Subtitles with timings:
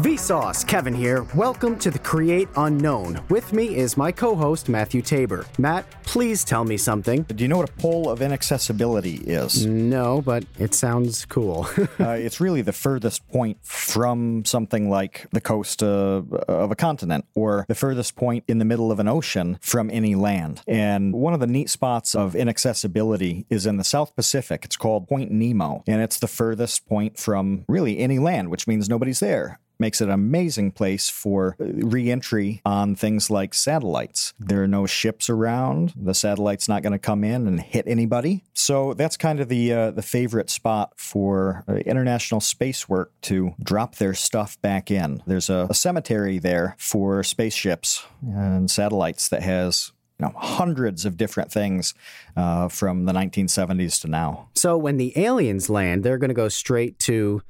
[0.00, 1.26] Vsauce, Kevin here.
[1.34, 3.20] Welcome to the Create Unknown.
[3.28, 5.44] With me is my co host, Matthew Tabor.
[5.58, 7.24] Matt, please tell me something.
[7.24, 9.66] Do you know what a pole of inaccessibility is?
[9.66, 11.68] No, but it sounds cool.
[12.00, 17.26] uh, it's really the furthest point from something like the coast uh, of a continent
[17.34, 20.62] or the furthest point in the middle of an ocean from any land.
[20.66, 24.64] And one of the neat spots of inaccessibility is in the South Pacific.
[24.64, 28.88] It's called Point Nemo, and it's the furthest point from really any land, which means
[28.88, 34.34] nobody's there makes it an amazing place for reentry on things like satellites.
[34.38, 35.94] There are no ships around.
[35.96, 38.44] The satellite's not going to come in and hit anybody.
[38.52, 43.54] So that's kind of the uh, the favorite spot for uh, international space work to
[43.62, 45.22] drop their stuff back in.
[45.26, 51.50] There's a, a cemetery there for spaceships and satellites that has know, hundreds of different
[51.50, 51.94] things
[52.36, 54.48] uh, from the 1970s to now.
[54.54, 57.42] So when the aliens land, they're going to go straight to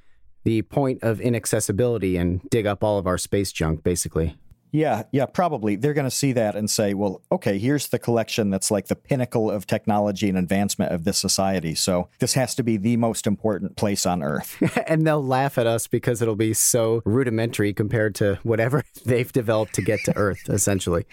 [0.45, 4.37] the point of inaccessibility and dig up all of our space junk, basically.
[4.73, 5.77] Yeah, yeah, probably.
[5.77, 8.97] They're going to see that and say, well, okay, here's the collection that's like the
[8.97, 11.75] pinnacle of technology and advancement of this society.
[11.75, 14.57] So this has to be the most important place on Earth.
[14.87, 19.75] and they'll laugh at us because it'll be so rudimentary compared to whatever they've developed
[19.75, 21.05] to get to Earth, essentially.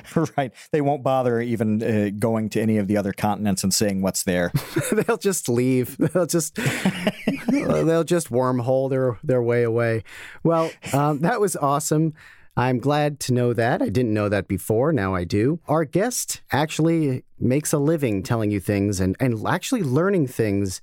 [0.36, 0.52] right.
[0.70, 4.22] They won't bother even uh, going to any of the other continents and seeing what's
[4.22, 4.52] there.
[4.92, 5.96] they'll just leave.
[6.12, 10.04] They'll just they'll just wormhole their their way away.
[10.42, 12.14] Well, um, that was awesome.
[12.56, 13.80] I'm glad to know that.
[13.80, 14.92] I didn't know that before.
[14.92, 15.60] Now I do.
[15.68, 20.82] Our guest actually makes a living telling you things and, and actually learning things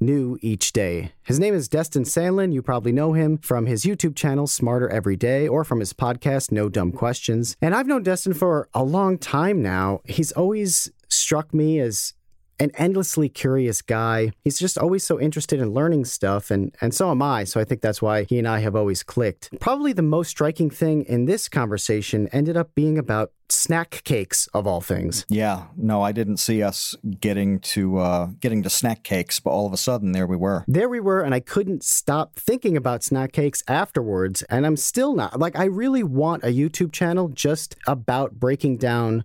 [0.00, 1.12] new each day.
[1.22, 2.52] His name is Destin Sandlin.
[2.52, 6.52] You probably know him from his YouTube channel, Smarter Every Day, or from his podcast,
[6.52, 7.56] No Dumb Questions.
[7.60, 10.00] And I've known Destin for a long time now.
[10.04, 12.14] He's always struck me as
[12.60, 14.32] an endlessly curious guy.
[14.42, 17.44] He's just always so interested in learning stuff, and, and so am I.
[17.44, 19.50] So I think that's why he and I have always clicked.
[19.60, 24.66] Probably the most striking thing in this conversation ended up being about snack cakes of
[24.66, 25.24] all things.
[25.28, 29.66] Yeah, no, I didn't see us getting to uh, getting to snack cakes, but all
[29.66, 30.64] of a sudden there we were.
[30.66, 35.14] There we were, and I couldn't stop thinking about snack cakes afterwards, and I'm still
[35.14, 35.38] not.
[35.38, 39.24] Like, I really want a YouTube channel just about breaking down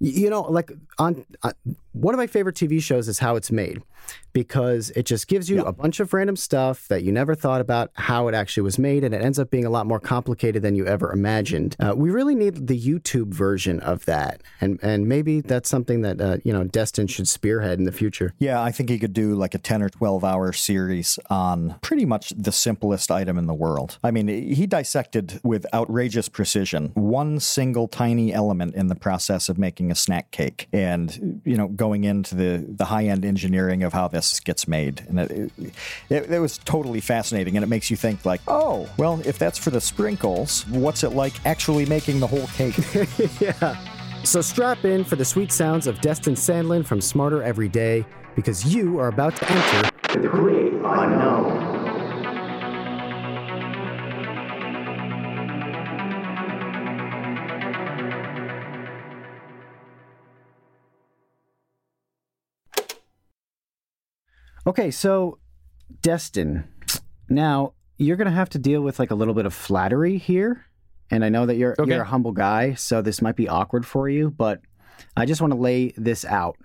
[0.00, 1.52] you know, like on uh,
[2.00, 3.82] one of my favorite TV shows is How It's Made
[4.32, 5.64] because it just gives you yeah.
[5.66, 9.04] a bunch of random stuff that you never thought about how it actually was made,
[9.04, 11.76] and it ends up being a lot more complicated than you ever imagined.
[11.80, 16.20] Uh, we really need the YouTube version of that, and and maybe that's something that
[16.20, 18.34] uh, you know Destin should spearhead in the future.
[18.38, 22.04] Yeah, I think he could do like a ten or twelve hour series on pretty
[22.04, 23.98] much the simplest item in the world.
[24.04, 29.58] I mean, he dissected with outrageous precision one single tiny element in the process of
[29.58, 33.92] making a snack cake, and you know, going into the the high end engineering of
[33.92, 35.52] how this this gets made, and it,
[36.10, 37.56] it, it was totally fascinating.
[37.56, 41.10] And it makes you think, like, oh, well, if that's for the sprinkles, what's it
[41.10, 42.76] like actually making the whole cake?
[43.40, 43.76] yeah.
[44.24, 48.04] So strap in for the sweet sounds of Destin Sandlin from Smarter Every Day,
[48.36, 51.79] because you are about to enter the Create Unknown.
[64.66, 65.38] Okay, so
[66.02, 66.68] Destin,
[67.28, 70.64] now you're going to have to deal with like a little bit of flattery here.
[71.10, 71.90] And I know that you're okay.
[71.90, 74.60] you're a humble guy, so this might be awkward for you, but
[75.16, 76.56] I just want to lay this out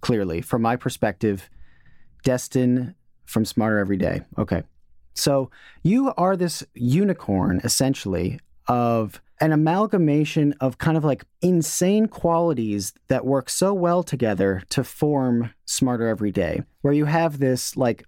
[0.00, 1.48] clearly from my perspective.
[2.22, 4.22] Destin from Smarter Every Day.
[4.36, 4.62] Okay.
[5.14, 5.50] So
[5.82, 13.24] you are this unicorn essentially of an amalgamation of kind of like insane qualities that
[13.24, 18.04] work so well together to form Smarter Every Day, where you have this like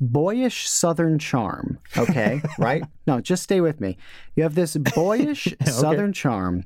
[0.00, 1.78] boyish southern charm.
[1.96, 2.82] Okay, right?
[3.06, 3.98] No, just stay with me.
[4.36, 5.70] You have this boyish okay.
[5.70, 6.64] southern charm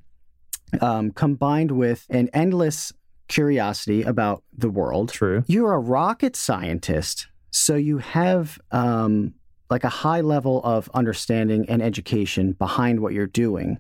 [0.81, 2.93] um, combined with an endless
[3.29, 5.11] curiosity about the world.
[5.11, 5.44] True.
[5.47, 9.35] You're a rocket scientist, so you have um,
[9.71, 13.79] like a high level of understanding and education behind what you're doing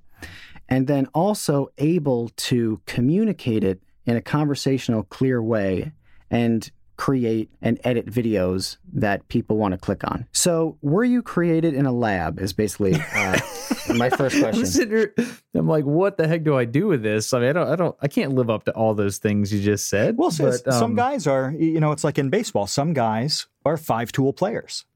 [0.74, 5.92] and then also able to communicate it in a conversational, clear way
[6.32, 10.26] and create and edit videos that people want to click on.
[10.32, 12.40] So, were you created in a lab?
[12.40, 13.38] Is basically uh,
[13.94, 15.12] my first question.
[15.54, 17.32] I'm like, what the heck do I do with this?
[17.32, 19.62] I mean, I don't, I don't, I can't live up to all those things you
[19.62, 20.16] just said.
[20.18, 22.66] Well, but, um, some guys are, you know, it's like in baseball.
[22.66, 24.86] Some guys are five tool players,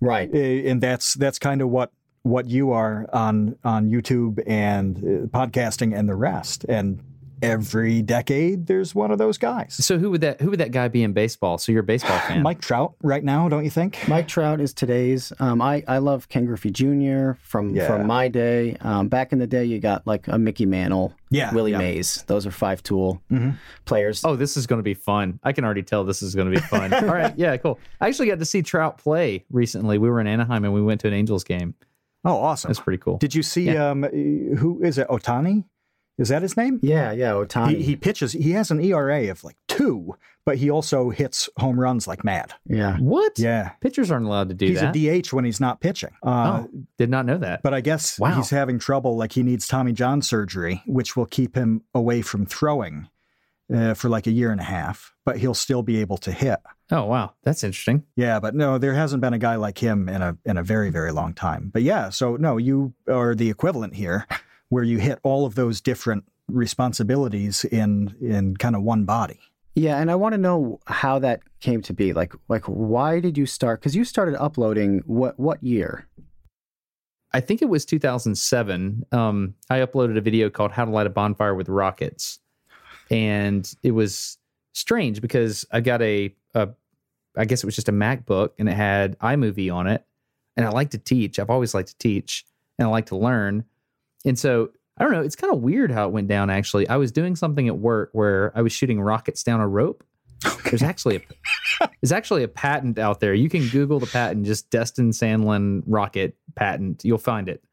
[0.00, 0.32] right?
[0.32, 5.96] And that's that's kind of what what you are on on YouTube and uh, podcasting
[5.98, 6.64] and the rest.
[6.68, 7.02] And
[7.42, 9.74] every decade there's one of those guys.
[9.82, 11.56] So who would that who would that guy be in baseball?
[11.56, 12.42] So you're a baseball fan.
[12.42, 14.06] Mike Trout right now, don't you think?
[14.08, 15.32] Mike Trout is today's.
[15.40, 17.32] Um, I I love Ken Griffey Jr.
[17.42, 17.86] from Yeah.
[17.86, 18.76] from my day.
[18.82, 21.78] Um, back in the day, you got like a Mickey Mantle, Yeah, Willie yeah.
[21.78, 22.22] Mays.
[22.26, 23.54] Those are five tool Mhm.
[23.86, 24.22] players.
[24.26, 25.40] Oh, this is going to be fun.
[25.42, 26.92] I can already tell this is going to be fun.
[27.04, 27.32] All right.
[27.38, 27.78] Yeah, cool.
[28.02, 29.96] I actually got to see Trout play recently.
[29.96, 31.74] We were in Anaheim and we went to an Angels game.
[32.24, 32.68] Oh, awesome.
[32.68, 33.18] That's pretty cool.
[33.18, 35.08] Did you see um who is it?
[35.08, 35.64] Ohtani?
[36.18, 36.78] Is that his name?
[36.82, 37.30] yeah, yeah.
[37.32, 37.76] Ohtani.
[37.78, 38.32] He, he pitches.
[38.32, 42.52] He has an ERA of like two, but he also hits home runs like mad.
[42.66, 42.98] yeah.
[42.98, 43.38] What?
[43.38, 44.94] Yeah, Pitchers aren't allowed to do he's that.
[44.94, 46.10] He's a DH when he's not pitching.
[46.22, 47.62] Uh, oh, did not know that.
[47.62, 48.34] But I guess Wow.
[48.34, 49.16] he's having trouble.
[49.16, 53.08] Like he needs Tommy John surgery, which will keep him away from throwing
[53.74, 55.14] uh, for like a year and a half.
[55.24, 56.58] But he'll still be able to hit.
[56.90, 57.34] Oh, wow.
[57.44, 58.04] That's interesting.
[58.16, 60.90] Yeah, but no, there hasn't been a guy like him in a in a very
[60.90, 61.70] very long time.
[61.72, 64.26] But yeah, so no, you are the equivalent here,
[64.68, 69.40] where you hit all of those different responsibilities in in kind of one body.
[69.76, 72.12] Yeah, and I want to know how that came to be.
[72.12, 73.80] Like, like why did you start?
[73.80, 76.08] Because you started uploading what what year?
[77.32, 79.06] I think it was 2007.
[79.12, 82.40] Um, I uploaded a video called How to Light a Bonfire with Rockets.
[83.10, 84.38] And it was
[84.72, 86.70] strange because I got a, a,
[87.36, 90.04] I guess it was just a MacBook and it had iMovie on it.
[90.56, 91.38] And I like to teach.
[91.38, 92.44] I've always liked to teach
[92.78, 93.64] and I like to learn.
[94.24, 95.22] And so I don't know.
[95.22, 96.86] It's kind of weird how it went down, actually.
[96.88, 100.04] I was doing something at work where I was shooting rockets down a rope.
[100.64, 103.32] There's actually a there's actually a patent out there.
[103.32, 107.02] You can Google the patent, just Destin Sandlin rocket patent.
[107.04, 107.64] You'll find it.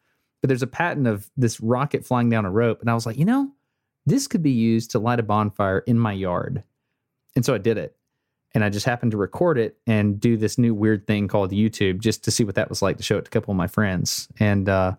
[0.42, 3.18] But there's a patent of this rocket flying down a rope, and I was like,
[3.18, 3.52] you know,
[4.06, 6.64] this could be used to light a bonfire in my yard.
[7.36, 7.97] And so I did it,
[8.54, 12.00] and I just happened to record it and do this new weird thing called YouTube
[12.00, 13.68] just to see what that was like to show it to a couple of my
[13.68, 14.28] friends.
[14.40, 14.96] And uh,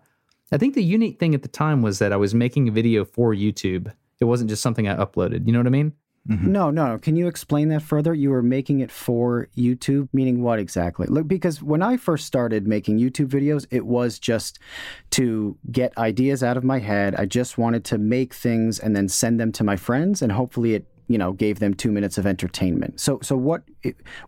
[0.51, 3.05] I think the unique thing at the time was that I was making a video
[3.05, 3.91] for YouTube.
[4.19, 5.45] It wasn't just something I uploaded.
[5.45, 5.93] You know what I mean?
[6.51, 6.99] No, no.
[6.99, 8.13] Can you explain that further?
[8.13, 11.07] You were making it for YouTube, meaning what exactly?
[11.07, 14.59] Look, because when I first started making YouTube videos, it was just
[15.11, 17.15] to get ideas out of my head.
[17.15, 20.75] I just wanted to make things and then send them to my friends, and hopefully
[20.75, 22.99] it, you know, gave them two minutes of entertainment.
[22.99, 23.63] So, so what,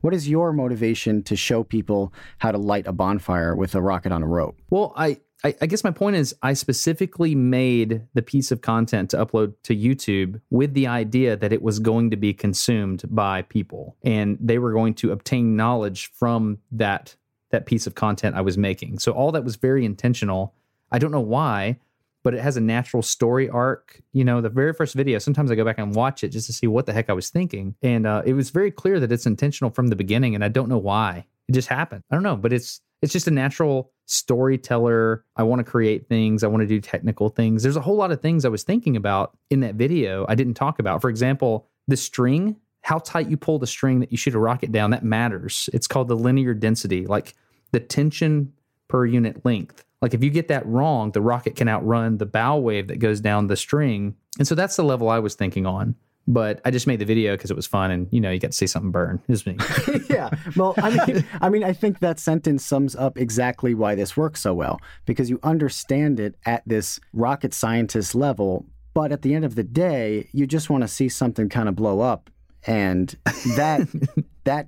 [0.01, 4.11] what is your motivation to show people how to light a bonfire with a rocket
[4.11, 4.59] on a rope?
[4.69, 9.11] Well, I, I, I guess my point is I specifically made the piece of content
[9.11, 13.43] to upload to YouTube with the idea that it was going to be consumed by
[13.43, 17.15] people and they were going to obtain knowledge from that
[17.51, 18.97] that piece of content I was making.
[18.99, 20.55] So all that was very intentional.
[20.89, 21.79] I don't know why,
[22.23, 24.01] but it has a natural story arc.
[24.13, 26.53] You know, the very first video, sometimes I go back and watch it just to
[26.53, 27.75] see what the heck I was thinking.
[27.81, 30.69] And uh, it was very clear that it's intentional from the beginning, and I don't
[30.69, 31.25] know why.
[31.47, 32.03] It just happened.
[32.11, 35.25] I don't know, but it's it's just a natural storyteller.
[35.35, 36.43] I want to create things.
[36.43, 37.63] I want to do technical things.
[37.63, 40.53] There's a whole lot of things I was thinking about in that video I didn't
[40.53, 41.01] talk about.
[41.01, 44.71] For example, the string, how tight you pull the string that you shoot a rocket
[44.71, 45.69] down, that matters.
[45.73, 47.33] It's called the linear density, like
[47.71, 48.53] the tension
[48.87, 49.83] per unit length.
[50.01, 53.21] Like if you get that wrong, the rocket can outrun the bow wave that goes
[53.21, 54.15] down the string.
[54.39, 55.95] And so that's the level I was thinking on.
[56.27, 58.51] But I just made the video because it was fun, and you know, you got
[58.51, 59.19] to see something burn.
[59.27, 59.57] It was me.
[60.09, 60.29] yeah.
[60.55, 64.39] Well, I mean, I mean, I think that sentence sums up exactly why this works
[64.39, 69.45] so well because you understand it at this rocket scientist level, but at the end
[69.45, 72.29] of the day, you just want to see something kind of blow up,
[72.67, 73.15] and
[73.57, 73.87] that
[74.43, 74.67] that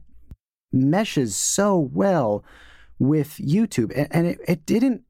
[0.72, 2.44] meshes so well
[2.98, 5.04] with YouTube, and, and it, it didn't.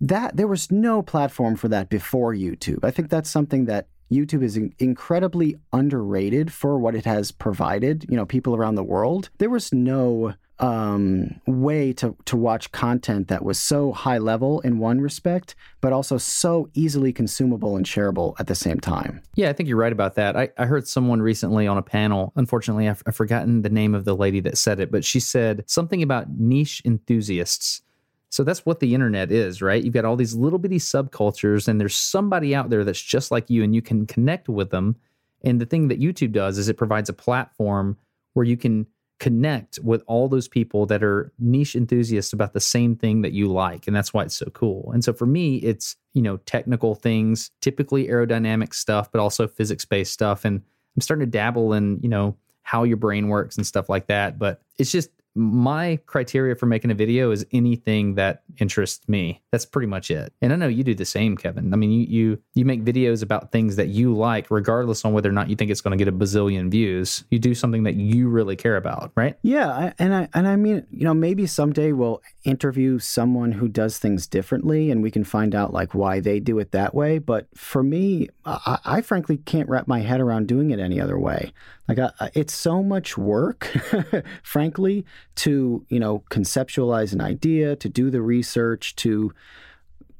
[0.00, 2.84] That there was no platform for that before YouTube.
[2.84, 8.06] I think that's something that YouTube is in- incredibly underrated for what it has provided,
[8.08, 9.28] you know, people around the world.
[9.38, 14.78] There was no um, way to, to watch content that was so high level in
[14.78, 19.22] one respect, but also so easily consumable and shareable at the same time.
[19.34, 20.36] Yeah, I think you're right about that.
[20.36, 22.32] I, I heard someone recently on a panel.
[22.34, 25.64] Unfortunately, I've, I've forgotten the name of the lady that said it, but she said
[25.66, 27.82] something about niche enthusiasts.
[28.30, 29.82] So that's what the internet is, right?
[29.82, 33.48] You've got all these little bitty subcultures, and there's somebody out there that's just like
[33.48, 34.96] you, and you can connect with them.
[35.44, 37.96] And the thing that YouTube does is it provides a platform
[38.34, 38.86] where you can
[39.18, 43.50] connect with all those people that are niche enthusiasts about the same thing that you
[43.50, 43.86] like.
[43.86, 44.90] And that's why it's so cool.
[44.92, 49.84] And so for me, it's, you know, technical things, typically aerodynamic stuff, but also physics
[49.84, 50.44] based stuff.
[50.44, 50.62] And
[50.96, 54.38] I'm starting to dabble in, you know, how your brain works and stuff like that.
[54.38, 59.40] But it's just my criteria for making a video is anything that interests me.
[59.52, 60.32] That's pretty much it.
[60.42, 61.72] And I know you do the same, Kevin.
[61.72, 65.28] I mean, you you you make videos about things that you like, regardless on whether
[65.28, 67.24] or not you think it's going to get a bazillion views.
[67.30, 69.38] You do something that you really care about, right?
[69.42, 73.68] Yeah, I, and I and I mean, you know, maybe someday we'll interview someone who
[73.68, 77.18] does things differently, and we can find out like why they do it that way.
[77.18, 81.18] But for me, I, I frankly can't wrap my head around doing it any other
[81.18, 81.52] way.
[81.88, 83.64] Like, I, it's so much work,
[84.42, 89.32] frankly, to you know conceptualize an idea, to do the research, to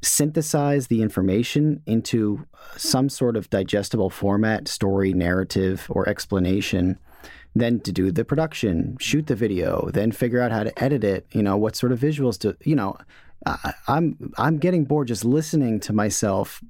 [0.01, 2.47] synthesize the information into
[2.77, 6.99] some sort of digestible format, story, narrative, or explanation
[7.55, 11.27] then to do the production, shoot the video, then figure out how to edit it.
[11.33, 12.97] You know, what sort of visuals to, you know,
[13.47, 16.63] I, I'm I'm getting bored just listening to myself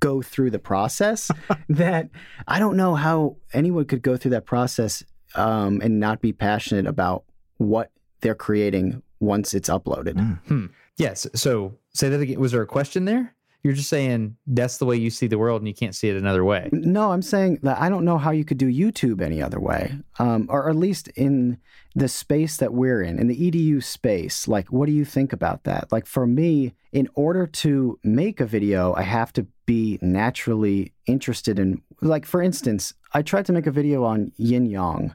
[0.00, 1.30] go through the process.
[1.68, 2.08] that
[2.48, 5.04] I don't know how anyone could go through that process
[5.34, 7.24] um, and not be passionate about
[7.58, 7.90] what
[8.20, 10.14] they're creating once it's uploaded.
[10.14, 10.38] Mm.
[10.46, 10.66] Hmm.
[10.96, 11.26] Yes.
[11.34, 12.40] So say that again.
[12.40, 13.34] Was there a question there?
[13.62, 16.16] You're just saying that's the way you see the world and you can't see it
[16.16, 16.70] another way.
[16.72, 19.98] No, I'm saying that I don't know how you could do YouTube any other way,
[20.18, 21.58] um, or at least in
[21.94, 24.48] the space that we're in, in the EDU space.
[24.48, 25.92] Like, what do you think about that?
[25.92, 31.58] Like, for me, in order to make a video, I have to be naturally interested
[31.58, 35.14] in, like, for instance, I tried to make a video on yin yang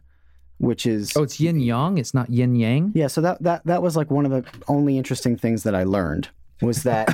[0.57, 3.81] which is oh it's yin yang it's not yin yang yeah so that that that
[3.81, 6.29] was like one of the only interesting things that i learned
[6.61, 7.09] was that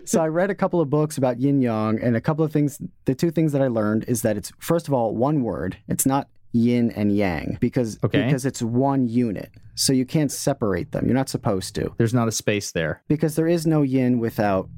[0.04, 2.80] so I read a couple of books about yin yang and a couple of things
[3.04, 5.76] the two things that I learned is that it's first of all one word.
[5.88, 8.24] It's not yin and yang because okay.
[8.24, 9.50] because it's one unit.
[9.74, 11.06] So you can't separate them.
[11.06, 11.94] You're not supposed to.
[11.96, 13.02] There's not a space there.
[13.08, 14.68] Because there is no yin without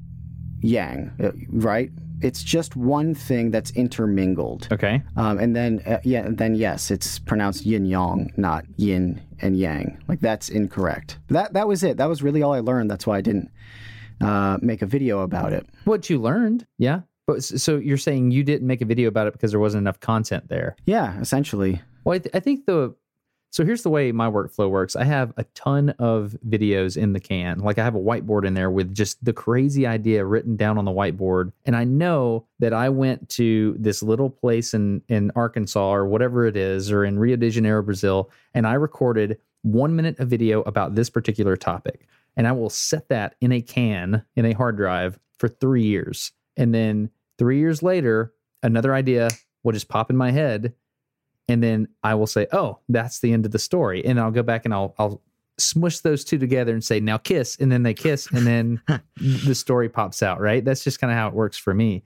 [0.60, 1.90] yang uh, right
[2.22, 4.68] it's just one thing that's intermingled.
[4.72, 5.02] Okay.
[5.16, 10.02] Um, and then uh, yeah, then yes, it's pronounced yin yang, not yin and yang.
[10.08, 11.18] Like that's incorrect.
[11.28, 11.96] That that was it.
[11.96, 12.90] That was really all I learned.
[12.90, 13.50] That's why I didn't
[14.20, 15.66] uh, make a video about it.
[15.84, 17.00] What you learned, yeah.
[17.26, 20.00] But so you're saying you didn't make a video about it because there wasn't enough
[20.00, 20.76] content there?
[20.86, 21.80] Yeah, essentially.
[22.04, 22.94] Well, I, th- I think the
[23.52, 24.96] so here's the way my workflow works.
[24.96, 27.58] I have a ton of videos in the can.
[27.58, 30.86] Like I have a whiteboard in there with just the crazy idea written down on
[30.86, 31.52] the whiteboard.
[31.66, 36.46] And I know that I went to this little place in, in Arkansas or whatever
[36.46, 40.62] it is, or in Rio de Janeiro, Brazil, and I recorded one minute of video
[40.62, 42.08] about this particular topic.
[42.38, 46.32] And I will set that in a can in a hard drive for three years.
[46.56, 48.32] And then three years later,
[48.62, 49.28] another idea
[49.62, 50.72] will just pop in my head
[51.48, 54.42] and then I will say, "Oh, that's the end of the story," and I'll go
[54.42, 55.22] back and I'll I'll
[55.58, 58.80] smush those two together and say, "Now kiss," and then they kiss, and then
[59.16, 60.40] the story pops out.
[60.40, 60.64] Right?
[60.64, 62.04] That's just kind of how it works for me.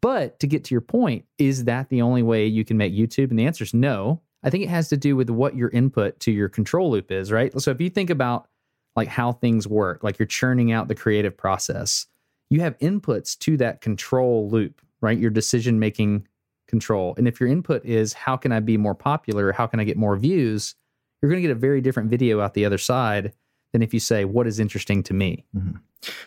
[0.00, 3.30] But to get to your point, is that the only way you can make YouTube?
[3.30, 4.20] And the answer is no.
[4.44, 7.32] I think it has to do with what your input to your control loop is,
[7.32, 7.58] right?
[7.60, 8.48] So if you think about
[8.94, 12.06] like how things work, like you're churning out the creative process,
[12.48, 15.18] you have inputs to that control loop, right?
[15.18, 16.27] Your decision making
[16.68, 17.14] control.
[17.16, 19.52] And if your input is how can I be more popular?
[19.52, 20.74] How can I get more views?
[21.20, 23.32] You're going to get a very different video out the other side
[23.72, 25.44] than if you say what is interesting to me.
[25.56, 25.78] Mm-hmm.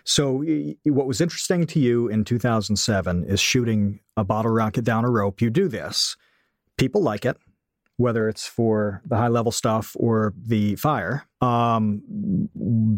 [0.04, 0.44] So
[0.84, 5.42] what was interesting to you in 2007 is shooting a bottle rocket down a rope.
[5.42, 6.18] You do this.
[6.78, 7.38] People like it
[8.02, 11.28] whether it's for the high level stuff or the fire.
[11.40, 12.02] Um,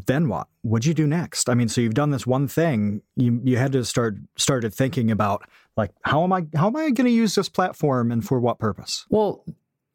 [0.07, 0.47] then what?
[0.61, 1.49] What'd you do next?
[1.49, 3.01] I mean, so you've done this one thing.
[3.15, 5.47] You you had to start started thinking about
[5.77, 8.59] like how am I how am I going to use this platform and for what
[8.59, 9.05] purpose?
[9.09, 9.43] Well,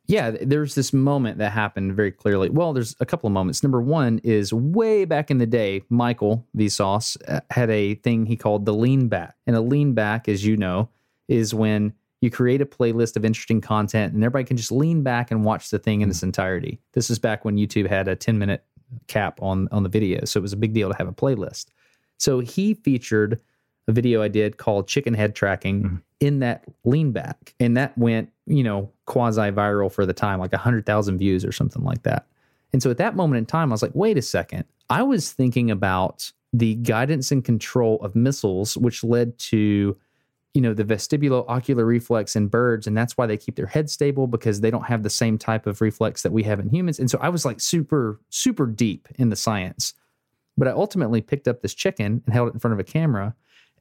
[0.07, 2.49] yeah, there's this moment that happened very clearly.
[2.49, 3.63] Well, there's a couple of moments.
[3.63, 8.35] Number one is way back in the day, Michael Vsauce uh, had a thing he
[8.35, 9.37] called the lean back.
[9.47, 10.89] And a lean back, as you know,
[11.29, 11.93] is when
[12.23, 15.69] you create a playlist of interesting content and everybody can just lean back and watch
[15.69, 16.81] the thing in its entirety.
[16.95, 18.65] This is back when YouTube had a 10 minute
[19.07, 21.67] cap on on the video, so it was a big deal to have a playlist.
[22.17, 23.41] So he featured
[23.89, 25.97] a video I did called chicken head tracking mm-hmm.
[26.21, 30.53] in that lean back and that went, you know, quasi viral for the time, like
[30.53, 32.27] 100,000 views or something like that.
[32.73, 34.65] And so at that moment in time I was like, "Wait a second.
[34.91, 39.97] I was thinking about the guidance and control of missiles which led to
[40.55, 44.27] you know the vestibulo-ocular reflex in birds and that's why they keep their head stable
[44.27, 47.11] because they don't have the same type of reflex that we have in humans and
[47.11, 49.93] so i was like super super deep in the science
[50.57, 53.35] but i ultimately picked up this chicken and held it in front of a camera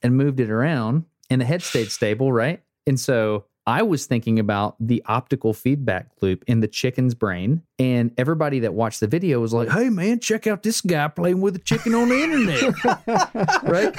[0.03, 4.39] and moved it around and the head stayed stable right and so I was thinking
[4.39, 7.63] about the optical feedback loop in the chicken's brain.
[7.77, 11.41] And everybody that watched the video was like, hey, man, check out this guy playing
[11.41, 13.63] with a chicken on the internet.
[13.63, 13.93] right.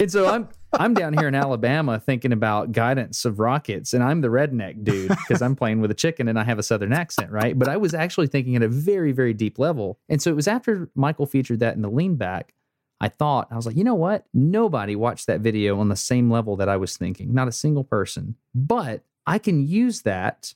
[0.00, 4.22] And so I'm I'm down here in Alabama thinking about guidance of rockets, and I'm
[4.22, 7.30] the redneck dude because I'm playing with a chicken and I have a southern accent,
[7.30, 7.58] right?
[7.58, 9.98] But I was actually thinking at a very, very deep level.
[10.08, 12.54] And so it was after Michael featured that in the lean back,
[13.02, 14.26] I thought, I was like, you know what?
[14.32, 17.82] Nobody watched that video on the same level that I was thinking, not a single
[17.82, 18.36] person.
[18.54, 20.54] But I can use that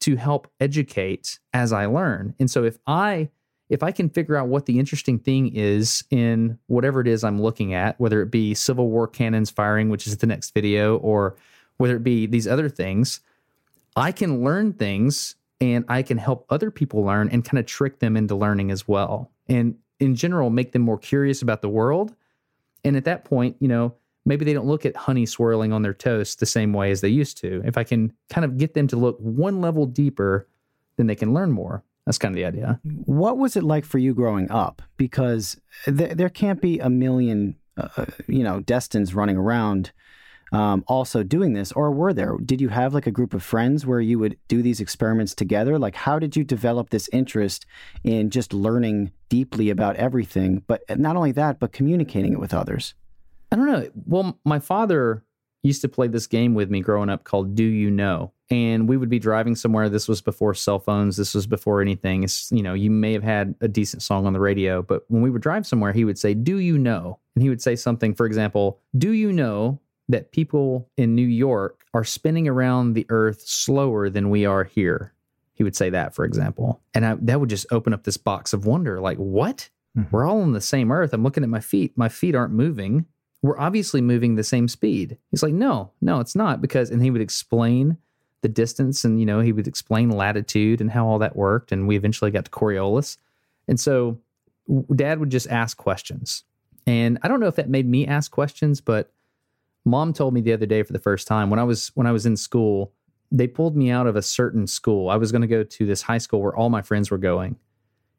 [0.00, 2.34] to help educate as I learn.
[2.38, 3.30] And so if I
[3.68, 7.42] if I can figure out what the interesting thing is in whatever it is I'm
[7.42, 11.34] looking at, whether it be Civil War cannons firing, which is the next video, or
[11.78, 13.20] whether it be these other things,
[13.96, 17.98] I can learn things and I can help other people learn and kind of trick
[17.98, 19.32] them into learning as well.
[19.48, 22.14] And in general, make them more curious about the world.
[22.84, 25.94] And at that point, you know, maybe they don't look at honey swirling on their
[25.94, 27.62] toast the same way as they used to.
[27.64, 30.48] If I can kind of get them to look one level deeper,
[30.96, 31.82] then they can learn more.
[32.04, 32.80] That's kind of the idea.
[33.04, 34.82] What was it like for you growing up?
[34.96, 39.90] Because th- there can't be a million, uh, uh, you know, Destins running around
[40.52, 42.36] um, also doing this, or were there?
[42.44, 45.78] Did you have like a group of friends where you would do these experiments together?
[45.78, 47.66] Like, how did you develop this interest
[48.04, 50.62] in just learning deeply about everything?
[50.66, 52.94] But not only that, but communicating it with others.
[53.50, 53.88] I don't know.
[54.06, 55.24] Well, my father
[55.62, 58.32] used to play this game with me growing up called Do You Know?
[58.48, 59.88] And we would be driving somewhere.
[59.88, 61.16] This was before cell phones.
[61.16, 62.22] This was before anything.
[62.22, 65.22] It's, you know, you may have had a decent song on the radio, but when
[65.22, 67.18] we would drive somewhere, he would say, Do you know?
[67.34, 71.84] And he would say something, for example, Do you know that people in New York
[71.94, 75.12] are spinning around the earth slower than we are here?
[75.54, 76.80] He would say that, for example.
[76.94, 79.68] And I, that would just open up this box of wonder like, what?
[79.96, 80.14] Mm-hmm.
[80.14, 81.12] We're all on the same earth.
[81.12, 81.96] I'm looking at my feet.
[81.96, 83.06] My feet aren't moving
[83.46, 85.16] we're obviously moving the same speed.
[85.30, 87.96] He's like, no, no, it's not because, and he would explain
[88.42, 91.72] the distance and, you know, he would explain latitude and how all that worked.
[91.72, 93.16] And we eventually got to Coriolis.
[93.68, 94.18] And so
[94.94, 96.44] dad would just ask questions.
[96.86, 99.12] And I don't know if that made me ask questions, but
[99.86, 102.12] mom told me the other day for the first time when I was, when I
[102.12, 102.92] was in school,
[103.32, 105.08] they pulled me out of a certain school.
[105.08, 107.56] I was going to go to this high school where all my friends were going.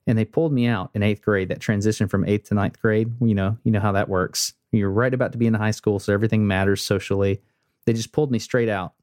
[0.07, 3.11] And they pulled me out in eighth grade, that transition from eighth to ninth grade.
[3.19, 4.53] You know, you know how that works.
[4.71, 7.41] You're right about to be in high school, so everything matters socially.
[7.85, 8.93] They just pulled me straight out.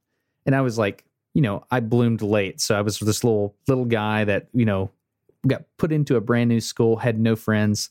[0.47, 1.05] And I was like,
[1.35, 2.61] you know, I bloomed late.
[2.61, 4.91] So I was this little little guy that, you know,
[5.47, 7.91] got put into a brand new school, had no friends.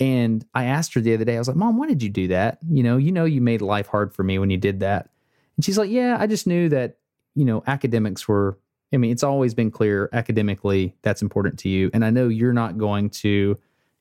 [0.00, 2.28] And I asked her the other day, I was like, Mom, why did you do
[2.28, 2.58] that?
[2.68, 5.10] You know, you know you made life hard for me when you did that.
[5.56, 6.96] And she's like, Yeah, I just knew that,
[7.34, 8.58] you know, academics were
[8.92, 11.90] I mean, it's always been clear academically that's important to you.
[11.94, 13.56] And I know you're not going to,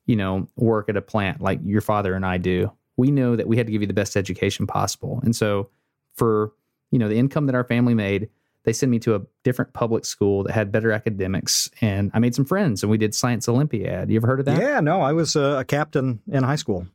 [0.08, 3.48] you know, work at a plant like your father and I do we know that
[3.48, 5.22] we had to give you the best education possible.
[5.24, 5.70] And so
[6.16, 6.52] for,
[6.92, 8.30] you know, the income that our family made,
[8.64, 12.36] they sent me to a different public school that had better academics and I made
[12.36, 14.10] some friends and we did science olympiad.
[14.10, 14.60] You ever heard of that?
[14.60, 16.88] Yeah, no, I was a captain in high school.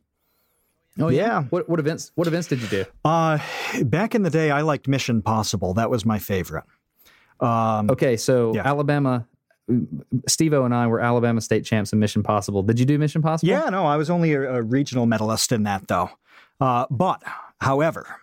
[0.99, 1.21] Oh yeah.
[1.21, 1.43] yeah.
[1.49, 2.85] What what events what events did you do?
[3.03, 3.39] Uh
[3.83, 5.73] back in the day I liked Mission Possible.
[5.73, 6.63] That was my favorite.
[7.39, 8.65] Um, okay, so yeah.
[8.65, 9.27] Alabama
[10.27, 12.61] Steve O and I were Alabama state champs in Mission Possible.
[12.61, 13.49] Did you do Mission Possible?
[13.49, 16.11] Yeah, no, I was only a, a regional medalist in that though.
[16.59, 17.21] Uh, but,
[17.59, 18.21] however,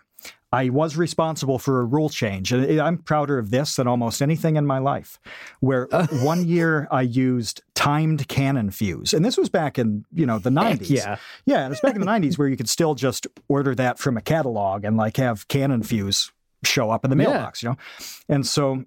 [0.53, 2.51] I was responsible for a rule change.
[2.51, 5.19] And I'm prouder of this than almost anything in my life.
[5.61, 9.13] Where one year I used timed cannon fuse.
[9.13, 10.91] And this was back in, you know, the 90s.
[10.91, 11.17] yeah.
[11.45, 14.15] Yeah, it was back in the 90s where you could still just order that from
[14.15, 16.31] a catalog and like have cannon fuse
[16.63, 17.69] show up in the mailbox, yeah.
[17.69, 18.35] you know?
[18.35, 18.85] And so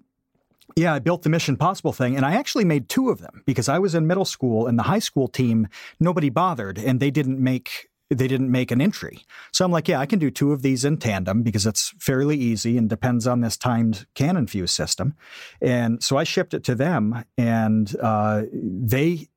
[0.77, 3.67] yeah, I built the Mission Possible thing, and I actually made two of them because
[3.67, 5.67] I was in middle school, and the high school team
[5.99, 9.25] nobody bothered, and they didn't make they didn't make an entry.
[9.51, 12.37] So I'm like, yeah, I can do two of these in tandem because it's fairly
[12.37, 15.15] easy and depends on this timed cannon fuse system.
[15.61, 19.27] And so I shipped it to them, and uh, they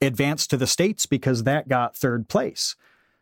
[0.00, 2.76] advanced to the states because that got third place.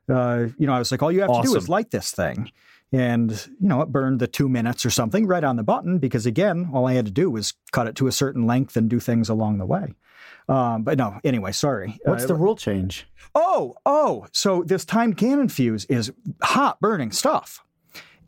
[0.09, 1.45] Uh, you know, I was like, all you have awesome.
[1.45, 2.51] to do is light this thing.
[2.93, 6.25] And, you know, it burned the two minutes or something right on the button because,
[6.25, 9.01] again, all I had to do was cut it to a certain length and do
[9.01, 9.95] things along the way.
[10.49, 11.99] Um, but no, anyway, sorry.
[12.05, 13.09] What's uh, the rule change?
[13.35, 17.63] Oh, oh, so this timed cannon fuse is hot burning stuff.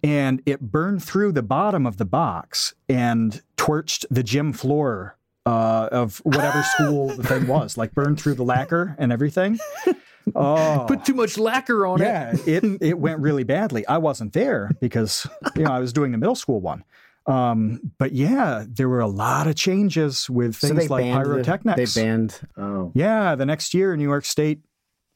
[0.02, 5.88] And it burned through the bottom of the box and torched the gym floor uh,
[5.90, 9.58] of whatever school the thing was, like burned through the lacquer and everything.
[10.34, 12.46] Oh, put too much lacquer on yeah, it.
[12.46, 13.86] Yeah, it it went really badly.
[13.86, 15.26] I wasn't there because
[15.56, 16.84] you know I was doing the middle school one.
[17.28, 21.94] Um, but yeah, there were a lot of changes with things so like pyrotechnics.
[21.94, 22.40] The, they banned.
[22.56, 23.34] Oh, yeah.
[23.34, 24.60] The next year, New York State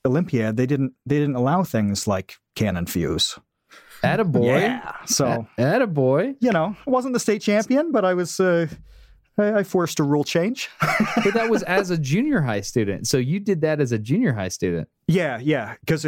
[0.04, 3.38] Olympiad, they didn't they didn't allow things like cannon fuse.
[4.04, 4.60] Attaboy.
[4.60, 4.92] Yeah.
[5.06, 6.36] So, attaboy.
[6.40, 8.38] You know, I wasn't the state champion, but I was.
[8.38, 8.66] Uh,
[9.38, 10.68] I, I forced a rule change.
[11.24, 13.06] but that was as a junior high student.
[13.06, 14.88] So you did that as a junior high student.
[15.08, 15.76] Yeah, yeah.
[15.80, 16.04] Because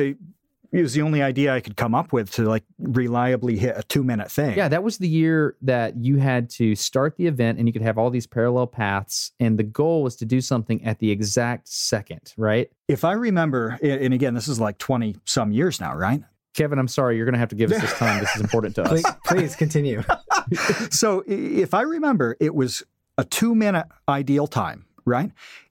[0.75, 3.85] it was the only idea I could come up with to like reliably hit a
[3.85, 4.57] two minute thing.
[4.57, 7.83] Yeah, that was the year that you had to start the event and you could
[7.83, 9.31] have all these parallel paths.
[9.39, 12.73] And the goal was to do something at the exact second, right?
[12.89, 16.21] If I remember, and again, this is like 20 some years now, right?
[16.55, 18.19] Kevin, I'm sorry, you're going to have to give us this time.
[18.19, 18.91] This is important to us.
[18.91, 20.03] Please, please continue.
[20.91, 22.83] so if I remember, it was
[23.17, 25.31] a two minute ideal time, right?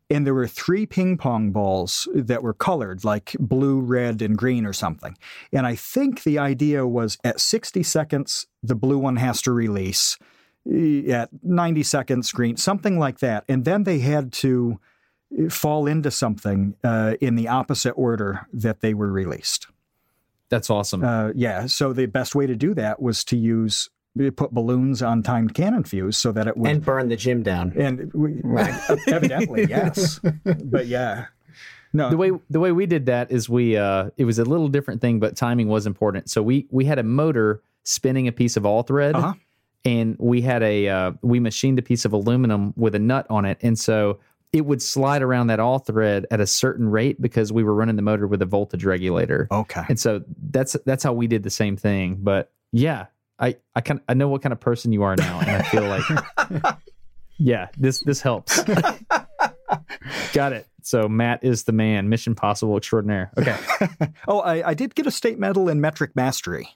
[0.10, 4.66] And there were three ping pong balls that were colored like blue, red, and green
[4.66, 5.18] or something.
[5.52, 10.18] And I think the idea was at 60 seconds, the blue one has to release.
[10.66, 13.44] At 90 seconds, green, something like that.
[13.50, 14.80] And then they had to
[15.38, 19.68] uh, fall into something uh, in the opposite order that they were released.
[20.48, 21.04] That's awesome.
[21.04, 21.66] Uh, yeah.
[21.66, 25.84] So the best way to do that was to use put balloons on timed cannon
[25.84, 27.74] fuse so that it would and burn the gym down.
[27.78, 28.80] And we, right.
[29.08, 30.20] evidently, yes.
[30.64, 31.26] but yeah.
[31.94, 32.10] No.
[32.10, 35.02] The way the way we did that is we uh it was a little different
[35.02, 36.30] thing, but timing was important.
[36.30, 39.34] So we we had a motor spinning a piece of all thread, uh-huh.
[39.86, 43.46] and we had a uh, we machined a piece of aluminum with a nut on
[43.46, 44.20] it, and so
[44.52, 47.96] it would slide around that all thread at a certain rate because we were running
[47.96, 49.48] the motor with a voltage regulator.
[49.52, 52.18] Okay, and so that's that's how we did the same thing.
[52.22, 53.08] But yeah,
[53.40, 55.84] I I kind I know what kind of person you are now, and I feel
[55.84, 56.78] like
[57.38, 58.62] yeah, this this helps.
[60.34, 60.68] Got it.
[60.82, 62.10] So Matt is the man.
[62.10, 63.32] Mission Possible extraordinaire.
[63.38, 63.58] Okay.
[64.28, 66.70] oh, I, I did get a state medal in metric mastery.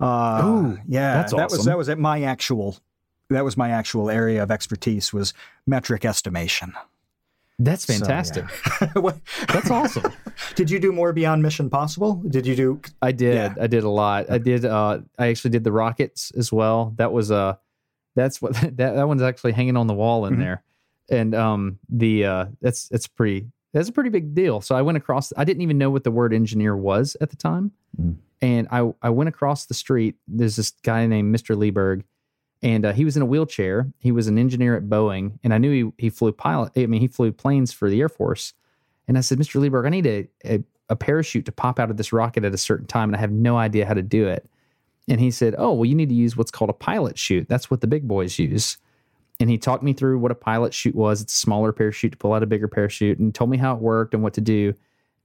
[0.00, 1.38] Uh, Ooh, yeah, that's awesome.
[1.38, 2.76] that was that was at my actual
[3.30, 5.32] that was my actual area of expertise was
[5.66, 6.74] metric estimation.
[7.58, 8.48] That's fantastic.
[8.50, 9.12] So, yeah.
[9.48, 10.12] That's awesome.
[10.54, 12.22] did you do more beyond Mission Possible?
[12.28, 12.80] Did you do?
[13.00, 13.34] I did.
[13.34, 13.54] Yeah.
[13.62, 14.30] I did a lot.
[14.30, 14.64] I did.
[14.64, 16.92] Uh, I actually did the rockets as well.
[16.96, 17.56] That was uh
[18.14, 20.42] that's what that that one's actually hanging on the wall in mm-hmm.
[20.42, 20.62] there,
[21.08, 24.60] and um the uh that's that's pretty that's a pretty big deal.
[24.60, 25.32] So I went across.
[25.36, 28.16] I didn't even know what the word engineer was at the time, mm.
[28.42, 30.16] and I I went across the street.
[30.28, 31.56] There's this guy named Mr.
[31.56, 32.02] Lieberg
[32.62, 33.92] and uh, he was in a wheelchair.
[33.98, 36.72] He was an engineer at Boeing, and I knew he he flew pilot.
[36.76, 38.54] I mean, he flew planes for the Air Force.
[39.08, 39.60] And I said, Mr.
[39.60, 42.58] Lieberg, I need a, a, a parachute to pop out of this rocket at a
[42.58, 44.48] certain time, and I have no idea how to do it.
[45.08, 47.48] And he said, Oh, well, you need to use what's called a pilot chute.
[47.48, 48.78] That's what the big boys use.
[49.38, 51.20] And he talked me through what a pilot chute was.
[51.20, 53.80] It's a smaller parachute to pull out a bigger parachute, and told me how it
[53.80, 54.74] worked and what to do.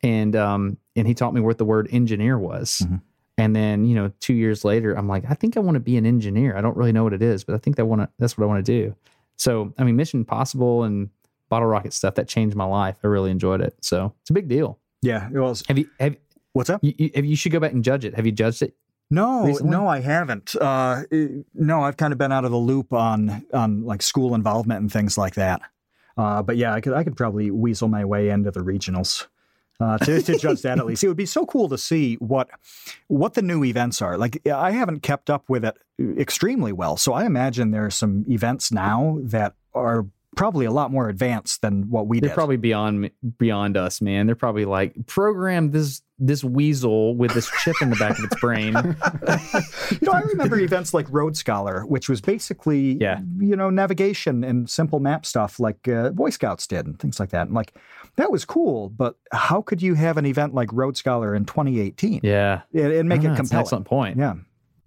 [0.03, 2.81] And um, and he taught me what the word engineer was.
[2.83, 2.97] Mm-hmm.
[3.41, 5.97] And then, you know, two years later, I'm like, I think I want to be
[5.97, 6.55] an engineer.
[6.55, 8.43] I don't really know what it is, but I think I want to, that's what
[8.43, 8.95] I want to do.
[9.35, 11.09] So, I mean, Mission Possible and
[11.49, 12.97] bottle rocket stuff that changed my life.
[13.03, 13.73] I really enjoyed it.
[13.81, 14.77] So it's a big deal.
[15.01, 15.27] Yeah.
[15.33, 15.63] It was.
[15.67, 16.17] Have you, have,
[16.53, 16.83] what's up?
[16.83, 18.13] You, you, you should go back and judge it.
[18.13, 18.75] Have you judged it?
[19.09, 19.71] No, recently?
[19.71, 20.55] no, I haven't.
[20.55, 21.01] Uh,
[21.55, 24.91] no, I've kind of been out of the loop on, on like school involvement and
[24.91, 25.63] things like that.
[26.15, 29.25] Uh, but yeah, I could, I could probably weasel my way into the regionals
[29.81, 31.03] uh, to, to judge that at least.
[31.03, 32.49] It would be so cool to see what
[33.07, 34.17] what the new events are.
[34.17, 38.25] Like I haven't kept up with it extremely well, so I imagine there are some
[38.27, 42.23] events now that are probably a lot more advanced than what we did.
[42.23, 42.35] They're did.
[42.35, 44.25] probably beyond beyond us, man.
[44.25, 48.39] They're probably like program this this weasel with this chip in the back of its
[48.39, 48.73] brain.
[49.91, 53.19] you know, I remember events like Road Scholar, which was basically yeah.
[53.39, 57.29] you know navigation and simple map stuff like uh, Boy Scouts did and things like
[57.29, 57.47] that.
[57.47, 57.73] And like
[58.15, 62.21] that was cool, but how could you have an event like Road Scholar in 2018?
[62.23, 63.61] Yeah, and, and make it ah, compelling.
[63.61, 64.17] excellent point.
[64.17, 64.35] Yeah.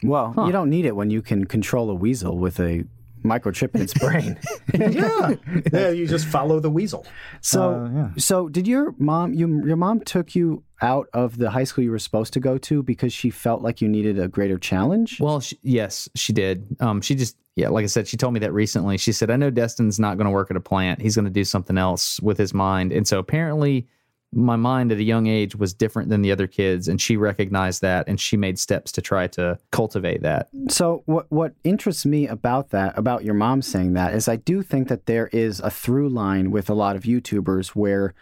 [0.02, 0.44] Well, huh.
[0.44, 2.84] you don't need it when you can control a weasel with a
[3.24, 4.38] microchip in its brain.
[4.74, 5.34] yeah,
[5.72, 5.88] yeah.
[5.88, 7.06] You just follow the weasel.
[7.40, 8.10] So, uh, yeah.
[8.16, 9.34] so did your mom?
[9.34, 12.58] You, your mom took you out of the high school you were supposed to go
[12.58, 15.18] to because she felt like you needed a greater challenge.
[15.18, 16.76] Well, she, yes, she did.
[16.80, 18.98] Um, she just, yeah, like I said, she told me that recently.
[18.98, 21.00] She said, "I know Destin's not going to work at a plant.
[21.00, 23.86] He's going to do something else with his mind." And so apparently
[24.34, 27.80] my mind at a young age was different than the other kids and she recognized
[27.82, 32.26] that and she made steps to try to cultivate that so what what interests me
[32.26, 35.70] about that about your mom saying that is i do think that there is a
[35.70, 38.14] through line with a lot of youtubers where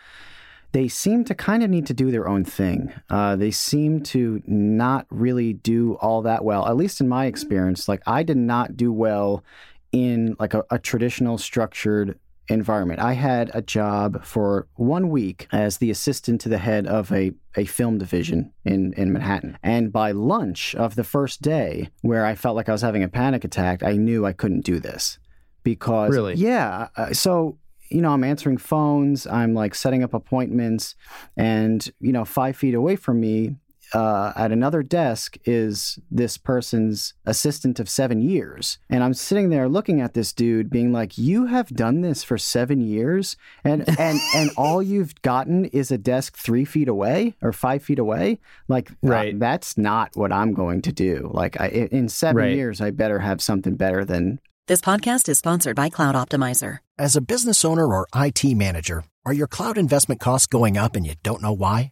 [0.72, 2.92] they seem to kind of need to do their own thing.
[3.10, 7.88] Uh, they seem to not really do all that well, at least in my experience.
[7.88, 9.44] Like, I did not do well
[9.92, 13.00] in like a, a traditional structured environment.
[13.00, 17.32] I had a job for one week as the assistant to the head of a,
[17.56, 19.58] a film division in, in Manhattan.
[19.62, 23.08] And by lunch of the first day, where I felt like I was having a
[23.08, 25.18] panic attack, I knew I couldn't do this.
[25.64, 26.34] Because, really?
[26.34, 26.88] yeah.
[26.96, 30.96] Uh, so, you know, I'm answering phones, I'm like setting up appointments,
[31.36, 33.56] and, you know, five feet away from me,
[33.94, 38.78] uh, at another desk is this person's assistant of seven years.
[38.88, 42.38] And I'm sitting there looking at this dude being like, you have done this for
[42.38, 47.52] seven years and, and, and all you've gotten is a desk three feet away or
[47.52, 48.38] five feet away.
[48.68, 49.34] Like, uh, right.
[49.34, 51.30] Uh, that's not what I'm going to do.
[51.32, 52.54] Like I, in seven right.
[52.54, 54.40] years, I better have something better than.
[54.68, 56.78] This podcast is sponsored by Cloud Optimizer.
[56.98, 61.06] As a business owner or IT manager, are your cloud investment costs going up and
[61.06, 61.91] you don't know why?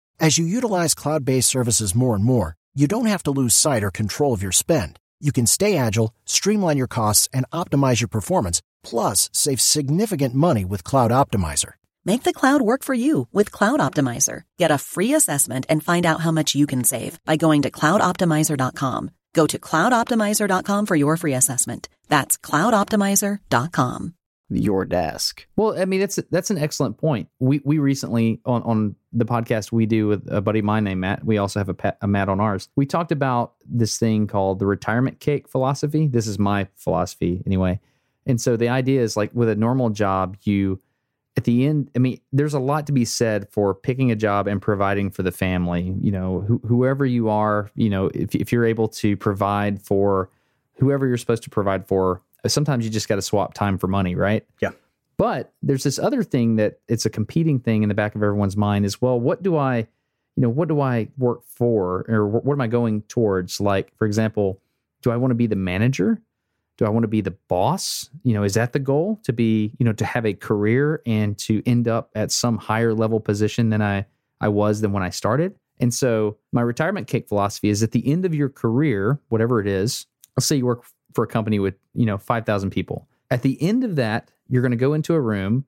[0.21, 3.83] As you utilize cloud based services more and more, you don't have to lose sight
[3.83, 4.99] or control of your spend.
[5.19, 10.63] You can stay agile, streamline your costs, and optimize your performance, plus save significant money
[10.63, 11.71] with Cloud Optimizer.
[12.05, 14.43] Make the cloud work for you with Cloud Optimizer.
[14.59, 17.71] Get a free assessment and find out how much you can save by going to
[17.71, 19.09] cloudoptimizer.com.
[19.33, 21.89] Go to cloudoptimizer.com for your free assessment.
[22.09, 24.13] That's cloudoptimizer.com
[24.51, 25.47] your desk.
[25.55, 27.29] Well, I mean that's that's an excellent point.
[27.39, 31.01] We we recently on on the podcast we do with a buddy of mine named
[31.01, 31.25] Matt.
[31.25, 32.69] We also have a, pet, a Matt on ours.
[32.75, 36.07] We talked about this thing called the retirement cake philosophy.
[36.07, 37.79] This is my philosophy anyway.
[38.25, 40.79] And so the idea is like with a normal job, you
[41.37, 44.47] at the end, I mean, there's a lot to be said for picking a job
[44.47, 45.95] and providing for the family.
[46.01, 50.29] You know, wh- whoever you are, you know, if if you're able to provide for
[50.77, 54.15] whoever you're supposed to provide for sometimes you just got to swap time for money,
[54.15, 54.45] right?
[54.59, 54.71] Yeah.
[55.21, 58.57] But there's this other thing that it's a competing thing in the back of everyone's
[58.57, 62.53] mind is well, what do I, you know, what do I work for or what
[62.53, 63.61] am I going towards?
[63.61, 64.59] Like, for example,
[65.03, 66.19] do I want to be the manager?
[66.79, 68.09] Do I want to be the boss?
[68.23, 71.37] You know, is that the goal to be, you know, to have a career and
[71.37, 74.07] to end up at some higher level position than I
[74.39, 75.53] I was than when I started?
[75.79, 79.67] And so my retirement cake philosophy is at the end of your career, whatever it
[79.67, 83.07] is, let's say you work for a company with, you know, 5,000 people.
[83.31, 85.65] At the end of that, you're going to go into a room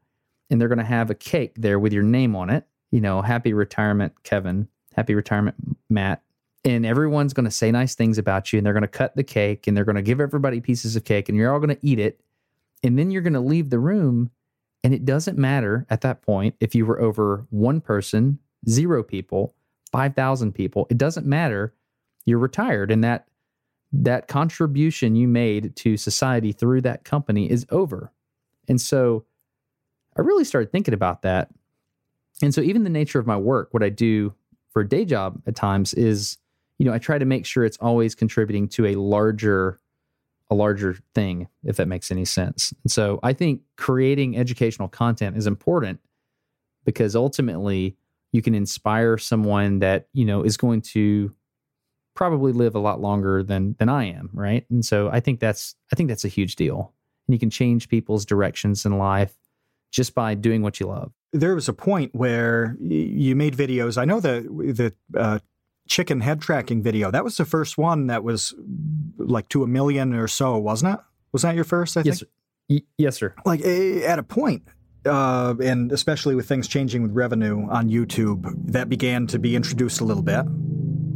[0.50, 2.68] and they're going to have a cake there with your name on it.
[2.92, 4.68] You know, happy retirement, Kevin.
[4.96, 5.56] Happy retirement,
[5.90, 6.22] Matt.
[6.66, 9.24] And everyone's going to say nice things about you and they're going to cut the
[9.24, 11.86] cake and they're going to give everybody pieces of cake and you're all going to
[11.86, 12.20] eat it.
[12.84, 14.30] And then you're going to leave the room.
[14.84, 19.56] And it doesn't matter at that point if you were over one person, zero people,
[19.94, 20.88] 5,000 people.
[20.90, 21.74] It doesn't matter.
[22.26, 22.92] You're retired.
[22.92, 23.28] And that
[23.94, 28.12] that contribution you made to society through that company is over.
[28.68, 29.26] And so
[30.18, 31.50] I really started thinking about that.
[32.42, 34.34] And so even the nature of my work, what I do
[34.72, 36.38] for a day job at times is,
[36.80, 39.80] you know, I try to make sure it's always contributing to a larger
[40.50, 42.74] a larger thing if that makes any sense.
[42.84, 46.00] And so I think creating educational content is important
[46.86, 47.96] because ultimately
[48.34, 51.34] you can inspire someone that, you know, is going to
[52.16, 54.66] probably live a lot longer than than I am, right?
[54.70, 56.94] And so I think that's I think that's a huge deal.
[57.28, 59.36] And you can change people's directions in life
[59.92, 61.12] just by doing what you love.
[61.32, 63.98] There was a point where you made videos.
[63.98, 64.42] I know the
[65.14, 65.40] the uh,
[65.88, 67.12] chicken head tracking video.
[67.12, 68.54] That was the first one that was
[69.18, 71.00] like to a million or so, wasn't it?
[71.32, 71.98] Was that your first?
[71.98, 72.84] I yes, think.
[72.84, 72.88] Sir.
[72.98, 73.34] yes, sir.
[73.46, 74.68] Like at a point,
[75.06, 80.02] uh, and especially with things changing with revenue on YouTube, that began to be introduced
[80.02, 80.46] a little bit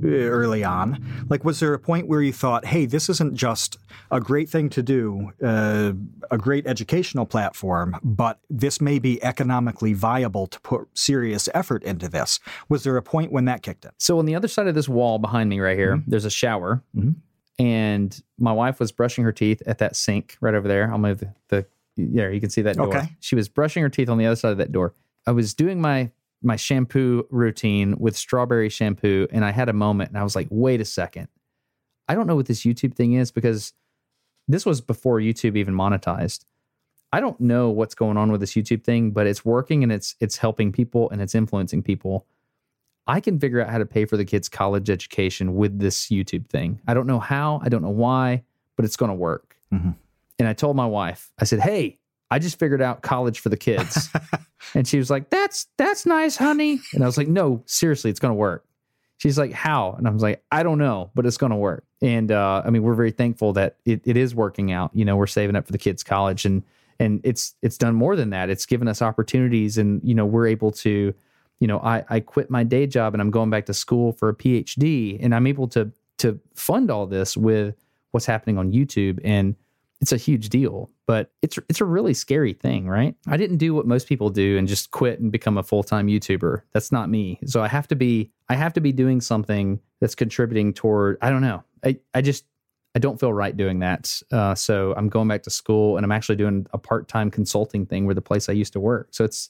[0.03, 1.03] early on?
[1.29, 3.77] Like, was there a point where you thought, hey, this isn't just
[4.11, 5.93] a great thing to do, uh,
[6.31, 12.07] a great educational platform, but this may be economically viable to put serious effort into
[12.07, 12.39] this?
[12.69, 13.91] Was there a point when that kicked in?
[13.97, 16.09] So, on the other side of this wall behind me, right here, mm-hmm.
[16.09, 16.83] there's a shower.
[16.95, 17.11] Mm-hmm.
[17.59, 20.91] And my wife was brushing her teeth at that sink right over there.
[20.91, 22.95] I'll move the, the yeah, you can see that door.
[22.95, 23.09] Okay.
[23.19, 24.93] She was brushing her teeth on the other side of that door.
[25.25, 30.09] I was doing my my shampoo routine with strawberry shampoo and I had a moment
[30.09, 31.27] and I was like, wait a second.
[32.07, 33.73] I don't know what this YouTube thing is because
[34.47, 36.45] this was before YouTube even monetized.
[37.11, 40.15] I don't know what's going on with this YouTube thing, but it's working and it's
[40.19, 42.25] it's helping people and it's influencing people.
[43.07, 46.47] I can figure out how to pay for the kids' college education with this YouTube
[46.49, 46.81] thing.
[46.87, 48.43] I don't know how, I don't know why,
[48.75, 49.55] but it's going to work.
[49.73, 49.91] Mm-hmm.
[50.39, 53.57] And I told my wife, I said, "Hey, I just figured out college for the
[53.57, 54.09] kids.
[54.73, 56.79] and she was like, That's that's nice, honey.
[56.93, 58.65] And I was like, No, seriously, it's gonna work.
[59.17, 59.93] She's like, How?
[59.97, 61.85] And I was like, I don't know, but it's gonna work.
[62.01, 64.91] And uh, I mean, we're very thankful that it, it is working out.
[64.93, 66.63] You know, we're saving up for the kids' college and
[66.99, 68.49] and it's it's done more than that.
[68.49, 71.13] It's given us opportunities and you know, we're able to,
[71.59, 74.29] you know, I, I quit my day job and I'm going back to school for
[74.29, 77.75] a PhD and I'm able to to fund all this with
[78.11, 79.55] what's happening on YouTube and
[80.01, 83.15] it's a huge deal, but it's it's a really scary thing, right?
[83.27, 86.61] I didn't do what most people do and just quit and become a full-time YouTuber.
[86.73, 87.39] That's not me.
[87.45, 91.29] So I have to be I have to be doing something that's contributing toward I
[91.29, 91.63] don't know.
[91.83, 92.45] I I just
[92.93, 94.21] I don't feel right doing that.
[94.31, 98.05] Uh, so I'm going back to school and I'm actually doing a part-time consulting thing
[98.05, 99.07] where the place I used to work.
[99.11, 99.49] So it's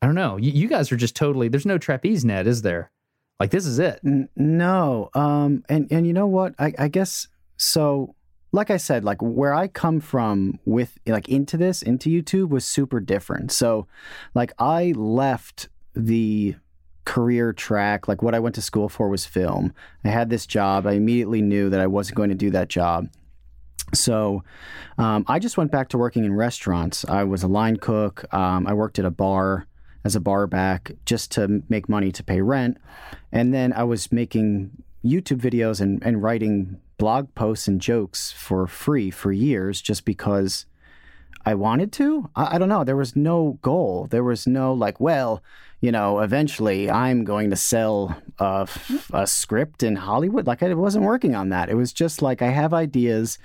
[0.00, 0.36] I don't know.
[0.36, 2.92] You, you guys are just totally there's no trapeze net, is there?
[3.40, 4.00] Like this is it.
[4.36, 5.10] No.
[5.14, 6.54] Um and and you know what?
[6.60, 8.14] I I guess so
[8.52, 12.64] like I said, like where I come from with like into this, into YouTube was
[12.64, 13.50] super different.
[13.50, 13.86] So
[14.34, 16.54] like I left the
[17.04, 19.72] career track, like what I went to school for was film.
[20.04, 20.86] I had this job.
[20.86, 23.08] I immediately knew that I wasn't going to do that job.
[23.94, 24.44] So
[24.98, 27.04] um, I just went back to working in restaurants.
[27.06, 28.32] I was a line cook.
[28.34, 29.66] Um, I worked at a bar
[30.04, 32.78] as a bar back just to make money to pay rent.
[33.30, 38.64] And then I was making YouTube videos and, and writing blog posts and jokes for
[38.64, 40.66] free for years just because
[41.44, 42.30] I wanted to.
[42.36, 42.84] I, I, don't know.
[42.84, 44.06] There was no goal.
[44.08, 45.42] There was no like, well,
[45.80, 48.68] you know, eventually I'm going to sell a,
[49.12, 50.46] a script in Hollywood.
[50.46, 51.68] Like I wasn't working on that.
[51.68, 53.36] It was just like I have ideas.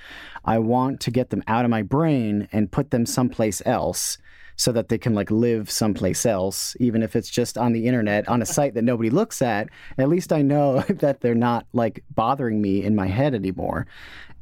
[0.46, 4.20] I want to get them out of my brain and put them someplace else
[4.58, 8.28] so that they can like live someplace else, even if it's just on the internet
[8.28, 9.70] on a site that nobody looks at.
[9.98, 13.88] At least I know that they're not like bothering me in my head anymore.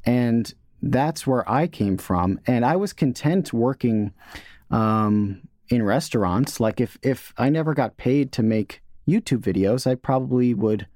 [0.05, 0.51] And
[0.81, 2.39] that's where I came from.
[2.47, 4.13] And I was content working
[4.71, 6.59] um, in restaurants.
[6.59, 10.87] Like if if I never got paid to make YouTube videos, I probably would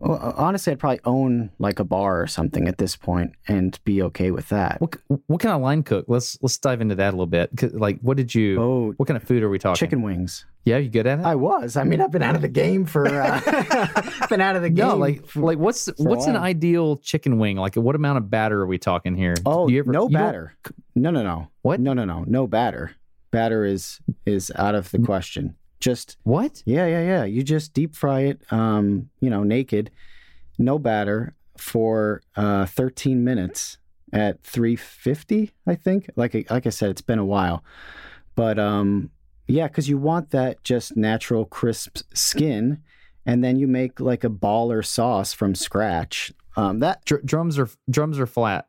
[0.00, 4.02] well, honestly, I'd probably own like a bar or something at this point and be
[4.02, 4.80] okay with that.
[4.80, 6.06] What what kind of line cook?
[6.08, 7.74] Let's let's dive into that a little bit.
[7.74, 8.60] Like, what did you?
[8.60, 9.78] Oh, what kind of food are we talking?
[9.78, 10.46] Chicken wings.
[10.64, 11.24] Yeah, you good at it?
[11.24, 11.76] I was.
[11.76, 13.06] I mean, I've been out of the game for.
[13.06, 13.40] Uh,
[14.28, 14.86] been out of the game.
[14.86, 17.56] No, like for, like what's what's an ideal chicken wing?
[17.56, 19.34] Like, what amount of batter are we talking here?
[19.46, 20.56] Oh, ever, no batter.
[20.94, 21.48] No, no, no.
[21.62, 21.80] What?
[21.80, 22.24] No, no, no.
[22.26, 22.92] No batter.
[23.30, 25.56] Batter is is out of the question.
[25.80, 26.62] Just what?
[26.66, 27.24] Yeah, yeah, yeah.
[27.24, 29.90] You just deep fry it, um, you know, naked,
[30.58, 33.78] no batter for uh, 13 minutes
[34.12, 36.10] at 350, I think.
[36.16, 37.62] Like like I said, it's been a while,
[38.34, 39.10] but um,
[39.46, 42.82] yeah, because you want that just natural crisp skin,
[43.24, 46.32] and then you make like a baller sauce from scratch.
[46.56, 48.66] Um, that Dr- drums are drums are flat.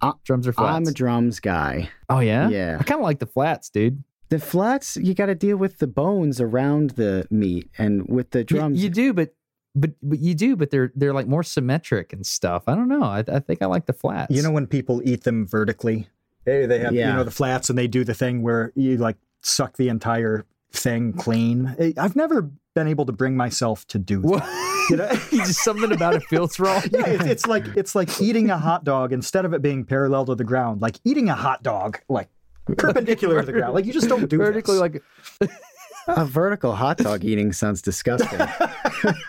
[0.00, 0.74] Uh, drums are flat.
[0.74, 1.90] I'm a drums guy.
[2.08, 2.78] Oh yeah, yeah.
[2.80, 4.02] I kind of like the flats, dude.
[4.30, 8.44] The flats, you got to deal with the bones around the meat, and with the
[8.44, 9.34] drums, you, you, do, but
[9.74, 12.64] but but you do, but they're they're like more symmetric and stuff.
[12.66, 13.04] I don't know.
[13.04, 14.34] I, I think I like the flats.
[14.34, 16.08] You know when people eat them vertically,
[16.44, 17.10] they, they have yeah.
[17.10, 20.44] you know the flats, and they do the thing where you like suck the entire
[20.72, 21.74] thing clean.
[21.96, 24.86] I've never been able to bring myself to do that.
[24.90, 25.08] You know?
[25.44, 26.82] just something about it feels wrong.
[26.92, 30.26] yeah, it's, it's like it's like eating a hot dog instead of it being parallel
[30.26, 32.28] to the ground, like eating a hot dog like
[32.76, 33.74] perpendicular to the ground.
[33.74, 34.74] Like you just don't do vertically.
[34.74, 35.00] This.
[35.40, 35.52] Like
[36.08, 38.40] a vertical hot dog eating sounds disgusting.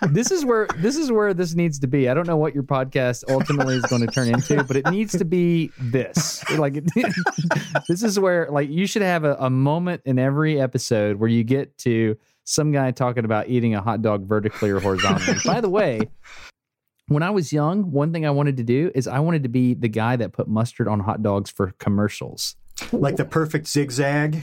[0.09, 2.09] this is where this is where this needs to be.
[2.09, 5.17] I don't know what your podcast ultimately is going to turn into, but it needs
[5.17, 6.43] to be this.
[6.57, 6.83] Like
[7.87, 11.43] this is where like you should have a, a moment in every episode where you
[11.43, 15.37] get to some guy talking about eating a hot dog vertically or horizontally.
[15.45, 16.09] By the way,
[17.07, 19.73] when I was young, one thing I wanted to do is I wanted to be
[19.73, 22.55] the guy that put mustard on hot dogs for commercials
[22.91, 24.41] like the perfect zigzag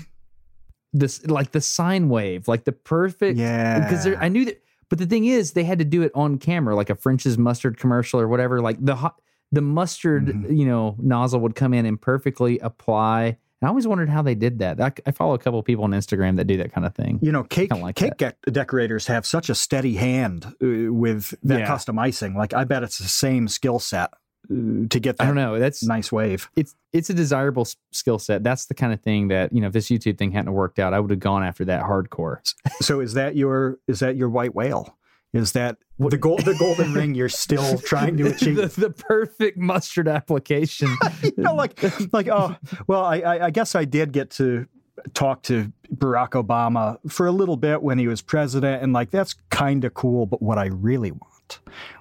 [0.93, 5.07] this like the sine wave like the perfect yeah because i knew that but the
[5.07, 8.29] thing is they had to do it on camera like a french's mustard commercial or
[8.29, 9.21] whatever like the hot
[9.53, 10.53] the mustard mm-hmm.
[10.53, 14.35] you know nozzle would come in and perfectly apply and I always wondered how they
[14.35, 14.81] did that.
[14.81, 17.19] I, I follow a couple of people on Instagram that do that kind of thing.
[17.23, 21.61] You know, cake like cake de- decorators have such a steady hand uh, with that
[21.61, 21.67] yeah.
[21.67, 22.35] custom icing.
[22.35, 24.11] Like, I bet it's the same skill set
[24.49, 25.59] to get that I don't know.
[25.59, 26.49] That's nice wave.
[26.57, 28.43] It's it's a desirable skill set.
[28.43, 29.69] That's the kind of thing that you know.
[29.69, 32.41] If this YouTube thing hadn't worked out, I would have gone after that hardcore.
[32.81, 34.97] so is that your is that your white whale?
[35.33, 38.57] Is that the gold the golden ring you're still trying to achieve?
[38.57, 40.89] the, the, perfect mustard application.
[41.23, 41.81] you know, like
[42.13, 42.57] like oh
[42.87, 44.67] well, I, I guess I did get to
[45.13, 49.35] talk to Barack Obama for a little bit when he was president, and like that's
[49.51, 50.27] kind of cool.
[50.27, 51.36] But what I really want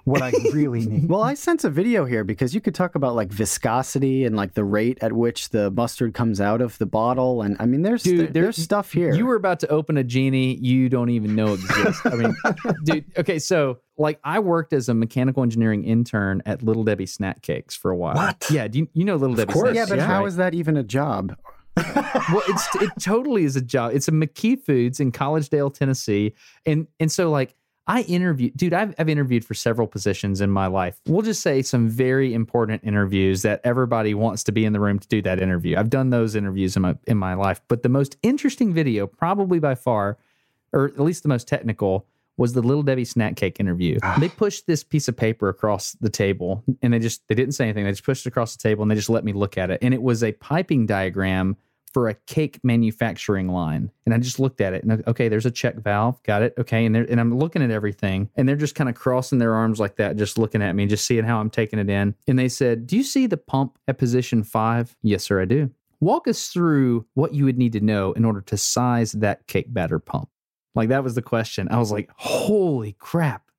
[0.04, 1.08] what I really need.
[1.08, 4.54] well, I sense a video here because you could talk about like viscosity and like
[4.54, 8.02] the rate at which the mustard comes out of the bottle, and I mean, there's
[8.02, 9.12] dude, there, there's stuff here.
[9.14, 12.00] You were about to open a genie you don't even know exists.
[12.04, 12.36] I mean,
[12.84, 13.04] dude.
[13.16, 17.74] Okay, so like I worked as a mechanical engineering intern at Little Debbie Snack Cakes
[17.74, 18.14] for a while.
[18.14, 18.46] What?
[18.50, 19.50] Yeah, do you, you know Little Debbie?
[19.50, 19.74] Of course.
[19.74, 20.28] yeah, but how right?
[20.28, 21.36] is that even a job?
[21.76, 23.92] well, it's it totally is a job.
[23.94, 27.54] It's a McKee Foods in Collegedale, Tennessee, and and so like
[27.88, 31.00] I interviewed, dude, I've, I've interviewed for several positions in my life.
[31.06, 34.98] We'll just say some very important interviews that everybody wants to be in the room
[34.98, 35.76] to do that interview.
[35.76, 39.60] I've done those interviews in my in my life, but the most interesting video, probably
[39.60, 40.18] by far,
[40.72, 42.06] or at least the most technical,
[42.36, 43.98] was the Little Debbie snack cake interview.
[44.02, 44.16] Ah.
[44.18, 47.64] They pushed this piece of paper across the table and they just they didn't say
[47.64, 47.84] anything.
[47.84, 49.78] They just pushed it across the table and they just let me look at it.
[49.80, 51.56] And it was a piping diagram
[51.96, 53.90] for a cake manufacturing line.
[54.04, 56.22] And I just looked at it and okay, there's a check valve.
[56.24, 56.52] Got it.
[56.58, 56.84] Okay.
[56.84, 59.96] And and I'm looking at everything and they're just kind of crossing their arms like
[59.96, 62.14] that, just looking at me, just seeing how I'm taking it in.
[62.28, 64.94] And they said, Do you see the pump at position five?
[65.00, 65.70] Yes, sir, I do.
[66.00, 69.72] Walk us through what you would need to know in order to size that cake
[69.72, 70.28] batter pump.
[70.74, 71.66] Like that was the question.
[71.70, 73.50] I was like, holy crap,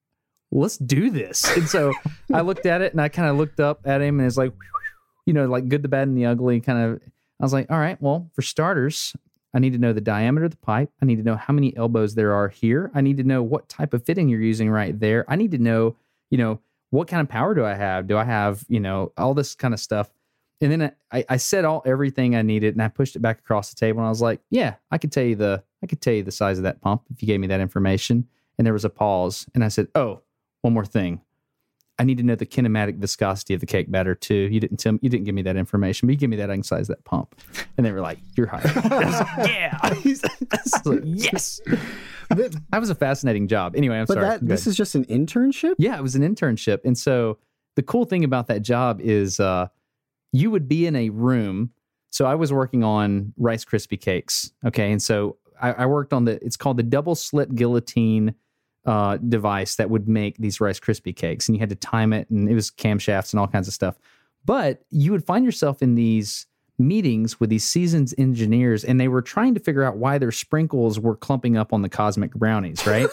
[0.51, 1.43] let's do this.
[1.57, 1.91] And so
[2.31, 4.53] I looked at it and I kind of looked up at him and it's like,
[5.25, 7.01] you know, like good, the bad, and the ugly kind of
[7.39, 9.15] I was like, all right, well, for starters,
[9.53, 10.91] I need to know the diameter of the pipe.
[11.01, 12.91] I need to know how many elbows there are here.
[12.93, 15.25] I need to know what type of fitting you're using right there.
[15.27, 15.95] I need to know,
[16.29, 16.59] you know,
[16.89, 18.07] what kind of power do I have?
[18.07, 20.09] Do I have, you know, all this kind of stuff?
[20.61, 23.69] And then I, I said all everything I needed and I pushed it back across
[23.69, 26.13] the table and I was like, yeah, I could tell you the I could tell
[26.13, 28.27] you the size of that pump if you gave me that information.
[28.57, 30.21] And there was a pause and I said, Oh,
[30.61, 31.21] one more thing.
[31.99, 34.35] I need to know the kinematic viscosity of the cake batter too.
[34.51, 36.51] You didn't tell me, you didn't give me that information, but you give me that,
[36.51, 37.35] I can size that pump.
[37.75, 38.85] And they were like, "You're hired." like,
[39.49, 40.03] yeah, like,
[41.03, 41.59] yes.
[42.29, 43.75] That was a fascinating job.
[43.75, 44.27] Anyway, I'm but sorry.
[44.27, 45.75] That, this is just an internship.
[45.79, 47.39] Yeah, it was an internship, and so
[47.75, 49.67] the cool thing about that job is uh,
[50.31, 51.71] you would be in a room.
[52.09, 54.51] So I was working on Rice Krispie cakes.
[54.65, 56.43] Okay, and so I, I worked on the.
[56.45, 58.35] It's called the double slit guillotine
[58.87, 62.29] uh, device that would make these Rice Krispie cakes, and you had to time it,
[62.29, 63.99] and it was camshafts and all kinds of stuff.
[64.45, 66.47] But you would find yourself in these
[66.79, 70.99] meetings with these seasoned engineers, and they were trying to figure out why their sprinkles
[70.99, 73.09] were clumping up on the cosmic brownies, right?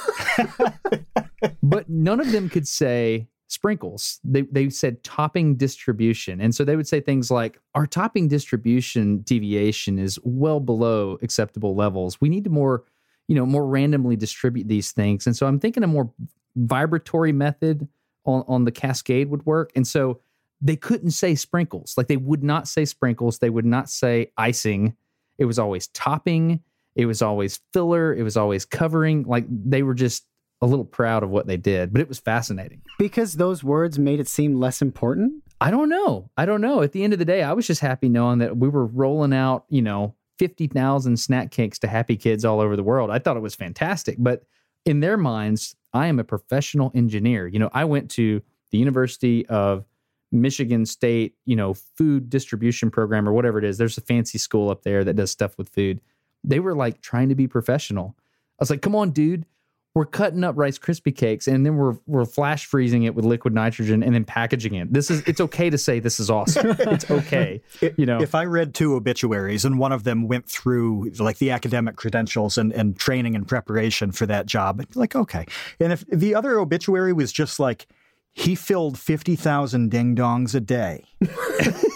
[1.62, 4.20] but none of them could say sprinkles.
[4.22, 6.40] They they said topping distribution.
[6.40, 11.74] And so they would say things like our topping distribution deviation is well below acceptable
[11.74, 12.20] levels.
[12.20, 12.84] We need to more
[13.28, 15.26] you know, more randomly distribute these things.
[15.26, 16.10] And so I'm thinking a more
[16.56, 17.88] vibratory method
[18.24, 19.72] on, on the cascade would work.
[19.74, 20.20] And so
[20.60, 21.94] they couldn't say sprinkles.
[21.96, 23.38] Like they would not say sprinkles.
[23.38, 24.96] They would not say icing.
[25.38, 26.60] It was always topping.
[26.96, 28.14] It was always filler.
[28.14, 29.24] It was always covering.
[29.24, 30.24] Like they were just
[30.62, 32.80] a little proud of what they did, but it was fascinating.
[32.98, 35.42] Because those words made it seem less important?
[35.60, 36.30] I don't know.
[36.36, 36.82] I don't know.
[36.82, 39.34] At the end of the day, I was just happy knowing that we were rolling
[39.34, 43.10] out, you know, 50,000 snack cakes to happy kids all over the world.
[43.10, 44.16] I thought it was fantastic.
[44.18, 44.44] But
[44.84, 47.46] in their minds, I am a professional engineer.
[47.46, 49.84] You know, I went to the University of
[50.32, 53.78] Michigan State, you know, food distribution program or whatever it is.
[53.78, 56.00] There's a fancy school up there that does stuff with food.
[56.42, 58.16] They were like trying to be professional.
[58.18, 59.46] I was like, come on, dude
[59.94, 63.54] we're cutting up Rice Krispie cakes and then we're we're flash freezing it with liquid
[63.54, 64.92] nitrogen and then packaging it.
[64.92, 66.76] This is it's okay to say this is awesome.
[66.80, 67.62] It's okay.
[67.96, 68.20] You know.
[68.20, 72.58] If I read two obituaries and one of them went through like the academic credentials
[72.58, 75.46] and, and training and preparation for that job, I'd be like, okay.
[75.78, 77.86] And if the other obituary was just like
[78.32, 81.04] he filled 50,000 ding dongs a day.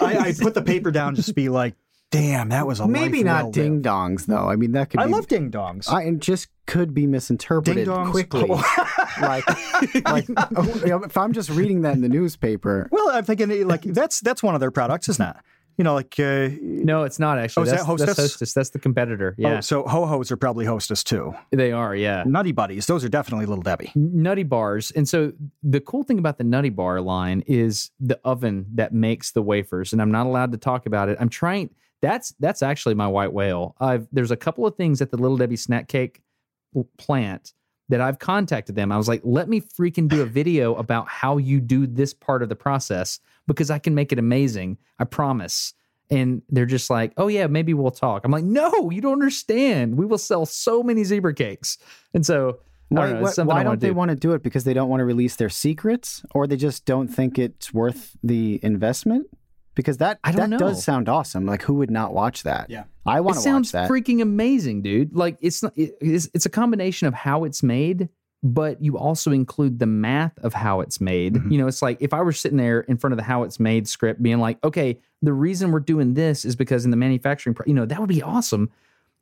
[0.01, 1.74] I, I put the paper down just to be like,
[2.11, 4.49] Damn, that was a maybe not well ding dongs though.
[4.49, 4.96] I mean, that could.
[4.96, 5.90] Be I be, love ding dongs.
[5.90, 8.49] I it just could be misinterpreted quickly.
[9.21, 9.49] like,
[10.05, 12.89] like oh, if I'm just reading that in the newspaper.
[12.93, 15.37] Well, I'm thinking like that's that's one of their products, isn't it?
[15.79, 17.62] You know, like uh, no, it's not actually.
[17.62, 18.07] Oh, that's, that Hostess?
[18.07, 18.53] That's Hostess.
[18.53, 19.35] That's the competitor.
[19.39, 19.59] Yeah.
[19.59, 21.35] Oh, so ho hos are probably Hostess too.
[21.51, 21.97] They are.
[21.97, 22.25] Yeah.
[22.27, 22.87] Nutty Buddies.
[22.87, 23.91] Those are definitely Little Debbie.
[23.95, 24.91] Nutty bars.
[24.91, 29.33] And so the cool thing about the Nutty Bar line is the oven that makes
[29.33, 31.16] the wafers, and I'm not allowed to talk about it.
[31.19, 31.71] I'm trying
[32.03, 33.75] that's that's actually my white whale.
[33.81, 36.21] I've there's a couple of things at the Little Debbie snack cake
[36.97, 37.53] plant
[37.89, 38.93] that I've contacted them.
[38.93, 42.43] I was like, let me freaking do a video about how you do this part
[42.43, 44.79] of the process because I can make it amazing.
[44.99, 45.75] I promise.
[46.11, 48.25] And they're just like, oh, yeah, maybe we'll talk.
[48.25, 49.97] I'm like, no, you don't understand.
[49.97, 51.79] We will sell so many zebra cakes.
[52.14, 53.95] And so, why, don't, know, why don't they do.
[53.95, 54.43] want to do it?
[54.43, 58.16] Because they don't want to release their secrets or they just don't think it's worth
[58.23, 59.27] the investment?
[59.79, 60.59] Because that that know.
[60.59, 61.47] does sound awesome.
[61.47, 62.68] Like who would not watch that?
[62.68, 63.87] Yeah, I want to watch that.
[63.87, 65.14] Sounds freaking amazing, dude.
[65.14, 68.09] Like it's not, it's it's a combination of how it's made,
[68.43, 71.35] but you also include the math of how it's made.
[71.35, 71.53] Mm-hmm.
[71.53, 73.61] You know, it's like if I were sitting there in front of the how it's
[73.61, 77.57] made script, being like, okay, the reason we're doing this is because in the manufacturing,
[77.64, 78.72] you know, that would be awesome.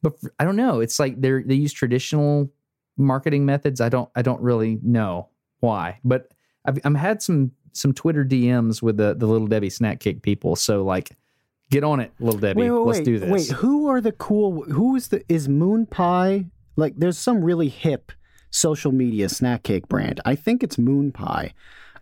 [0.00, 0.80] But I don't know.
[0.80, 2.50] It's like they they use traditional
[2.96, 3.82] marketing methods.
[3.82, 5.28] I don't I don't really know
[5.60, 6.32] why, but
[6.64, 10.56] I've I've had some some Twitter DMs with the the little Debbie snack cake people.
[10.56, 11.10] So like,
[11.70, 12.62] get on it, little Debbie.
[12.62, 13.30] Wait, wait, Let's do this.
[13.30, 14.64] Wait, who are the cool?
[14.64, 16.46] Who is the is Moon Pie?
[16.76, 18.12] Like, there's some really hip
[18.50, 20.20] social media snack cake brand.
[20.24, 21.54] I think it's Moon Pie.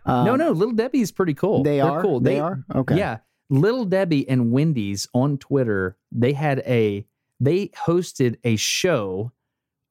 [0.05, 1.63] Um, no, no, Little Debbie's pretty cool.
[1.63, 2.19] They They're are cool.
[2.19, 2.97] They, they are okay.
[2.97, 3.19] Yeah,
[3.49, 5.97] Little Debbie and Wendy's on Twitter.
[6.11, 7.05] They had a
[7.39, 9.31] they hosted a show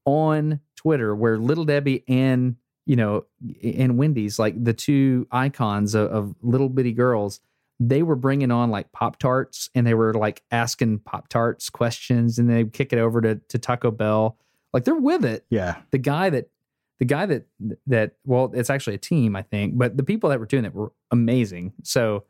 [0.05, 2.57] on Twitter where Little Debbie and
[2.87, 3.25] you know
[3.63, 7.41] and Wendy's like the two icons of, of little bitty girls
[7.81, 12.39] they were bringing on like Pop Tarts and they were like asking Pop Tarts questions
[12.39, 14.39] and they kick it over to, to Taco Bell.
[14.73, 15.45] Like they're with it.
[15.51, 15.77] Yeah.
[15.91, 16.51] The guy that,
[16.99, 17.47] the guy that,
[17.87, 20.75] that, well, it's actually a team, I think, but the people that were doing it
[20.75, 21.73] were amazing.
[21.83, 22.25] So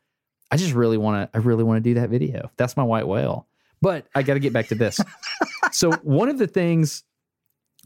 [0.50, 2.50] I just really want to, I really want to do that video.
[2.57, 3.46] That's my white whale.
[3.82, 4.98] But I got to get back to this.
[5.72, 7.05] so one of the things,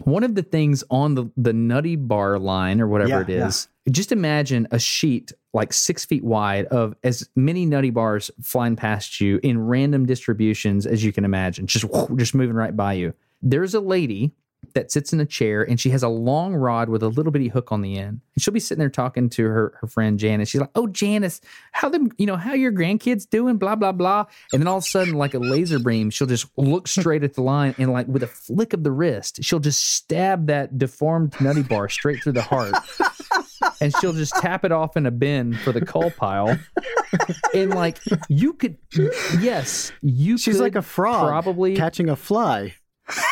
[0.05, 3.69] one of the things on the, the nutty bar line or whatever Yeah, it is,
[3.91, 9.21] just imagine a sheet like six feet wide of as many nutty bars flying past
[9.21, 11.87] you in random distributions as you can imagine, just
[12.17, 13.15] just moving right by you.
[13.41, 14.33] There's a lady
[14.75, 17.49] that sits in a chair and she has a long rod with a little bitty
[17.49, 18.21] hook on the end.
[18.35, 20.49] And she'll be sitting there talking to her, her friend Janice.
[20.51, 21.41] She's like, Oh, Janice,
[21.73, 23.57] how them, you know, how your grandkids doing?
[23.57, 24.27] Blah, blah, blah.
[24.53, 27.35] And then all of a sudden, like a laser beam, she'll just look straight at
[27.35, 31.41] the line and like with a flick of the wrist, she'll just stab that deformed
[31.41, 32.75] nutty bar straight through the heart.
[33.81, 36.59] and she'll just tap it off in a bin for the coal pile.
[37.55, 37.99] And like
[38.29, 38.77] you could,
[39.41, 40.37] yes, you.
[40.39, 42.75] She's like a frog, probably catching a fly.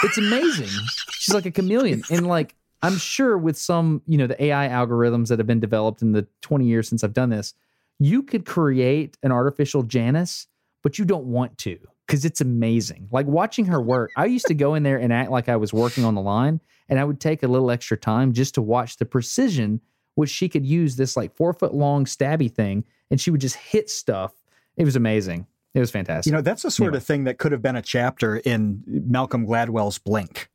[0.03, 0.69] It's amazing.
[1.11, 5.29] She's like a chameleon, and like I'm sure with some, you know, the AI algorithms
[5.29, 7.55] that have been developed in the 20 years since I've done this,
[7.99, 10.47] you could create an artificial Janice,
[10.83, 13.09] but you don't want to because it's amazing.
[13.11, 15.73] Like watching her work, I used to go in there and act like I was
[15.73, 18.97] working on the line, and I would take a little extra time just to watch
[18.97, 19.81] the precision
[20.17, 23.57] which she could use this like four foot long stabby thing and she would just
[23.57, 24.33] hit stuff.
[24.77, 25.47] It was amazing.
[25.77, 26.31] It was fantastic.
[26.31, 26.97] You know, that's the sort anyway.
[26.97, 30.49] of thing that could have been a chapter in Malcolm Gladwell's Blink.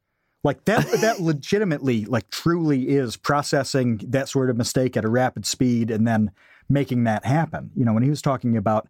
[0.44, 5.46] Like that that legitimately like truly is processing that sort of mistake at a rapid
[5.46, 6.32] speed and then
[6.70, 7.70] making that happen.
[7.76, 8.90] You know, when he was talking about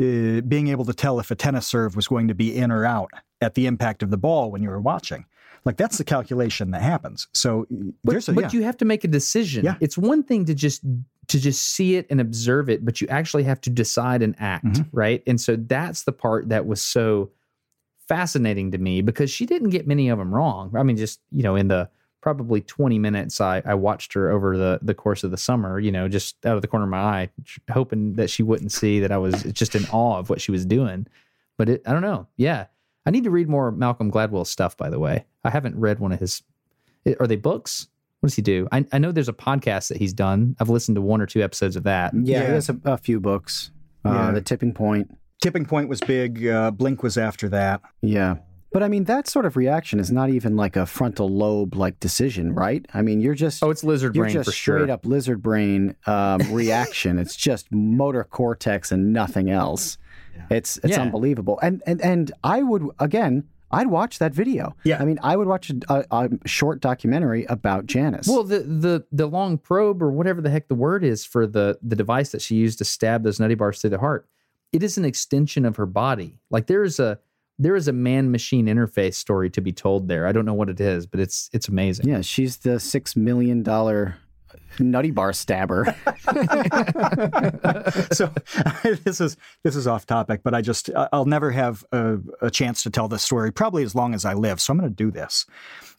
[0.00, 2.86] uh, being able to tell if a tennis serve was going to be in or
[2.86, 3.10] out
[3.42, 5.26] at the impact of the ball when you were watching.
[5.68, 7.28] Like that's the calculation that happens.
[7.34, 7.66] So
[8.02, 8.50] but, a, but yeah.
[8.52, 9.66] you have to make a decision.
[9.66, 9.74] Yeah.
[9.80, 13.42] It's one thing to just to just see it and observe it, but you actually
[13.42, 14.96] have to decide and act, mm-hmm.
[14.96, 15.22] right?
[15.26, 17.32] And so that's the part that was so
[18.08, 20.72] fascinating to me because she didn't get many of them wrong.
[20.74, 21.90] I mean, just you know, in the
[22.22, 25.92] probably 20 minutes I, I watched her over the the course of the summer, you
[25.92, 27.28] know, just out of the corner of my eye,
[27.70, 30.64] hoping that she wouldn't see that I was just in awe of what she was
[30.64, 31.06] doing.
[31.58, 32.26] But it, I don't know.
[32.38, 32.68] Yeah.
[33.08, 35.24] I need to read more Malcolm Gladwell stuff, by the way.
[35.42, 36.42] I haven't read one of his.
[37.18, 37.88] Are they books?
[38.20, 38.68] What does he do?
[38.70, 40.56] I, I know there's a podcast that he's done.
[40.60, 42.12] I've listened to one or two episodes of that.
[42.12, 42.46] Yeah, yeah.
[42.48, 43.70] he has a, a few books.
[44.04, 44.32] Uh.
[44.32, 45.16] The Tipping Point.
[45.40, 46.46] Tipping Point was big.
[46.46, 47.80] Uh, Blink was after that.
[48.02, 48.36] Yeah.
[48.72, 51.98] But I mean, that sort of reaction is not even like a frontal lobe like
[52.00, 52.84] decision, right?
[52.92, 54.90] I mean, you're just oh, it's lizard you're brain just for straight sure.
[54.90, 57.18] up lizard brain um, reaction.
[57.18, 59.96] it's just motor cortex and nothing else.
[60.38, 60.56] Yeah.
[60.56, 61.02] It's it's Yeah.
[61.02, 61.58] unbelievable.
[61.62, 64.74] And and and I would again, I'd watch that video.
[64.84, 64.98] Yeah.
[65.00, 68.26] I mean, I would watch a, a short documentary about Janice.
[68.26, 71.78] Well, the the the long probe or whatever the heck the word is for the
[71.82, 74.26] the device that she used to stab those nutty bars through the heart,
[74.72, 76.38] it is an extension of her body.
[76.50, 77.18] Like there is a
[77.60, 80.26] there is a man machine interface story to be told there.
[80.28, 82.08] I don't know what it is, but it's it's amazing.
[82.08, 84.16] yeah, she's the six million dollar
[84.78, 85.84] nutty bar stabber.
[88.12, 88.32] so
[89.04, 92.82] this is this is off topic, but I just I'll never have a, a chance
[92.84, 94.60] to tell this story probably as long as I live.
[94.60, 95.46] So I'm going to do this.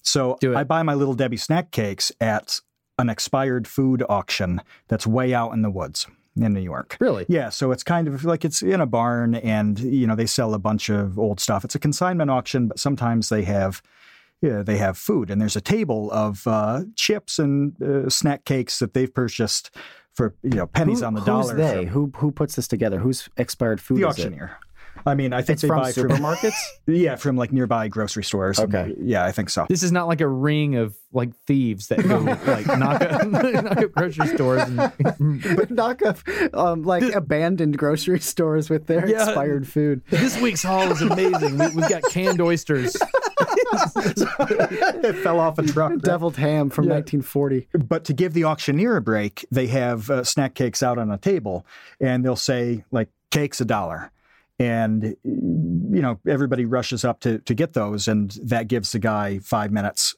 [0.01, 0.55] So Do.
[0.55, 2.59] I buy my little Debbie snack cakes at
[2.97, 6.97] an expired food auction that's way out in the woods in New York.
[6.99, 7.25] Really?
[7.27, 10.53] Yeah, so it's kind of like it's in a barn and you know they sell
[10.53, 11.63] a bunch of old stuff.
[11.65, 13.81] It's a consignment auction, but sometimes they have
[14.41, 18.79] yeah, they have food and there's a table of uh, chips and uh, snack cakes
[18.79, 19.75] that they've purchased
[20.13, 21.55] for you know pennies Who- on the who's dollar.
[21.55, 21.85] they?
[21.85, 22.99] from Who who puts this together?
[22.99, 24.01] Who's expired food?
[24.01, 24.21] the is it?
[24.25, 24.57] auctioneer.
[25.05, 26.51] I mean, I think It's they from buy supermarkets.
[26.83, 28.59] from yeah from like nearby grocery stores.
[28.59, 28.95] and- Okay.
[28.99, 29.65] yeah, I think so.
[29.69, 32.17] This is not like a ring of like thieves that go
[32.51, 34.77] like knock up, knock up grocery stores and
[35.55, 36.17] but knock up
[36.53, 39.23] um, like abandoned grocery stores with their Yeah.
[39.25, 40.01] expired food.
[40.09, 41.57] This week's haul is amazing.
[41.57, 42.97] We, we've got canned oysters.
[45.03, 45.91] it fell off a truck.
[45.91, 46.01] right?
[46.01, 46.95] Deviled ham from Yeah.
[46.95, 47.67] 1940.
[47.87, 51.17] But to give the auctioneer a break, they have uh, snack cakes out on a
[51.17, 51.65] table,
[51.99, 54.11] and they'll say like cakes a dollar,
[54.59, 59.39] and you know everybody rushes up to to get those, and that gives the guy
[59.39, 60.15] five minutes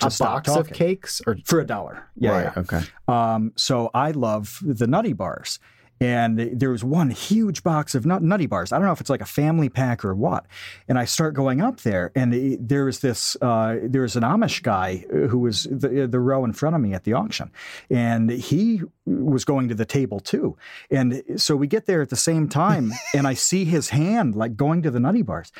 [0.00, 2.02] to A box of cakes or for a dollar.
[2.16, 2.52] Yeah, right.
[2.56, 2.62] yeah.
[2.62, 2.80] Okay.
[3.06, 5.58] Um, so I love the nutty bars.
[6.00, 8.72] And there was one huge box of nut- nutty bars.
[8.72, 10.46] I don't know if it's like a family pack or what.
[10.86, 14.22] And I start going up there, and it, there was this uh, there was an
[14.22, 17.50] Amish guy who was the, the row in front of me at the auction,
[17.90, 20.56] and he was going to the table too.
[20.90, 24.56] And so we get there at the same time, and I see his hand like
[24.56, 25.52] going to the nutty bars,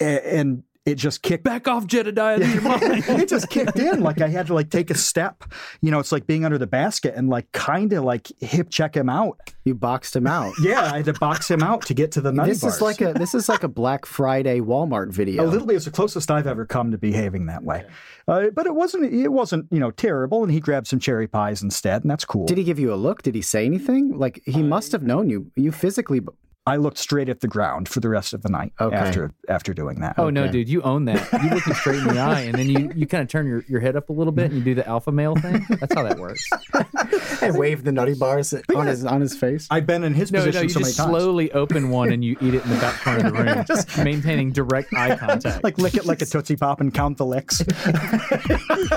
[0.00, 2.38] and it just kicked back off Jedediah.
[2.40, 4.00] it just kicked in.
[4.00, 5.44] Like I had to like take a step.
[5.82, 8.96] You know, it's like being under the basket and like kind of like hip check
[8.96, 9.38] him out.
[9.64, 10.54] You boxed him out.
[10.62, 12.76] yeah, I had to box him out to get to the nutty this bars.
[12.76, 15.44] is like a this is like a Black Friday Walmart video.
[15.44, 15.76] A little bit.
[15.76, 17.84] It's the closest I've ever come to behaving that way.
[18.26, 19.12] Uh, but it wasn't.
[19.12, 20.42] It wasn't you know terrible.
[20.42, 22.46] And he grabbed some cherry pies instead, and that's cool.
[22.46, 23.22] Did he give you a look?
[23.22, 24.16] Did he say anything?
[24.16, 25.50] Like he must have known you.
[25.56, 26.20] You physically
[26.66, 28.94] I looked straight at the ground for the rest of the night Okay.
[28.94, 30.16] after after doing that.
[30.18, 31.26] Oh no, dude, you own that.
[31.42, 33.64] You look him straight in the eye, and then you, you kind of turn your,
[33.66, 35.64] your head up a little bit and you do the alpha male thing.
[35.80, 36.48] That's how that works.
[37.42, 39.66] and wave the nutty bars on his on his face.
[39.70, 41.22] I've been in his No, position no, you so just many times.
[41.22, 43.96] slowly open one and you eat it in the back corner of the room, just
[43.98, 45.64] maintaining direct eye contact.
[45.64, 47.60] Like lick it like a tootsie pop and count the licks.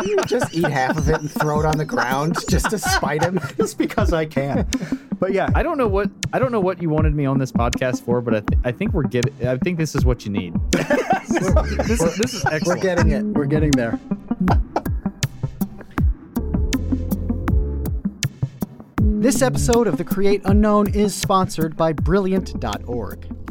[0.06, 3.24] you just eat half of it and throw it on the ground just to spite
[3.24, 3.40] him.
[3.58, 4.68] Just because I can.
[5.20, 7.52] But yeah, I don't know what I don't know what you wanted me on this
[7.54, 9.48] podcast for, but I, th- I think we're getting.
[9.48, 10.54] I think this is what you need.
[10.72, 13.24] this, is, this is We're getting it.
[13.24, 14.00] We're getting there.
[18.98, 23.43] This episode of The Create Unknown is sponsored by Brilliant.org.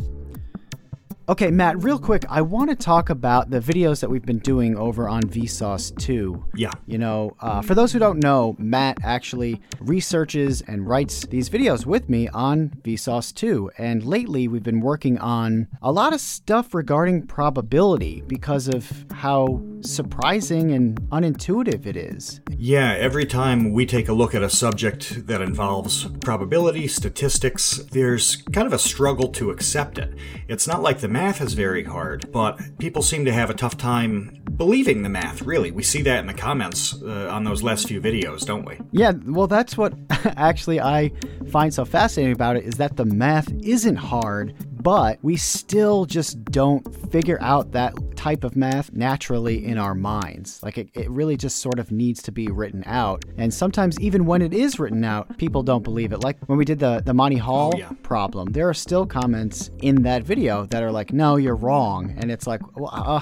[1.28, 4.76] Okay, Matt, real quick, I want to talk about the videos that we've been doing
[4.76, 6.46] over on Vsauce 2.
[6.56, 6.72] Yeah.
[6.86, 11.86] You know, uh, for those who don't know, Matt actually researches and writes these videos
[11.86, 13.70] with me on Vsauce 2.
[13.78, 19.62] And lately, we've been working on a lot of stuff regarding probability because of how
[19.80, 22.40] surprising and unintuitive it is.
[22.50, 28.36] Yeah, every time we take a look at a subject that involves probability, statistics, there's
[28.52, 30.14] kind of a struggle to accept it.
[30.48, 33.76] It's not like the math is very hard, but people seem to have a tough
[33.76, 35.70] time believing the math, really.
[35.70, 38.78] We see that in the comments uh, on those last few videos, don't we?
[38.90, 39.94] Yeah, well, that's what
[40.36, 41.10] actually I
[41.50, 46.42] find so fascinating about it is that the math isn't hard, but we still just
[46.46, 46.82] don't
[47.12, 50.62] figure out that type of math naturally in our minds.
[50.62, 53.24] Like it, it really just sort of needs to be written out.
[53.36, 56.22] And sometimes even when it is written out, people don't believe it.
[56.22, 57.90] Like when we did the, the Monty Hall Oh, yeah.
[58.02, 62.14] problem, there are still comments in that video that are like, no, you're wrong.
[62.18, 63.20] And it's like, uh,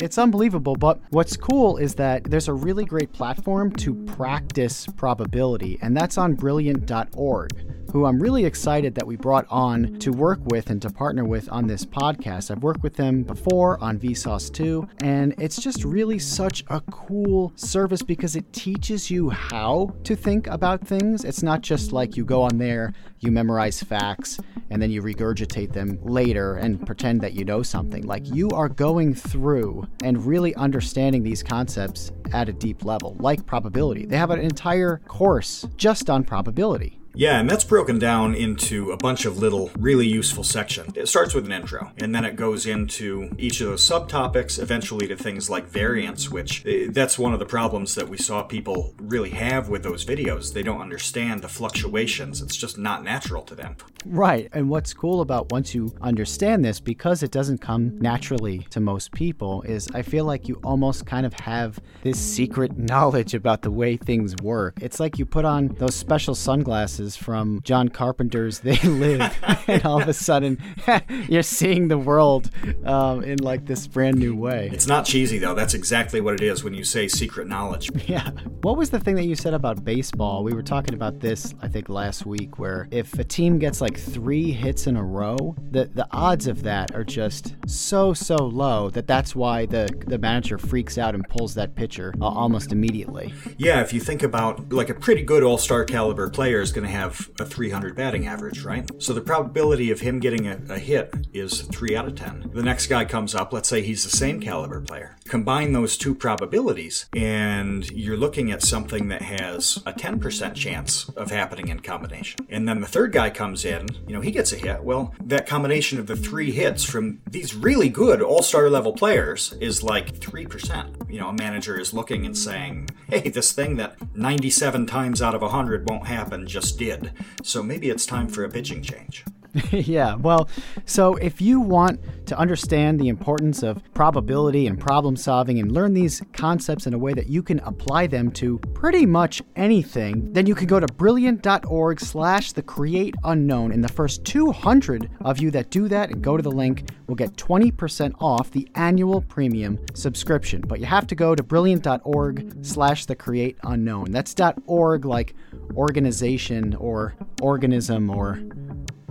[0.00, 0.74] it's unbelievable.
[0.74, 6.16] But what's cool is that there's a really great platform to practice probability, and that's
[6.16, 7.50] on brilliant.org
[7.92, 11.50] who I'm really excited that we brought on to work with and to partner with
[11.50, 12.50] on this podcast.
[12.50, 17.52] I've worked with them before on Vsauce 2, and it's just really such a cool
[17.56, 21.24] service because it teaches you how to think about things.
[21.24, 24.38] It's not just like you go on there, you memorize facts,
[24.70, 28.04] and then you regurgitate them later and pretend that you know something.
[28.04, 33.44] Like you are going through and really understanding these concepts at a deep level, like
[33.46, 34.06] probability.
[34.06, 36.99] They have an entire course just on probability.
[37.14, 40.96] Yeah, and that's broken down into a bunch of little really useful sections.
[40.96, 45.08] It starts with an intro, and then it goes into each of those subtopics, eventually
[45.08, 48.94] to things like variance, which eh, that's one of the problems that we saw people
[48.98, 50.52] really have with those videos.
[50.52, 52.42] They don't understand the fluctuations.
[52.42, 53.76] It's just not natural to them.
[54.06, 54.48] Right.
[54.52, 59.12] And what's cool about once you understand this, because it doesn't come naturally to most
[59.12, 63.70] people, is I feel like you almost kind of have this secret knowledge about the
[63.70, 64.78] way things work.
[64.80, 69.36] It's like you put on those special sunglasses from John Carpenter's They Live,
[69.66, 70.58] and all of a sudden
[71.28, 72.50] you're seeing the world
[72.84, 74.70] um, in like this brand new way.
[74.72, 75.54] It's not cheesy, though.
[75.54, 77.90] That's exactly what it is when you say secret knowledge.
[78.10, 78.30] Yeah.
[78.62, 80.42] What was the thing that you said about baseball?
[80.42, 83.96] We were talking about this, I think, last week, where if a team gets like
[83.96, 88.90] three hits in a row, the the odds of that are just so so low
[88.90, 93.32] that that's why the the manager freaks out and pulls that pitcher uh, almost immediately.
[93.58, 96.86] Yeah, if you think about like a pretty good all star caliber player is going
[96.86, 98.88] to have a 300 batting average, right?
[98.98, 102.50] So the probability of him getting a, a hit is 3 out of 10.
[102.52, 105.16] The next guy comes up, let's say he's the same caliber player.
[105.26, 111.30] Combine those two probabilities, and you're looking at something that has a 10% chance of
[111.30, 112.46] happening in combination.
[112.48, 114.82] And then the third guy comes in, you know, he gets a hit.
[114.82, 119.54] Well, that combination of the three hits from these really good all star level players
[119.60, 121.10] is like 3%.
[121.10, 125.34] You know, a manager is looking and saying, hey, this thing that 97 times out
[125.34, 127.12] of 100 won't happen just did.
[127.42, 129.22] So maybe it's time for a pitching change.
[129.72, 130.48] yeah, well,
[130.84, 135.92] so if you want to understand the importance of probability and problem solving and learn
[135.92, 140.46] these concepts in a way that you can apply them to pretty much anything, then
[140.46, 143.72] you can go to brilliant.org slash the create unknown.
[143.72, 147.16] And the first 200 of you that do that and go to the link will
[147.16, 150.60] get 20% off the annual premium subscription.
[150.60, 154.12] But you have to go to brilliant.org slash the create unknown.
[154.12, 154.34] That's
[154.66, 155.34] .org like
[155.74, 158.40] organization or organism or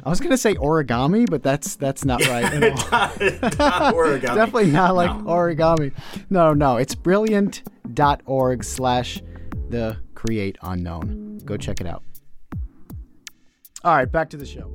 [0.05, 2.45] I was gonna say origami, but that's that's not right.
[3.93, 4.21] origami.
[4.21, 5.23] Definitely not like no.
[5.23, 5.93] origami.
[6.29, 9.21] No, no, it's brilliant.org slash
[9.69, 11.39] the create unknown.
[11.45, 12.03] Go check it out.
[13.83, 14.73] All right, back to the show.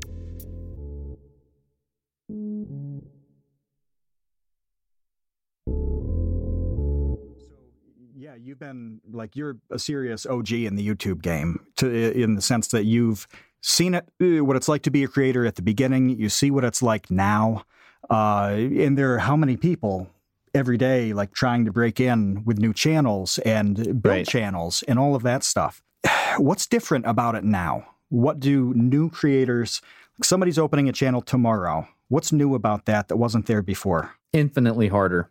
[8.34, 12.42] yeah, you've been like you're a serious OG in the YouTube game to in the
[12.42, 13.28] sense that you've
[13.64, 16.10] seen it, uh, what it's like to be a creator at the beginning.
[16.10, 17.64] You see what it's like now.
[18.10, 20.08] Uh, and there are how many people
[20.54, 24.28] every day like trying to break in with new channels and build right.
[24.28, 25.82] channels and all of that stuff.
[26.36, 27.86] What's different about it now?
[28.10, 29.80] What do new creators,
[30.22, 31.88] somebody's opening a channel tomorrow.
[32.08, 34.14] What's new about that that wasn't there before?
[34.32, 35.30] Infinitely harder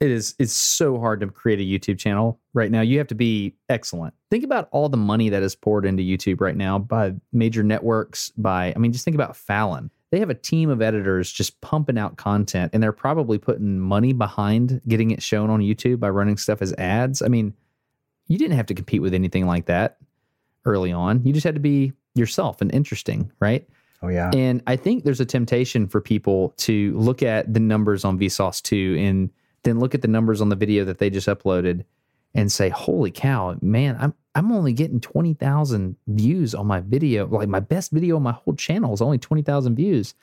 [0.00, 2.80] it is it's so hard to create a YouTube channel right now.
[2.80, 4.14] You have to be excellent.
[4.30, 8.30] Think about all the money that is poured into YouTube right now by major networks,
[8.30, 9.90] by I mean just think about Fallon.
[10.10, 14.12] They have a team of editors just pumping out content and they're probably putting money
[14.12, 17.22] behind getting it shown on YouTube by running stuff as ads.
[17.22, 17.54] I mean,
[18.28, 19.98] you didn't have to compete with anything like that
[20.64, 21.24] early on.
[21.24, 23.66] You just had to be yourself and interesting, right?
[24.02, 24.30] Oh yeah.
[24.34, 28.62] And I think there's a temptation for people to look at the numbers on Vsauce
[28.62, 29.30] 2 and
[29.66, 31.84] then look at the numbers on the video that they just uploaded
[32.34, 33.96] and say, "Holy cow, man!
[34.00, 37.26] I'm I'm only getting twenty thousand views on my video.
[37.26, 40.14] Like my best video on my whole channel is only twenty thousand views."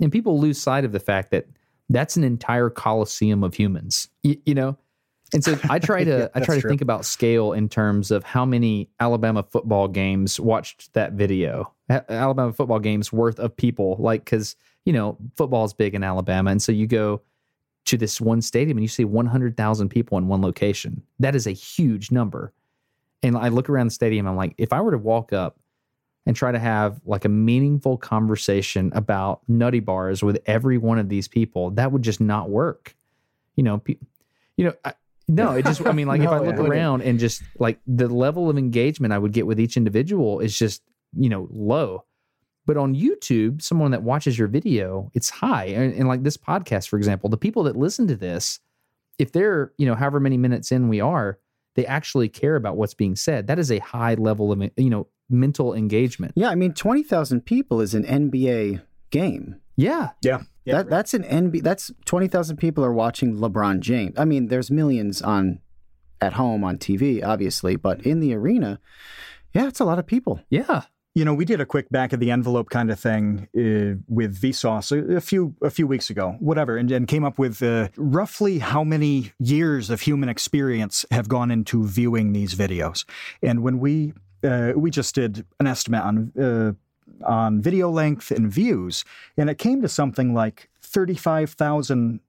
[0.00, 1.46] And people lose sight of the fact that
[1.88, 4.08] that's an entire coliseum of humans.
[4.22, 4.78] Y- you know,
[5.34, 6.70] and so I try to yeah, I try to true.
[6.70, 11.72] think about scale in terms of how many Alabama football games watched that video.
[11.90, 16.50] Alabama football games worth of people, like because you know football is big in Alabama,
[16.50, 17.20] and so you go
[17.88, 21.02] to this one stadium and you see 100,000 people in one location.
[21.18, 22.52] That is a huge number.
[23.22, 25.58] And I look around the stadium, I'm like, if I were to walk up
[26.26, 31.08] and try to have like a meaningful conversation about nutty bars with every one of
[31.08, 32.94] these people, that would just not work.
[33.56, 33.96] You know, pe-
[34.56, 34.92] you know, I,
[35.26, 38.08] no, it just, I mean, like no, if I look around and just like the
[38.08, 40.82] level of engagement I would get with each individual is just,
[41.16, 42.04] you know, low.
[42.68, 45.64] But on YouTube, someone that watches your video, it's high.
[45.68, 48.60] And, and, like this podcast, for example, the people that listen to this,
[49.18, 51.38] if they're, you know, however many minutes in we are,
[51.76, 53.46] they actually care about what's being said.
[53.46, 56.32] That is a high level of, you know, mental engagement.
[56.36, 56.50] Yeah.
[56.50, 59.56] I mean, 20,000 people is an NBA game.
[59.76, 60.10] Yeah.
[60.20, 60.42] Yeah.
[60.66, 64.12] yeah that, That's an NBA, that's 20,000 people are watching LeBron James.
[64.18, 65.60] I mean, there's millions on
[66.20, 68.78] at home on TV, obviously, but in the arena,
[69.54, 70.42] yeah, it's a lot of people.
[70.50, 70.82] Yeah.
[71.18, 74.40] You know, we did a quick back of the envelope kind of thing uh, with
[74.40, 77.88] Vsauce a, a, few a few weeks ago, whatever, and, and came up with uh,
[77.96, 83.04] roughly how many years of human experience have gone into viewing these videos.
[83.42, 84.12] And when we
[84.44, 89.04] uh, we just did an estimate on uh, on video length and views,
[89.36, 92.20] and it came to something like thirty five thousand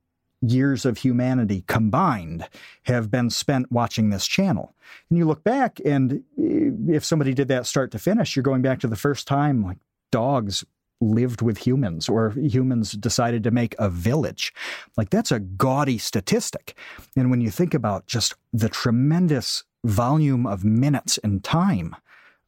[0.42, 2.48] years of humanity combined
[2.84, 4.74] have been spent watching this channel.
[5.10, 8.80] And you look back, and if somebody did that start to finish, you're going back
[8.80, 9.78] to the first time like
[10.12, 10.64] dogs
[11.02, 14.54] lived with humans or humans decided to make a village.
[14.98, 16.76] Like that's a gaudy statistic.
[17.16, 21.96] And when you think about just the tremendous volume of minutes and time,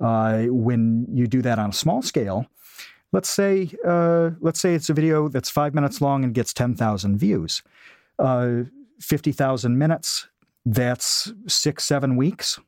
[0.01, 2.47] uh, when you do that on a small scale,
[3.11, 7.17] let's say uh, let's say it's a video that's five minutes long and gets 10,000
[7.17, 7.61] views.
[8.19, 8.63] Uh,
[8.99, 10.27] 50,000 minutes,
[10.65, 12.59] that's six, seven weeks.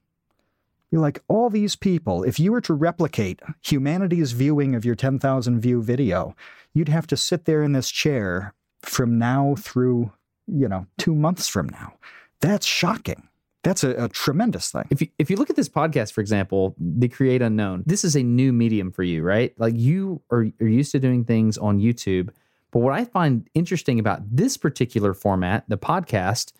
[0.91, 5.59] You're like, all these people, if you were to replicate humanity's viewing of your 10,000
[5.59, 6.35] view video,
[6.73, 10.11] you'd have to sit there in this chair from now through,
[10.47, 11.93] you know, two months from now.
[12.41, 13.27] That's shocking.
[13.64, 14.86] That's a, a, tremendous thing.
[14.89, 18.16] If you, if you look at this podcast, for example, the Create Unknown, this is
[18.16, 19.53] a new medium for you, right?
[19.57, 22.30] Like you are, are used to doing things on YouTube.
[22.72, 26.51] But what I find interesting about this particular format, the podcast,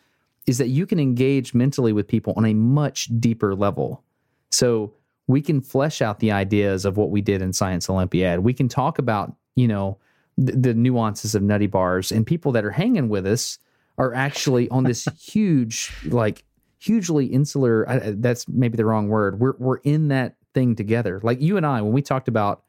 [0.48, 4.04] is that you can engage mentally with people on a much deeper level.
[4.52, 4.94] So
[5.28, 8.42] we can flesh out the ideas of what we did in Science Olympiad.
[8.42, 9.98] We can talk about, you know,
[10.38, 13.60] the, the nuances of nutty bars, and people that are hanging with us
[13.98, 16.44] are actually on this huge, like
[16.84, 17.86] hugely insular.
[18.18, 19.40] that's maybe the wrong word.
[19.40, 21.20] We're we're in that thing together.
[21.24, 22.64] Like you and I, when we talked about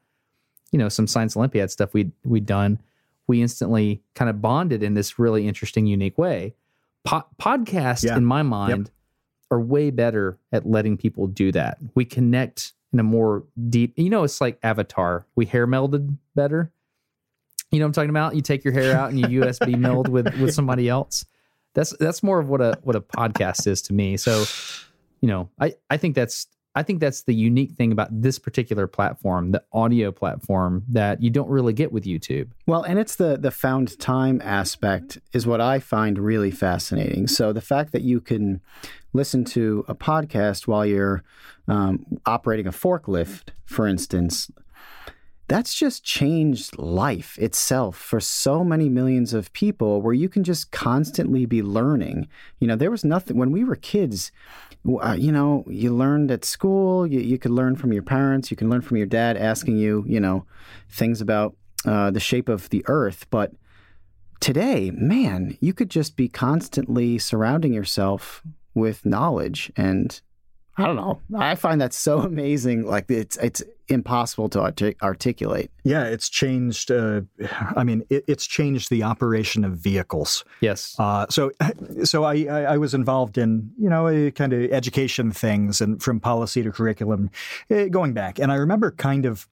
[0.71, 2.79] you know some science olympiad stuff we we'd done
[3.27, 6.53] we instantly kind of bonded in this really interesting unique way
[7.05, 8.17] po- podcasts Yeah.
[8.17, 8.89] in my mind
[9.51, 14.09] are way better at letting people do that we connect in a more deep you
[14.09, 16.71] know it's like avatar we hair melded better
[17.71, 20.09] you know what i'm talking about you take your hair out and you usb meld
[20.09, 21.25] with with somebody else
[21.75, 24.43] that's that's more of what a what a podcast is to me so
[25.21, 28.87] you know i i think that's i think that's the unique thing about this particular
[28.87, 33.37] platform the audio platform that you don't really get with youtube Well, and it's the
[33.37, 37.27] the found time aspect is what I find really fascinating.
[37.27, 38.61] So the fact that you can
[39.13, 41.23] listen to a podcast while you're
[41.67, 44.49] um, operating a forklift, for instance,
[45.47, 50.71] that's just changed life itself for so many millions of people where you can just
[50.71, 52.27] constantly be learning.
[52.59, 54.31] You know, there was nothing when we were kids.
[54.87, 57.05] Uh, you know, you learned at school.
[57.05, 58.49] You, you could learn from your parents.
[58.49, 60.45] You can learn from your dad asking you, you know,
[60.89, 63.27] things about uh, the shape of the earth.
[63.29, 63.51] But
[64.39, 68.41] today, man, you could just be constantly surrounding yourself
[68.73, 69.71] with knowledge.
[69.77, 70.19] And
[70.77, 71.21] I don't know.
[71.37, 72.85] I find that so amazing.
[72.85, 75.71] Like it's it's impossible to artic- articulate.
[75.83, 76.91] Yeah, it's changed.
[76.91, 77.21] Uh,
[77.75, 80.43] I mean, it, it's changed the operation of vehicles.
[80.61, 81.51] yes Uh, so,
[82.03, 86.01] so I, I, I was involved in you know a kind of education things and
[86.01, 87.29] from policy to curriculum,
[87.69, 88.39] eh, going back.
[88.39, 89.47] And I remember kind of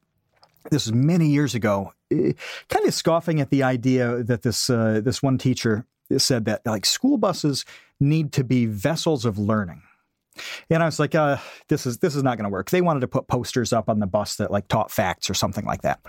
[0.71, 2.33] this was many years ago, eh,
[2.69, 5.85] kind of scoffing at the idea that this uh, this one teacher
[6.17, 7.65] said that like school buses
[7.99, 9.81] need to be vessels of learning.
[10.69, 12.69] And I was like, uh, this is this is not going to work.
[12.69, 15.65] They wanted to put posters up on the bus that like taught facts or something
[15.65, 15.99] like that.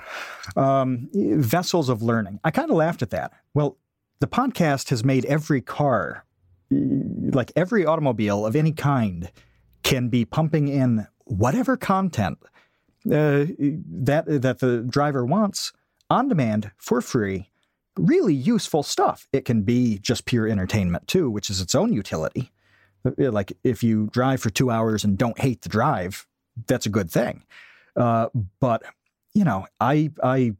[0.57, 2.41] Um, vessels of learning.
[2.45, 3.33] I kind of laughed at that.
[3.53, 3.79] Well,
[4.21, 6.25] the podcast has made every car,
[6.71, 9.31] like every automobile of any kind,
[9.83, 12.39] can be pumping in whatever content
[13.07, 15.73] uh, that that the driver wants
[16.09, 17.51] on demand for free.
[17.97, 19.29] Really useful stuff.
[19.33, 22.51] It can be just pure entertainment too, which is its own utility.
[23.19, 26.27] Like if you drive for two hours and don't hate the drive,
[26.67, 27.45] that's a good thing.
[27.97, 28.29] Uh,
[28.61, 28.83] but
[29.35, 30.55] you know, I I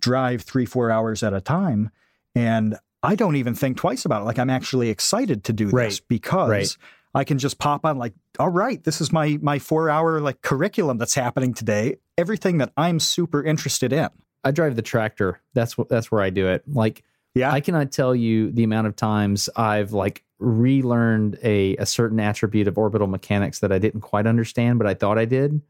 [0.00, 1.90] drive three four hours at a time,
[2.34, 4.24] and I don't even think twice about it.
[4.24, 6.00] Like I'm actually excited to do this Right.
[6.08, 6.76] because Right.
[7.16, 10.40] I can just pop on like, all right, this is my my four hour like
[10.42, 11.96] curriculum that's happening today.
[12.16, 14.08] Everything that I'm super interested in.
[14.44, 17.02] i drive the tractor that's what that's where i do it like
[17.34, 17.50] Yeah.
[17.52, 22.68] I cannot tell you the amount of times I've like relearned a, a certain attribute
[22.68, 25.60] of orbital mechanics that I didn't quite understand, but I thought I did,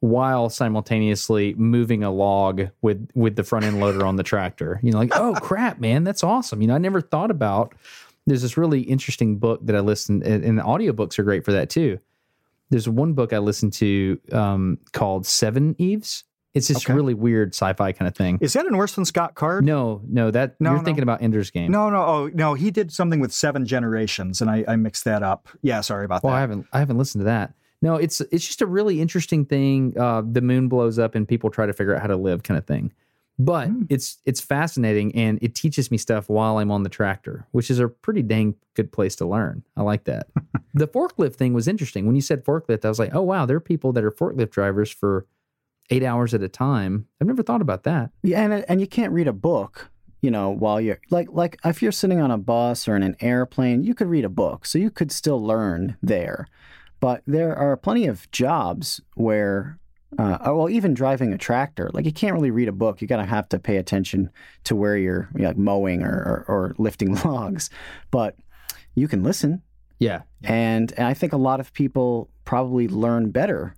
[0.00, 4.80] while simultaneously moving a log with with the front end loader on the tractor.
[4.82, 6.60] You know, like, oh crap, man, that's awesome.
[6.60, 7.74] You know, I never thought about
[8.26, 11.70] there's this really interesting book that I listened and, and audiobooks are great for that
[11.70, 11.98] too.
[12.70, 16.24] There's one book I listened to um, called Seveneves.
[16.58, 16.92] It's this Okay.
[16.92, 18.38] really weird sci-fi kind of thing.
[18.40, 19.64] Is that an Orson Scott Card?
[19.64, 20.84] No, no, that No, you're no.
[20.84, 21.70] thinking about Ender's Game.
[21.72, 25.22] No, no, oh no, he did something with seven generations, and I, I mixed that
[25.22, 25.48] up.
[25.62, 26.40] Yeah, sorry about Well, I that.
[26.40, 27.54] haven't I haven't listened to that.
[27.80, 29.94] No, it's it's just a really interesting thing.
[29.98, 32.58] Uh, the moon blows up and people try to figure out how to live, kind
[32.58, 32.92] of thing.
[33.40, 33.82] But Hmm.
[33.88, 37.78] it's it's fascinating and it teaches me stuff while I'm on the tractor, which is
[37.78, 39.62] a pretty dang good place to learn.
[39.76, 40.26] I like that.
[40.74, 42.04] the forklift thing was interesting.
[42.04, 44.50] When you said forklift, I was like, oh wow, there are people that are forklift
[44.50, 45.24] drivers for
[45.90, 47.06] eight hours at a time.
[47.20, 48.10] I've never thought about that.
[48.22, 51.82] Yeah, and and you can't read a book, you know, while you're like like if
[51.82, 54.78] you're sitting on a bus or in an airplane, you could read a book, so
[54.78, 56.46] you could still learn there.
[57.00, 59.78] But there are plenty of jobs where,
[60.18, 63.00] uh, oh, well, even driving a tractor, like you can't really read a book.
[63.00, 64.30] You gotta have to pay attention
[64.64, 67.70] to where you're you know, like mowing or, or or lifting logs,
[68.10, 68.36] but
[68.94, 69.62] you can listen.
[69.98, 70.22] Yeah.
[70.44, 73.74] And, and I think a lot of people probably learn better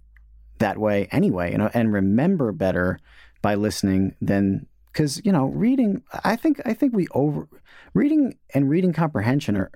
[0.60, 2.98] that way anyway, you know, and remember better
[3.42, 6.02] by listening than because you know reading.
[6.24, 7.48] I think I think we over
[7.94, 9.70] reading and reading comprehension are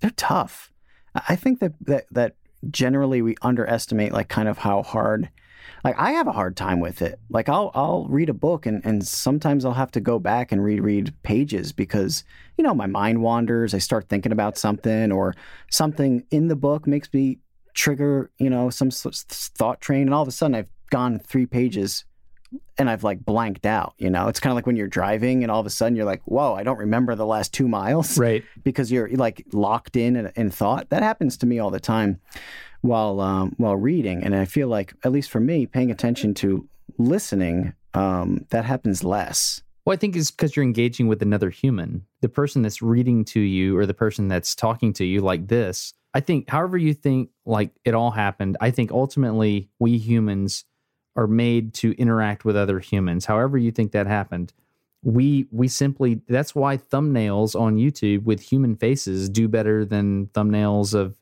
[0.00, 0.72] they're tough.
[1.28, 2.36] I think that that that
[2.70, 5.30] generally we underestimate like kind of how hard.
[5.84, 7.20] Like I have a hard time with it.
[7.30, 10.62] Like I'll I'll read a book and and sometimes I'll have to go back and
[10.62, 12.24] reread pages because
[12.56, 13.74] you know my mind wanders.
[13.74, 15.34] I start thinking about something or
[15.70, 17.38] something in the book makes me
[17.78, 22.04] trigger you know some thought train and all of a sudden I've gone three pages
[22.76, 23.94] and I've like blanked out.
[23.98, 26.06] You know, it's kind of like when you're driving and all of a sudden you're
[26.06, 28.42] like, whoa, I don't remember the last two miles Right.
[28.64, 30.88] because you're like locked in in, in thought.
[30.88, 32.20] That happens to me all the time
[32.80, 36.66] while um, while reading, and I feel like at least for me, paying attention to
[36.96, 39.62] listening, um, that happens less.
[39.84, 42.06] Well, I think it's because you're engaging with another human.
[42.22, 45.92] The person that's reading to you or the person that's talking to you like this.
[46.18, 50.64] I think, however you think like it all happened, I think ultimately we humans
[51.14, 53.24] are made to interact with other humans.
[53.24, 54.52] However you think that happened,
[55.04, 60.92] we we simply that's why thumbnails on YouTube with human faces do better than thumbnails
[60.92, 61.14] of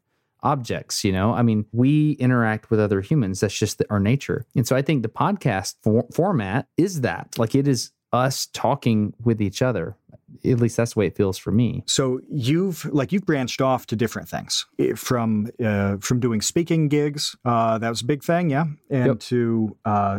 [0.42, 1.34] objects you know?
[1.34, 3.40] I mean we interact with other humans.
[3.40, 4.46] That's just the, our nature.
[4.56, 7.34] And so i think the podcast for, format is that.
[7.36, 9.96] Like it is us talking with each other.
[10.44, 11.82] At least that's the way it feels for me.
[11.86, 17.36] So you've like you've branched off to different things from uh, from doing speaking gigs
[17.44, 19.20] uh, that was a big thing yeah and yep.
[19.20, 20.18] to uh,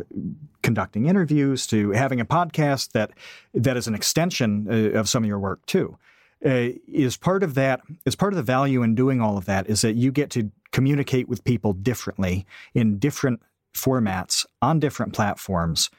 [0.64, 3.12] conducting interviews to having a podcast that
[3.54, 5.98] that is an extension uh, of some of your work too.
[6.46, 9.68] Uh, is part of that is part of the value in doing all of that
[9.70, 13.42] is that you get to communicate with people differently in different
[13.74, 15.90] formats on different platforms.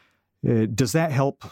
[0.49, 1.45] Uh, does that help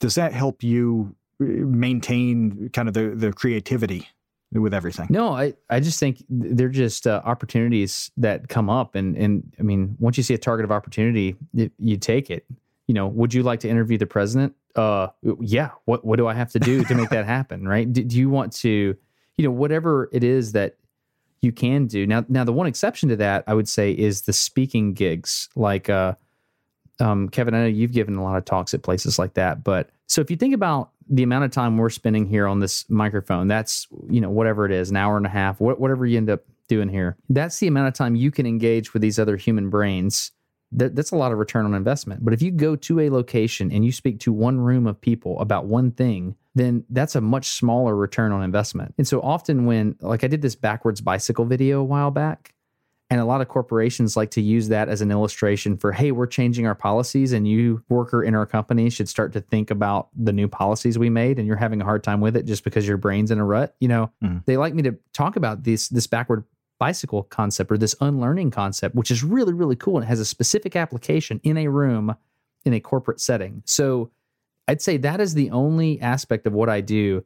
[0.00, 4.08] does that help you uh, maintain kind of the, the creativity
[4.52, 5.06] with everything?
[5.10, 9.62] No i, I just think they're just uh, opportunities that come up and and i
[9.62, 12.46] mean once you see a target of opportunity you take it.
[12.86, 14.54] You know would you like to interview the president?
[14.74, 15.08] Uh
[15.40, 15.70] yeah.
[15.84, 17.92] What what do i have to do to make that happen right?
[17.92, 18.96] Do, do, you want to
[19.36, 20.76] you know whatever it is that
[21.42, 22.06] you can do.
[22.06, 25.48] Now now the one exception to that i would say is the speaking gigs.
[25.56, 26.14] Like uh
[27.00, 29.90] um kevin i know you've given a lot of talks at places like that but
[30.06, 33.48] so if you think about the amount of time we're spending here on this microphone
[33.48, 36.42] that's you know whatever it is an hour and a half whatever you end up
[36.68, 40.32] doing here that's the amount of time you can engage with these other human brains
[40.72, 42.24] that, that's a lot of return on investment.
[42.24, 45.38] But if you go to a location and you speak to one room of people
[45.40, 48.94] about one thing, then that's a much smaller return on investment.
[48.98, 52.54] And so often when like I did this backwards bicycle video a while back,
[53.08, 56.26] and a lot of corporations like to use that as an illustration for, hey, we're
[56.26, 60.32] changing our policies, and you, worker in our company, should start to think about the
[60.32, 62.96] new policies we made, and you're having a hard time with it just because your
[62.96, 63.76] brain's in a rut.
[63.78, 64.44] You know, mm.
[64.46, 66.44] they like me to talk about this this backward
[66.78, 69.96] bicycle concept or this unlearning concept, which is really, really cool.
[69.96, 72.14] And it has a specific application in a room
[72.64, 73.62] in a corporate setting.
[73.64, 74.10] So
[74.68, 77.24] I'd say that is the only aspect of what I do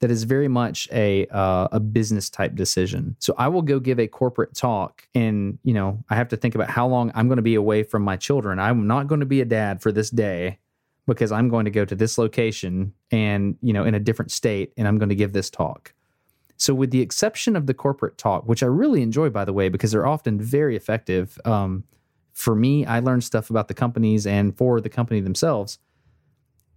[0.00, 3.16] that is very much a uh, a business type decision.
[3.18, 6.54] So I will go give a corporate talk, and you know I have to think
[6.54, 8.58] about how long I'm going to be away from my children.
[8.58, 10.58] I'm not going to be a dad for this day
[11.06, 14.72] because I'm going to go to this location and you know in a different state,
[14.76, 15.94] and I'm going to give this talk.
[16.56, 19.68] So, with the exception of the corporate talk, which I really enjoy, by the way,
[19.68, 21.38] because they're often very effective.
[21.44, 21.84] Um,
[22.32, 25.78] for me, I learn stuff about the companies and for the company themselves.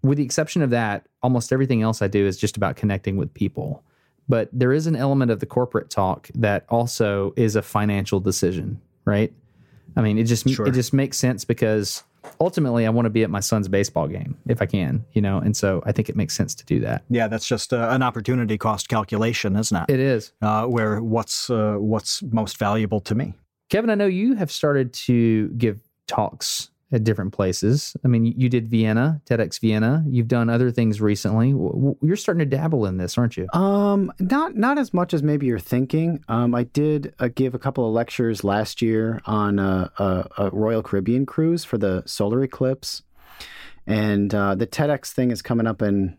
[0.04, 3.34] With the exception of that, almost everything else I do is just about connecting with
[3.34, 3.84] people.
[4.30, 8.82] But there is an element of the corporate talk that also is a financial decision,
[9.06, 9.34] right?
[9.96, 10.68] I mean, it just sure.
[10.68, 12.04] it just makes sense because
[12.40, 15.38] ultimately I want to be at my son's baseball game if I can, you know,
[15.38, 17.04] and so I think it makes sense to do that.
[17.10, 19.94] Yeah, that's just uh, an opportunity cost calculation, isn't it?
[19.94, 20.32] It is.
[20.42, 23.34] Uh, where what's uh, what's most valuable to me.
[23.70, 27.98] Kevin, I know you have started to give talks at different places.
[28.06, 30.06] I mean, you did Vienna, TEDx Vienna.
[30.08, 31.50] You've done other things recently.
[32.02, 33.48] You're starting to dabble in this, aren't you?
[33.52, 36.24] Um, not not as much as maybe you're thinking.
[36.28, 40.50] Um, I did uh, give a couple of lectures last year on a, a, a,
[40.52, 43.02] Royal Caribbean cruise for the solar eclipse,
[43.88, 46.16] and uh, the TEDx thing is coming up and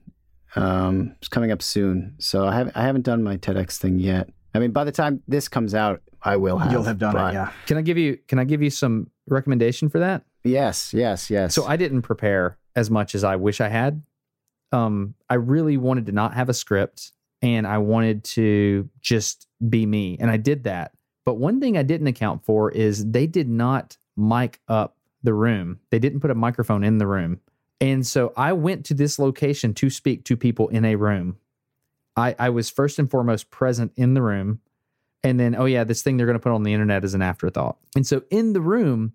[0.57, 2.17] um, it's coming up soon.
[2.19, 4.29] So I haven't I haven't done my TEDx thing yet.
[4.57, 6.73] I mean, by the time this comes out, I will have.
[6.73, 7.33] You'll have done it.
[7.33, 7.53] Yeah.
[7.67, 10.25] Can I give you Can I give you some recommendation for that?
[10.45, 11.55] Yes, yes, yes.
[11.55, 14.03] So I didn't prepare as much as I wish I had.
[14.73, 19.87] Um, I really wanted to not have a script and I wanted to just be
[19.87, 20.17] me.
[20.21, 20.93] And I did that.
[21.25, 25.81] But one thing I didn't account for is they did not mic up the room.
[25.91, 27.41] They didn't put a microphone in the room.
[27.81, 31.37] And so I went to this location to speak to people in a room.
[32.17, 34.61] I, I was first and foremost present in the room.
[35.23, 37.23] And then, oh, yeah, this thing they're going to put on the internet is an
[37.23, 37.79] afterthought.
[37.97, 39.15] And so in the room,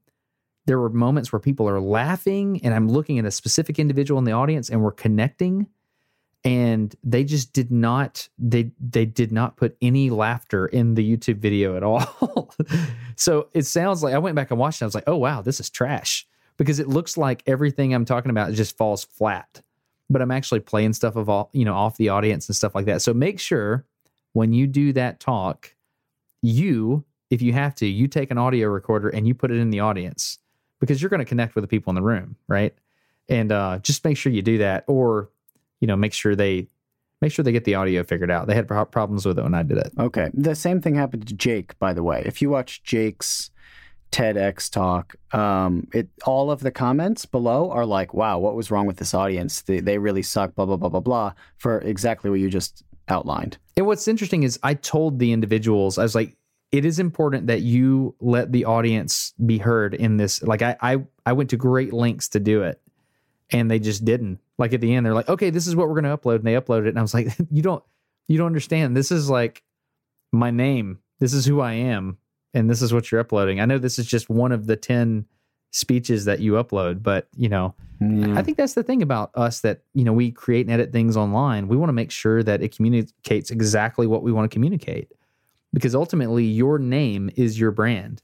[0.65, 4.25] there were moments where people are laughing and I'm looking at a specific individual in
[4.25, 5.67] the audience and we're connecting
[6.43, 11.37] and they just did not they they did not put any laughter in the YouTube
[11.37, 12.53] video at all.
[13.15, 14.85] so it sounds like I went back and watched it.
[14.85, 16.25] I was like, oh wow, this is trash
[16.57, 19.61] because it looks like everything I'm talking about just falls flat.
[20.09, 22.85] But I'm actually playing stuff of all you know off the audience and stuff like
[22.85, 23.01] that.
[23.01, 23.85] So make sure
[24.33, 25.75] when you do that talk,
[26.41, 29.69] you if you have to, you take an audio recorder and you put it in
[29.69, 30.39] the audience
[30.79, 32.73] because you're going to connect with the people in the room, right?
[33.27, 35.29] And uh, just make sure you do that, or
[35.79, 36.67] you know, make sure they
[37.21, 38.47] make sure they get the audio figured out.
[38.47, 39.91] They had problems with it when I did it.
[39.99, 42.23] Okay, the same thing happened to Jake, by the way.
[42.25, 43.51] If you watch Jake's
[44.11, 48.87] TEDx talk, um, it all of the comments below are like, "Wow, what was wrong
[48.87, 49.61] with this audience?
[49.61, 51.33] They, they really suck." Blah blah blah blah blah.
[51.57, 53.57] For exactly what you just outlined.
[53.75, 56.35] And what's interesting is I told the individuals, I was like,
[56.71, 60.43] it is important that you let the audience be heard in this.
[60.43, 62.79] Like I, I, I went to great lengths to do it,
[63.51, 64.39] and they just didn't.
[64.57, 66.45] Like at the end, they're like, "Okay, this is what we're going to upload," and
[66.45, 67.83] they uploaded it, and I was like, "You don't,
[68.27, 68.95] you don't understand.
[68.95, 69.63] This is like
[70.31, 70.99] my name.
[71.19, 72.17] This is who I am,
[72.53, 73.59] and this is what you're uploading.
[73.59, 75.25] I know this is just one of the ten
[75.71, 78.37] speeches that you upload, but you know." Mm.
[78.37, 81.17] I think that's the thing about us that, you know, we create and edit things
[81.17, 81.67] online.
[81.67, 85.11] We want to make sure that it communicates exactly what we want to communicate.
[85.73, 88.21] Because ultimately your name is your brand.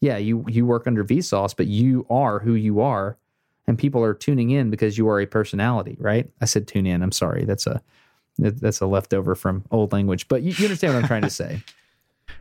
[0.00, 3.16] Yeah, you you work under Vsauce, but you are who you are
[3.66, 6.28] and people are tuning in because you are a personality, right?
[6.40, 7.02] I said tune in.
[7.02, 7.44] I'm sorry.
[7.44, 7.82] That's a
[8.38, 11.62] that's a leftover from old language, but you, you understand what I'm trying to say.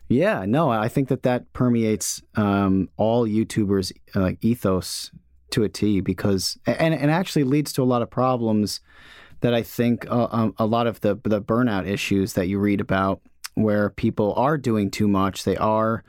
[0.07, 5.09] Yeah, no, I think that that permeates um, all YouTubers like ethos
[5.51, 8.81] to a T because and and actually leads to a lot of problems
[9.39, 12.81] that I think uh, um, a lot of the the burnout issues that you read
[12.81, 13.21] about
[13.61, 16.03] where people are doing too much they are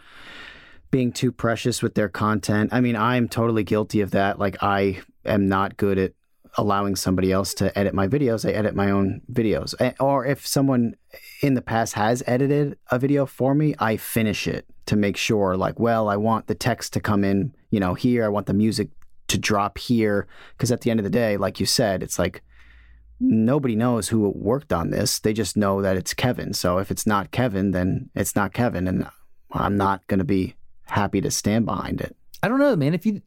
[0.92, 2.70] being too precious with their content.
[2.72, 4.38] I mean I'm totally guilty of that.
[4.38, 6.12] Like I am not good at
[6.58, 8.46] allowing somebody else to edit my videos.
[8.46, 9.74] I edit my own videos.
[9.98, 10.94] Or if someone
[11.40, 15.56] in the past has edited a video for me I finish it to make sure
[15.56, 18.24] like well I want the text to come in you know here.
[18.24, 18.90] I want the music
[19.28, 20.28] to drop here.
[20.52, 22.42] Because at the end of the day like you said it's like
[23.20, 25.18] nobody knows who worked on this.
[25.18, 26.52] They just know that it's kevin.
[26.52, 29.06] So if it's not kevin then it's not kevin and
[29.52, 30.54] i'm not going to be
[30.84, 32.16] happy to stand behind it.
[32.42, 32.94] I don't know man.
[32.94, 33.22] If you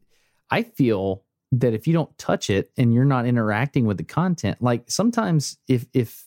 [0.50, 1.22] i feel
[1.52, 5.58] that if you don't touch it and you're not interacting with the content like sometimes
[5.68, 6.26] if if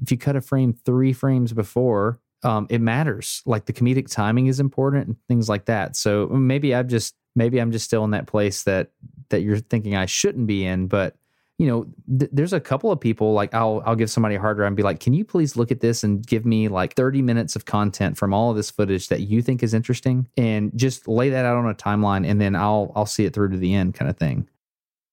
[0.00, 3.42] if you cut a frame three frames before um, it matters.
[3.46, 5.96] Like the comedic timing is important and things like that.
[5.96, 8.90] So maybe i've just maybe I'm just still in that place that
[9.30, 10.88] that you're thinking I shouldn't be in.
[10.88, 11.16] But
[11.58, 11.86] you know,
[12.18, 14.76] th- there's a couple of people like I'll I'll give somebody a hard drive and
[14.76, 17.64] be like, can you please look at this and give me like 30 minutes of
[17.64, 21.44] content from all of this footage that you think is interesting, and just lay that
[21.44, 24.08] out on a timeline, and then I'll I'll see it through to the end, kind
[24.08, 24.48] of thing.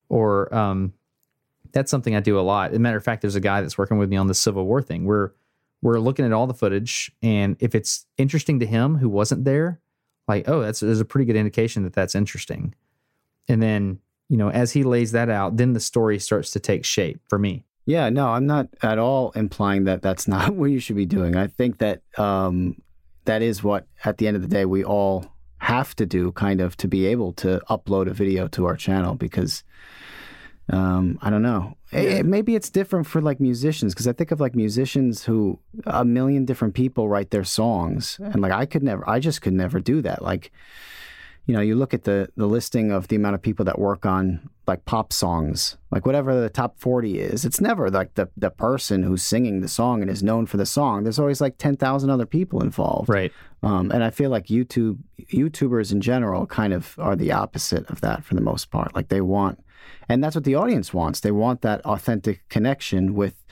[0.07, 0.93] Or um,
[1.71, 2.71] that's something I do a lot.
[2.71, 4.65] As a matter of fact, there's a guy that's working with me on the Civil
[4.67, 5.05] War thing.
[5.05, 5.31] We're
[5.81, 9.79] we're looking at all the footage, and if it's interesting to him who wasn't there,
[10.27, 12.75] like, oh, that's there's a pretty good indication that that's interesting.
[13.47, 13.99] And then,
[14.29, 17.37] you know, as he lays that out, then the story starts to take shape for
[17.37, 17.63] me.
[17.85, 21.35] Yeah, no, I'm not at all implying that that's not what you should be doing.
[21.35, 22.81] I think that um,
[23.25, 25.25] that is what, at the end of the day, we all
[25.59, 29.15] have to do, kind of, to be able to upload a video to our channel
[29.15, 29.63] because
[30.69, 31.77] um, I don't know.
[31.91, 36.03] It, maybe it's different for like musicians because I think of like musicians who a
[36.03, 39.79] million different people write their songs, and like I could never, I just could never
[39.79, 40.23] do that.
[40.23, 40.51] Like,
[41.45, 44.05] you know, you look at the the listing of the amount of people that work
[44.05, 47.45] on like pop songs, like whatever the top forty is.
[47.45, 50.65] It's never like the the person who's singing the song and is known for the
[50.65, 51.03] song.
[51.03, 53.31] There's always like ten thousand other people involved, right?
[53.61, 54.97] Um, and I feel like YouTube
[55.33, 58.95] YouTubers in general kind of are the opposite of that for the most part.
[58.95, 59.59] Like they want
[60.09, 61.19] and that's what the audience wants.
[61.19, 63.43] They want that authentic connection with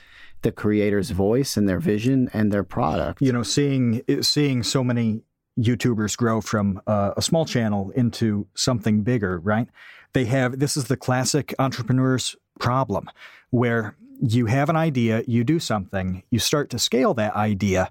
[0.42, 3.22] the creator's voice and their vision and their product.
[3.22, 5.22] You know, seeing seeing so many
[5.60, 9.68] YouTubers grow from uh, a small channel into something bigger, right?
[10.14, 13.10] They have this is the classic entrepreneur's problem
[13.50, 17.90] where you have an idea, you do something, you start to scale that idea,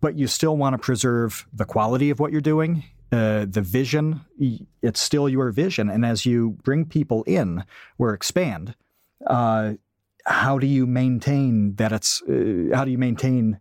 [0.00, 4.22] but you still want to preserve the quality of what you're doing uh, the vision,
[4.80, 5.90] it's still your vision.
[5.90, 7.62] And as you bring people in
[7.98, 8.74] or expand,
[9.26, 9.74] uh,
[10.24, 13.60] how do you maintain that it's, uh, how do you maintain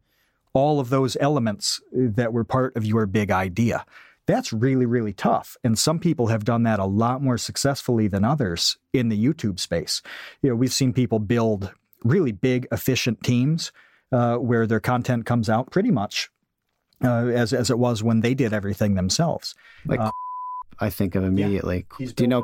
[0.54, 3.86] all of those elements that were part of your big idea?
[4.28, 5.58] That's really, really tough.
[5.64, 9.60] And some people have done that a lot more successfully than others in the YouTube
[9.60, 10.02] space.
[10.42, 11.74] You know, we've seen people build
[12.04, 13.72] really big, efficient teams
[14.12, 16.30] uh, where their content comes out pretty much
[17.04, 19.56] uh, as as it was when they did everything themselves.
[19.86, 20.12] Like uh,
[20.80, 21.86] I think of immediately.
[22.00, 22.44] Yeah, Do you know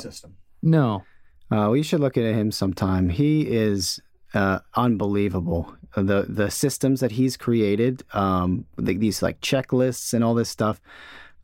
[0.00, 0.36] system?
[0.62, 1.04] No.
[1.50, 3.08] Uh, we should look at him sometime.
[3.08, 4.00] He is
[4.34, 5.74] uh, unbelievable.
[5.96, 10.80] The the systems that he's created, um, the, these like checklists and all this stuff.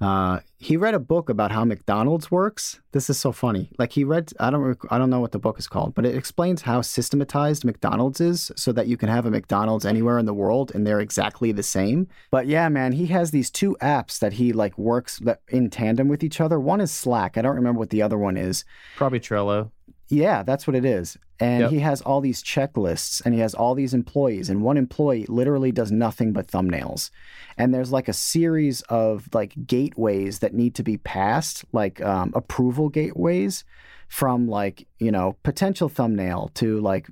[0.01, 2.81] Uh, he read a book about how McDonald's works.
[2.93, 3.71] This is so funny.
[3.79, 6.17] Like he read, I don't, I don't know what the book is called, but it
[6.17, 10.35] explains how systematized McDonald's is, so that you can have a McDonald's anywhere in the
[10.35, 12.09] world and they're exactly the same.
[12.31, 16.25] But yeah, man, he has these two apps that he like works in tandem with
[16.25, 16.59] each other.
[16.59, 17.39] One is Slack.
[17.39, 18.65] I don't remember what the other one is.
[18.97, 19.71] Probably Trello.
[20.09, 21.17] Yeah, that's what it is.
[21.41, 21.71] And yep.
[21.71, 25.73] he has all these checklists and he has all these employees and one employee literally
[25.73, 27.11] does nothing but thumbnails.
[27.59, 32.33] And there's like a series of like gateways that need to be passed, like um,
[32.35, 33.65] approval gateways
[34.09, 37.09] from like you know potential thumbnail to like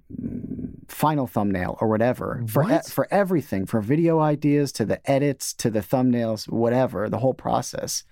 [0.88, 5.70] final thumbnail or whatever for e- for everything from video ideas to the edits to
[5.70, 8.04] the thumbnails whatever the whole process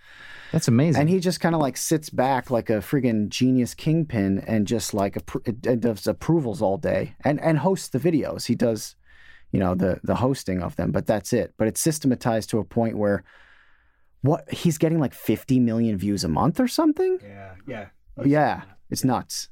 [0.53, 1.01] That's amazing.
[1.03, 4.95] and he just kind of like sits back like a friggin' genius kingpin and just
[4.95, 8.47] like appro- uh, does approvals all day and and hosts the videos.
[8.47, 8.97] He does,
[9.53, 11.53] you know, the the hosting of them, but that's it.
[11.59, 13.23] But it's systematized to a point where
[14.23, 17.19] what he's getting like 50 million views a month or something.
[17.23, 17.87] Yeah, yeah.
[18.25, 19.49] Yeah, it's nuts.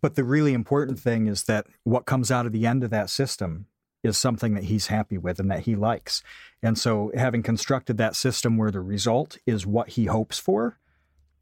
[0.00, 3.08] But the really important thing is that what comes out of the end of that
[3.10, 3.66] system
[4.02, 6.22] is something that he's happy with and that he likes.
[6.62, 10.78] And so, having constructed that system where the result is what he hopes for,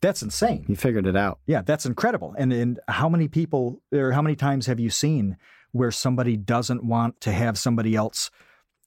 [0.01, 0.64] that's insane.
[0.68, 1.40] He figured it out.
[1.47, 2.34] Yeah, that's incredible.
[2.39, 5.36] And and how many people or how many times have you seen
[5.72, 8.30] where somebody doesn't want to have somebody else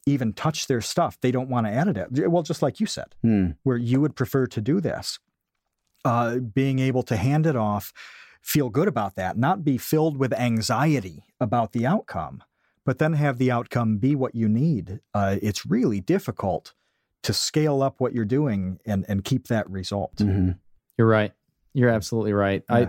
[0.05, 1.17] even touch their stuff?
[1.19, 2.29] They don't want to edit it.
[2.31, 3.51] Well, just like you said, Hmm.
[3.63, 5.19] where you would prefer to do this.
[6.05, 7.91] Uh, being able to hand it off,
[8.41, 12.43] feel good about that, not be filled with anxiety about the outcome,
[12.85, 14.99] but then have the outcome be what you need.
[15.13, 16.73] Uh, it's really difficult
[17.23, 20.13] to scale up what you're doing and, and keep that result.
[20.19, 20.51] hmm
[20.97, 21.33] You're right.
[21.73, 22.63] You're absolutely right.
[22.69, 22.75] Yeah.
[22.75, 22.87] I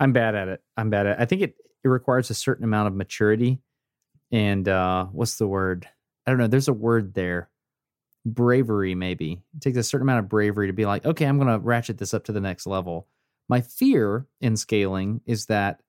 [0.00, 0.62] I'm bad at it.
[0.76, 1.22] I'm bad at it.
[1.22, 3.60] I think it it requires a certain amount of maturity
[4.32, 5.88] and uh what's the word?
[6.26, 6.46] I don't know.
[6.46, 7.50] There's a word there.
[8.26, 9.42] Bravery maybe.
[9.54, 11.98] It takes a certain amount of bravery to be like, "Okay, I'm going to ratchet
[11.98, 13.06] this up to the next level."
[13.48, 15.80] My fear in scaling is that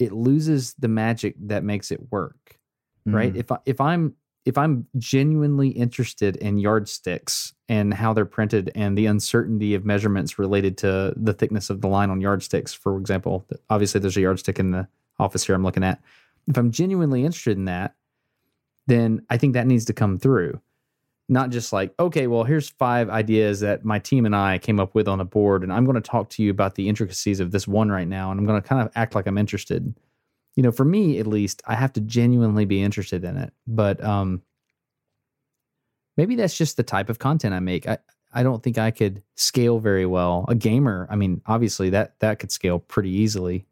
[0.00, 2.58] it loses the magic that makes it work
[3.06, 3.36] right Mhm.
[3.38, 4.14] if I, if i'm
[4.44, 10.36] if i'm genuinely interested in yardsticks and how they're printed and the uncertainty of measurements
[10.38, 14.58] related to the thickness of the line on yardsticks for example obviously there's a yardstick
[14.58, 14.88] in the
[15.20, 16.00] office here i'm looking at
[16.48, 17.94] if i'm genuinely interested in that
[18.88, 20.60] then i think that needs to come through
[21.28, 24.94] not just like okay well here's five ideas that my team and i came up
[24.94, 27.50] with on a board and i'm going to talk to you about the intricacies of
[27.50, 29.94] this one right now and i'm going to kind of act like i'm interested.
[30.56, 34.02] You know for me at least i have to genuinely be interested in it but
[34.04, 34.42] um
[36.16, 37.88] maybe that's just the type of content i make.
[37.88, 37.98] I
[38.32, 40.44] i don't think i could scale very well.
[40.46, 43.66] A gamer i mean obviously that that could scale pretty easily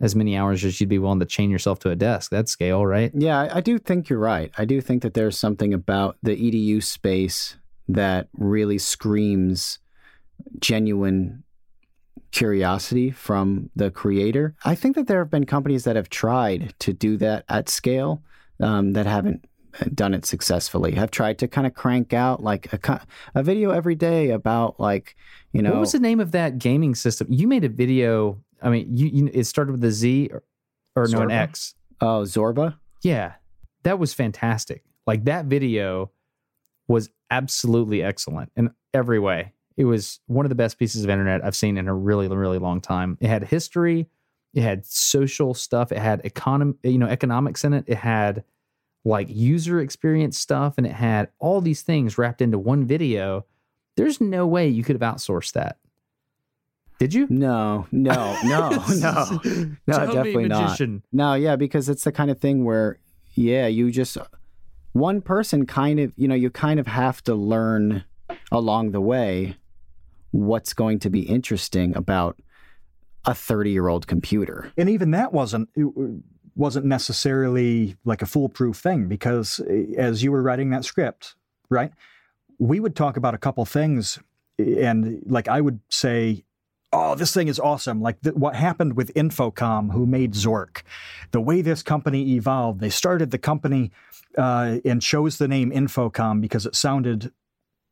[0.00, 2.86] as many hours as you'd be willing to chain yourself to a desk that scale
[2.86, 4.50] right Yeah, I, I do think you're right.
[4.56, 7.56] I do think that there's something about the EDU space
[7.88, 9.78] that really screams
[10.60, 11.42] genuine
[12.30, 14.54] curiosity from the creator.
[14.64, 18.22] I think that there have been companies that have tried to do that at scale
[18.60, 19.44] um, that haven't
[19.94, 20.92] done it successfully.
[20.92, 23.00] Have tried to kind of crank out like a,
[23.34, 25.16] a video every day about like
[25.52, 28.70] you know what was the name of that gaming system you made a video i
[28.70, 30.42] mean you, you it started with a z or,
[30.96, 32.76] or no an x oh Zorba.
[33.02, 33.34] Yeah,
[33.82, 34.84] that was fantastic.
[35.06, 36.10] Like that video
[36.88, 39.52] was absolutely excellent in every way.
[39.76, 42.58] It was one of the best pieces of internet I've seen in a really, really
[42.58, 43.16] long time.
[43.20, 44.08] It had history,
[44.52, 47.84] it had social stuff, it had econom, you know, economics in it.
[47.86, 48.44] It had
[49.04, 53.46] like user experience stuff, and it had all these things wrapped into one video.
[53.96, 55.78] There's no way you could have outsourced that.
[57.00, 57.26] Did you?
[57.30, 58.68] No, no, no,
[58.98, 60.78] no, no, Tell me, definitely not.
[61.12, 62.98] No, yeah, because it's the kind of thing where,
[63.32, 64.18] yeah, you just
[64.92, 68.04] one person kind of, you know, you kind of have to learn
[68.52, 69.56] along the way
[70.32, 72.38] what's going to be interesting about
[73.24, 74.70] a 30 year old computer.
[74.76, 75.68] and even that wasn't
[76.54, 81.34] wasn't necessarily like a foolproof thing because eh, as you were writing that script
[81.68, 81.92] right
[82.58, 84.18] we would talk about a couple things
[84.58, 86.42] and like i would say
[86.92, 90.82] oh this thing is awesome like what happened with infocom who made zork
[91.30, 93.90] the way this company evolved they started the company
[94.38, 97.32] uh, and chose the name infocom because it sounded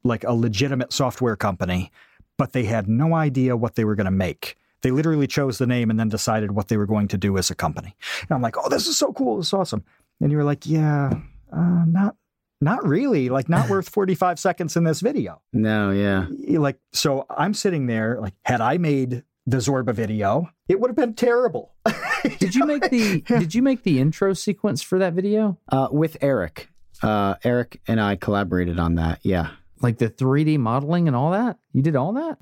[0.04, 1.90] like a legitimate software company
[2.36, 5.66] but they had no idea what they were going to make they literally chose the
[5.66, 7.94] name and then decided what they were going to do as a company.
[8.22, 9.38] And I'm like, oh, this is so cool.
[9.38, 9.84] This is awesome.
[10.20, 11.12] And you were like, yeah,
[11.52, 12.16] uh, not,
[12.60, 13.28] not really.
[13.28, 15.40] Like, not worth 45 seconds in this video.
[15.52, 16.26] No, yeah.
[16.58, 18.18] Like, so I'm sitting there.
[18.20, 21.74] Like, had I made the Zorba video, it would have been terrible.
[22.38, 25.58] Did you make the Did you make the intro sequence for that video?
[25.70, 26.68] Uh, with Eric.
[27.02, 29.20] Uh, Eric and I collaborated on that.
[29.22, 29.50] Yeah.
[29.80, 31.58] Like the 3D modeling and all that?
[31.72, 32.38] You did all that?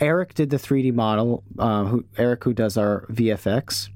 [0.00, 1.44] Eric did the 3D model.
[1.58, 3.88] Uh, who Eric, who does our VFX,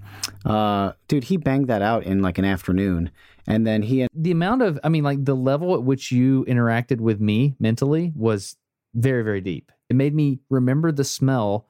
[0.44, 3.10] uh, dude, he banged that out in like an afternoon,
[3.46, 6.44] and then he and the amount of i mean like the level at which you
[6.46, 8.56] interacted with me mentally was
[8.94, 11.66] very very deep it made me remember the smell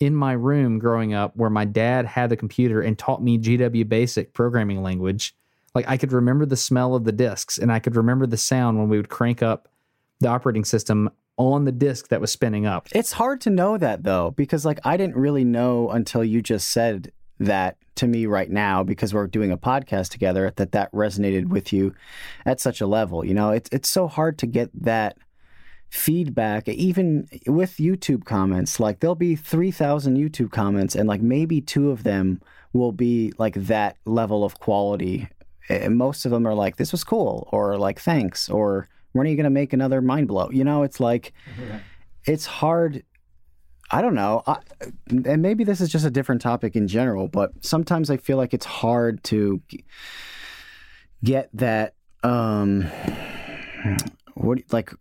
[0.00, 3.88] in my room growing up where my dad had the computer and taught me gw
[3.88, 5.34] basic programming language
[5.74, 8.78] like i could remember the smell of the disks and i could remember the sound
[8.78, 9.68] when we would crank up
[10.20, 12.88] the operating system on the disc that was spinning up.
[12.92, 16.70] It's hard to know that though, because like I didn't really know until you just
[16.70, 21.48] said that to me right now because we're doing a podcast together that that resonated
[21.48, 21.94] with you
[22.46, 23.24] at such a level.
[23.24, 25.16] You know, it's it's so hard to get that
[25.90, 28.78] feedback even with YouTube comments.
[28.78, 32.40] Like there'll be 3000 YouTube comments and like maybe two of them
[32.72, 35.28] will be like that level of quality.
[35.68, 39.30] And most of them are like this was cool or like thanks or when are
[39.30, 40.50] you going to make another mind blow?
[40.50, 41.32] You know, it's like
[42.24, 43.02] it's hard
[43.90, 44.42] I don't know.
[44.46, 44.58] I,
[45.10, 48.52] and maybe this is just a different topic in general, but sometimes I feel like
[48.52, 49.62] it's hard to
[51.24, 52.84] get that um
[54.34, 54.92] what like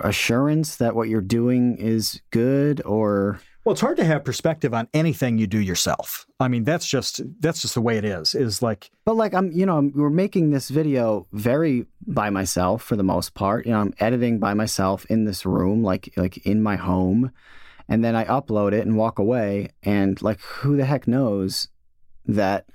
[0.00, 4.88] assurance that what you're doing is good or well it's hard to have perspective on
[4.94, 6.26] anything you do yourself.
[6.40, 9.50] I mean that's just that's just the way it is is like but like i'm
[9.52, 13.66] you know I'm, we're making this video very by myself for the most part.
[13.66, 17.32] You know i'm editing by myself in this room like like in my home
[17.88, 21.68] and then i upload it and walk away and like who the heck knows
[22.26, 22.66] that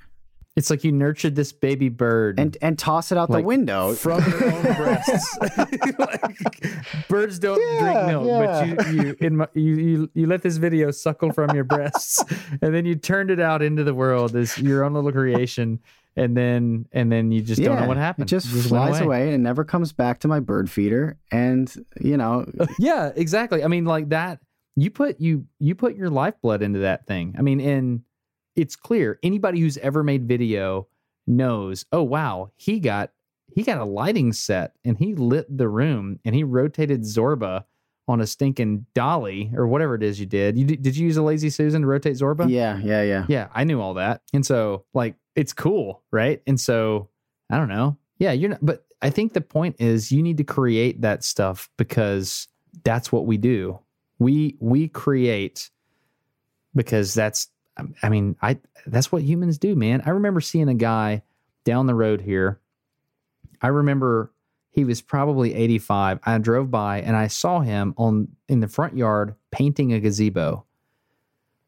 [0.59, 3.93] it's like you nurtured this baby bird and and toss it out like the window
[3.95, 5.37] from your own breasts.
[5.97, 8.75] like, birds don't yeah, drink milk, yeah.
[8.75, 12.21] but you you, in my, you you you let this video suckle from your breasts,
[12.61, 15.79] and then you turned it out into the world as your own little creation.
[16.15, 18.27] And then, and then you just yeah, don't know what happened.
[18.27, 19.05] It just, just flies away.
[19.05, 21.17] away and never comes back to my bird feeder.
[21.31, 22.45] And you know,
[22.77, 23.63] yeah, exactly.
[23.63, 24.39] I mean, like that.
[24.81, 27.35] You put you you put your lifeblood into that thing.
[27.37, 28.01] I mean, and
[28.55, 30.87] it's clear anybody who's ever made video
[31.27, 33.11] knows, oh wow, he got
[33.55, 37.65] he got a lighting set and he lit the room and he rotated Zorba
[38.07, 40.57] on a stinking dolly or whatever it is you did.
[40.57, 42.49] You did you use a lazy Susan to rotate Zorba?
[42.49, 43.25] Yeah, yeah, yeah.
[43.27, 44.21] Yeah, I knew all that.
[44.33, 46.41] And so like it's cool, right?
[46.47, 47.09] And so
[47.49, 47.97] I don't know.
[48.17, 51.69] Yeah, you're not but I think the point is you need to create that stuff
[51.77, 52.47] because
[52.83, 53.79] that's what we do.
[54.19, 55.69] We we create
[56.75, 57.49] because that's
[58.03, 60.01] I mean, I that's what humans do, man.
[60.05, 61.23] I remember seeing a guy
[61.63, 62.59] down the road here.
[63.61, 64.31] I remember
[64.71, 66.19] he was probably 85.
[66.23, 70.65] I drove by and I saw him on in the front yard painting a gazebo.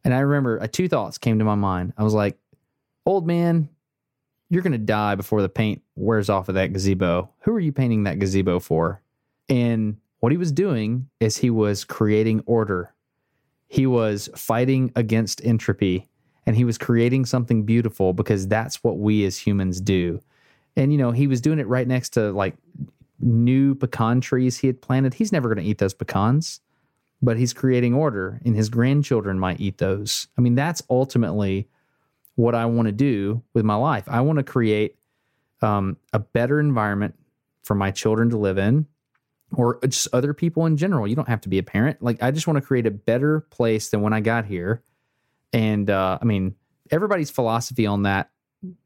[0.04, 1.94] And I remember uh, two thoughts came to my mind.
[1.98, 2.38] I was like,
[3.06, 3.70] "Old man,
[4.50, 7.30] you're going to die before the paint wears off of that gazebo.
[7.42, 9.02] Who are you painting that gazebo for?"
[9.48, 12.94] And what he was doing is he was creating order
[13.72, 16.10] he was fighting against entropy
[16.46, 20.20] and he was creating something beautiful because that's what we as humans do.
[20.76, 22.58] And you know, he was doing it right next to like
[23.22, 25.14] new pecan trees he had planted.
[25.14, 26.60] He's never going to eat those pecans,
[27.22, 30.28] but he's creating order and his grandchildren might eat those.
[30.38, 31.70] I mean, that's ultimately
[32.36, 34.04] what I want to do with my life.
[34.10, 34.98] I want to create
[35.62, 37.16] um, a better environment
[37.64, 38.86] for my children to live in
[39.54, 41.08] or just other people in general.
[41.08, 42.02] You don't have to be a parent.
[42.02, 44.84] Like I just want to create a better place than when I got here.
[45.54, 46.56] And uh, I mean,
[46.90, 48.32] everybody's philosophy on that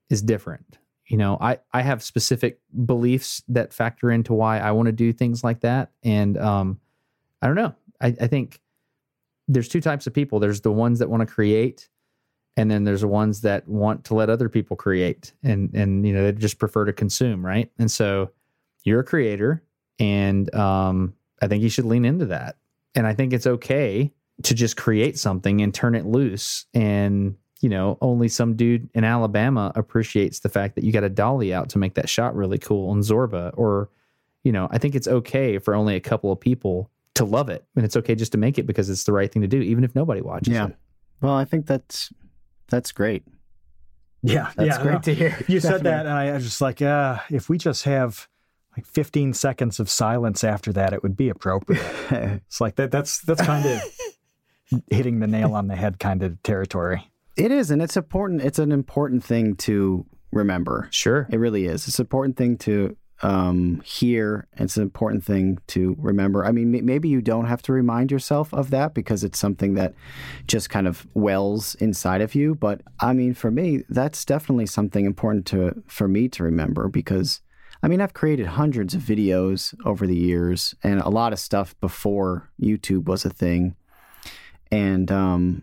[0.10, 0.78] is different.
[1.08, 5.14] You know, I I have specific beliefs that factor into why I want to do
[5.14, 5.92] things like that.
[6.04, 6.80] And um,
[7.42, 7.76] I don't know.
[8.02, 8.60] I, I think
[9.48, 10.40] there's two types of people.
[10.40, 11.90] There's the ones that want to create,
[12.58, 16.14] and then there's the ones that want to let other people create, and and you
[16.14, 17.72] know they just prefer to consume, right?
[17.78, 18.32] And so
[18.84, 19.62] you're a creator
[20.00, 22.58] and um, I think you should lean into that.
[22.94, 24.12] And I think it's okay
[24.44, 26.66] to just create something and turn it loose.
[26.74, 31.10] And, you know, only some dude in Alabama appreciates the fact that you got a
[31.10, 33.52] dolly out to make that shot really cool on Zorba.
[33.58, 33.90] Or,
[34.44, 37.66] you know, I think it's okay for only a couple of people to love it.
[37.76, 39.84] And it's okay just to make it because it's the right thing to do, even
[39.84, 40.68] if nobody watches yeah.
[40.68, 40.76] it.
[41.22, 42.12] Well, I think that's
[42.68, 43.24] that's great.
[44.22, 45.00] Yeah, that's yeah, great no.
[45.00, 45.30] to hear.
[45.48, 45.60] You Definitely.
[45.62, 48.28] said that, and I was just like, uh, if we just have
[48.78, 51.86] like 15 seconds of silence after that, it would be appropriate.
[52.12, 52.92] it's like that.
[52.92, 53.82] That's that's kind of
[54.90, 57.10] hitting the nail on the head kind of territory.
[57.38, 58.42] It is, and it's important.
[58.42, 60.88] It's an important thing to remember.
[60.92, 61.88] Sure, it really is.
[61.88, 64.48] It's an important thing to um, hear.
[64.58, 66.46] It's an important thing to remember.
[66.46, 69.74] I mean, m- maybe you don't have to remind yourself of that because it's something
[69.76, 69.94] that
[70.48, 72.56] just kind of wells inside of you.
[72.56, 77.42] But I mean, for me, that's definitely something important to for me to remember because
[77.86, 81.80] I mean, I've created hundreds of videos over the years and a lot of stuff
[81.80, 83.76] before YouTube was a thing.
[84.72, 85.62] And um,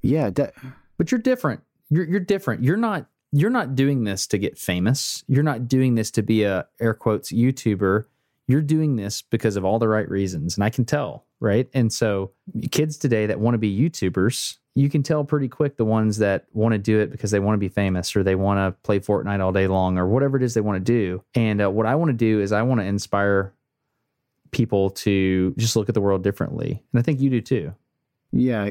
[0.00, 0.50] yeah, de-
[0.96, 1.60] but you're different.
[1.90, 2.64] You're you're different.
[2.64, 5.24] You're not you're not doing this to get famous.
[5.28, 8.04] You're not doing this to be a air quotes YouTuber.
[8.48, 11.68] You're doing this because of all the right reasons, and I can tell, right?
[11.74, 12.32] And so,
[12.70, 16.46] kids today that want to be YouTubers, you can tell pretty quick the ones that
[16.52, 19.00] want to do it because they want to be famous or they want to play
[19.00, 21.22] Fortnite all day long or whatever it is they want to do.
[21.34, 23.52] And uh, what I want to do is I want to inspire
[24.50, 26.82] people to just look at the world differently.
[26.92, 27.74] And I think you do too.
[28.32, 28.70] Yeah.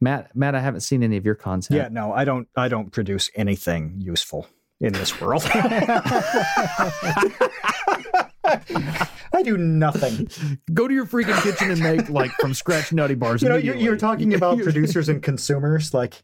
[0.00, 1.78] Matt, Matt, I haven't seen any of your content.
[1.78, 4.46] Yeah, no, I don't I don't produce anything useful
[4.80, 5.42] in this world.
[9.34, 10.28] I do nothing.
[10.74, 13.42] Go to your freaking kitchen and make like from scratch nutty bars.
[13.42, 15.92] You know, you're, you're talking about producers and consumers.
[15.92, 16.22] Like,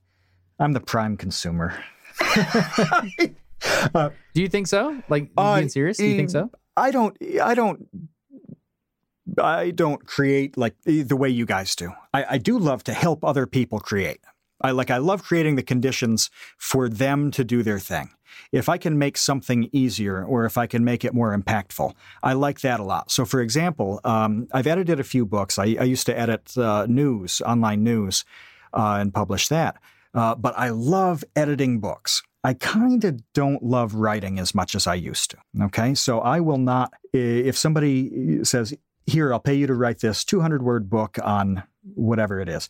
[0.58, 1.74] I'm the prime consumer.
[3.94, 5.02] uh, do you think so?
[5.08, 5.96] Like, uh, being serious?
[5.96, 6.50] Do you think so?
[6.76, 7.16] I don't.
[7.42, 7.86] I don't.
[9.38, 11.92] I don't create like the way you guys do.
[12.12, 14.20] I, I do love to help other people create.
[14.60, 14.90] I like.
[14.90, 18.10] I love creating the conditions for them to do their thing
[18.52, 22.32] if I can make something easier or if I can make it more impactful, I
[22.35, 23.11] like that a lot.
[23.11, 25.59] So, for example, um, I've edited a few books.
[25.59, 28.24] I, I used to edit uh, news, online news,
[28.73, 29.77] uh, and publish that.
[30.15, 32.23] Uh, but I love editing books.
[32.43, 35.39] I kind of don't love writing as much as I used to.
[35.65, 35.94] Okay.
[35.94, 38.74] So I will not, if somebody says,
[39.07, 41.62] here, I'll pay you to write this 200 word book on
[41.94, 42.69] whatever it is,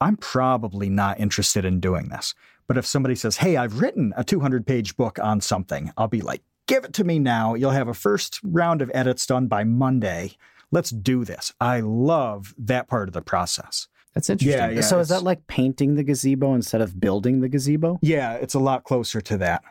[0.00, 2.34] I'm probably not interested in doing this.
[2.66, 6.22] But if somebody says, hey, I've written a 200 page book on something, I'll be
[6.22, 7.54] like, give it to me now.
[7.54, 10.32] You'll have a first round of edits done by Monday.
[10.70, 11.52] Let's do this.
[11.60, 13.88] I love that part of the process.
[14.14, 14.58] That's interesting.
[14.58, 17.98] Yeah, yeah, so is that like painting the gazebo instead of building the gazebo?
[18.00, 19.62] Yeah, it's a lot closer to that.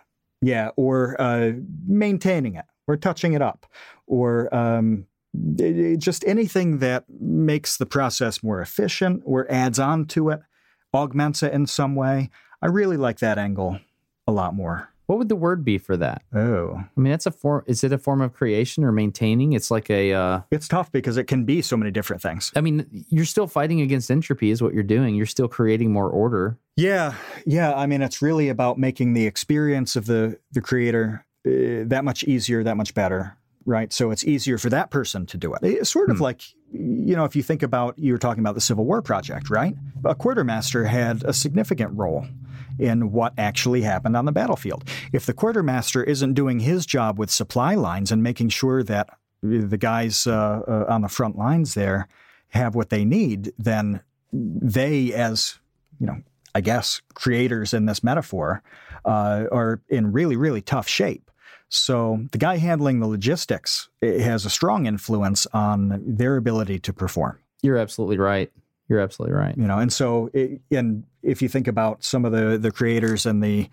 [0.42, 1.54] Yeah, or uh,
[1.88, 3.66] maintaining it, or touching it up,
[4.06, 5.06] or um,
[5.98, 10.42] just anything that makes the process more efficient, or adds on to it,
[10.94, 12.30] augments it in some way.
[12.64, 13.78] I really like that angle
[14.26, 14.90] a lot more.
[15.08, 16.22] What would the word be for that?
[16.34, 17.66] Oh, I mean, that's a form.
[17.68, 19.52] Is it a form of creation or maintaining?
[19.52, 20.14] It's like a.
[20.14, 22.54] Uh, it's tough because it can be so many different things.
[22.56, 25.14] I mean, you're still fighting against entropy, is what you're doing.
[25.14, 26.58] You're still creating more order.
[26.78, 27.16] Yeah,
[27.46, 27.74] yeah.
[27.74, 32.24] I mean, it's really about making the experience of the the creator uh, that much
[32.24, 33.36] easier, that much better,
[33.66, 33.92] right?
[33.92, 35.60] So it's easier for that person to do it.
[35.64, 36.24] It's sort of hmm.
[36.24, 39.50] like, you know, if you think about you were talking about the Civil War project,
[39.50, 39.76] right?
[40.06, 42.26] A quartermaster had a significant role
[42.80, 44.84] in what actually happened on the battlefield.
[45.12, 49.10] If the quartermaster isn't doing his job with supply lines and making sure that
[49.42, 52.08] the guys uh, uh, on the front lines there
[52.50, 54.02] have what they need, then
[54.32, 55.60] they, as
[56.00, 56.22] you know,
[56.56, 58.62] I guess creators in this metaphor,
[59.06, 61.30] uh, are in really, really tough shape.
[61.70, 67.40] So the guy handling the logistics has a strong influence on their ability to perform.
[67.64, 68.52] You're absolutely right.
[68.88, 69.58] You're absolutely right.
[69.58, 73.26] You know, and so it, and if you think about some of the the creators
[73.26, 73.70] and the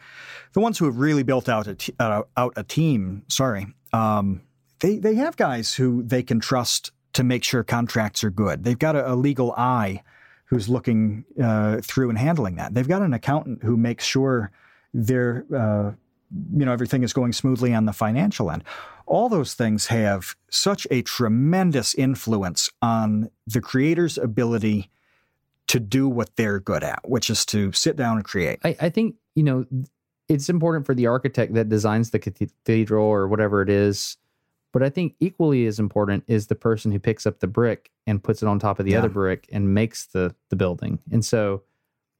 [0.53, 4.43] the ones who have really built out a t- uh, out a team, sorry, um,
[4.81, 8.65] they they have guys who they can trust to make sure contracts are good.
[8.65, 10.03] They've got a, a legal eye
[10.47, 12.75] who's looking uh, through and handling that.
[12.75, 14.51] They've got an accountant who makes sure
[14.93, 15.93] their uh,
[16.57, 18.65] you know everything is going smoothly on the financial end.
[19.07, 24.89] All those things have such a tremendous influence on the creator's ability
[25.71, 28.59] to do what they're good at, which is to sit down and create.
[28.65, 29.67] I, I think, you know,
[30.29, 34.17] it's important for the architect that designs the cathedral or whatever it is.
[34.73, 38.21] But I think equally as important is the person who picks up the brick and
[38.21, 38.99] puts it on top of the yeah.
[38.99, 40.99] other brick and makes the the building.
[41.13, 41.63] And so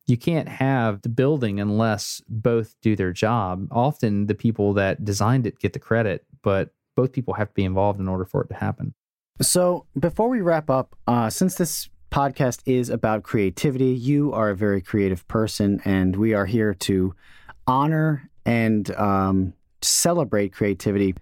[0.07, 3.67] you can't have the building unless both do their job.
[3.73, 7.65] Often the people that designed it get the credit, but both people have to be
[7.65, 8.95] involved in order for it to happen.
[9.43, 13.93] So before we wrap up, uh, since this podcast is about creativity.
[13.93, 17.15] You are a very creative person, and we are here to
[17.67, 21.15] honor and um, celebrate creativity.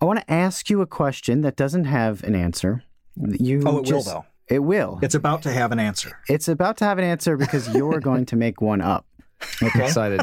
[0.00, 2.84] I want to ask you a question that doesn't have an answer.
[3.16, 4.26] You oh, it just, will though.
[4.48, 4.98] It will.
[5.02, 6.18] It's about to have an answer.
[6.28, 9.04] It's about to have an answer because you're going to make one up.
[9.62, 9.84] Okay.
[9.84, 10.20] excited.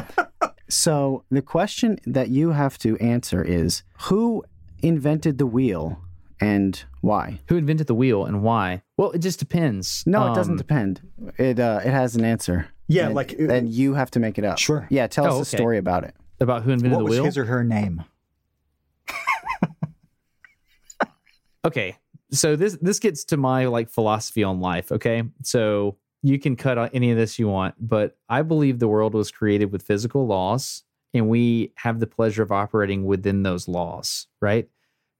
[0.68, 4.44] So the question that you have to answer is: Who
[4.82, 5.98] invented the wheel
[6.40, 7.40] and why?
[7.48, 8.82] Who invented the wheel and why?
[8.96, 10.04] Well, it just depends.
[10.06, 11.00] No, um, it doesn't um, depend.
[11.38, 12.68] It uh, it has an answer.
[12.88, 14.58] Yeah, and, like and you have to make it up.
[14.58, 14.86] Sure.
[14.90, 16.14] Yeah, tell oh, us a story about it.
[16.40, 17.22] About who invented what the wheel?
[17.22, 18.04] What was his or her name?
[21.64, 21.96] okay,
[22.30, 24.92] so this this gets to my like philosophy on life.
[24.92, 29.14] Okay, so you can cut any of this you want, but I believe the world
[29.14, 30.82] was created with physical laws,
[31.14, 34.26] and we have the pleasure of operating within those laws.
[34.40, 34.68] Right.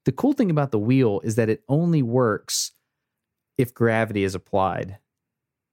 [0.07, 2.73] The cool thing about the wheel is that it only works
[3.59, 4.99] if gravity is applied.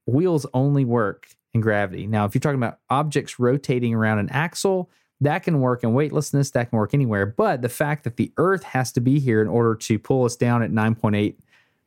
[0.07, 2.07] Wheels only work in gravity.
[2.07, 4.89] Now, if you're talking about objects rotating around an axle,
[5.21, 7.27] that can work in weightlessness, that can work anywhere.
[7.27, 10.35] But the fact that the Earth has to be here in order to pull us
[10.35, 11.35] down at 9.8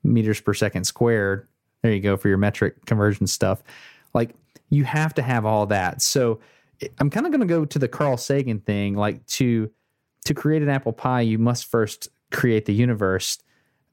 [0.05, 1.48] meters per second squared,
[1.82, 3.62] there you go for your metric conversion stuff.
[4.14, 4.35] Like
[4.70, 6.01] you have to have all that.
[6.01, 6.39] So
[6.98, 8.94] I'm kind of going to go to the Carl Sagan thing.
[8.94, 9.70] Like to
[10.27, 13.39] to create an apple pie, you must first create the universe.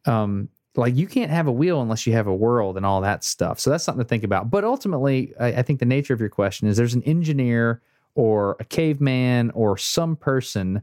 [0.05, 3.23] Um, like you can't have a wheel unless you have a world and all that
[3.23, 3.59] stuff.
[3.59, 4.49] So that's something to think about.
[4.49, 7.81] But ultimately, I, I think the nature of your question is there's an engineer
[8.15, 10.81] or a caveman or some person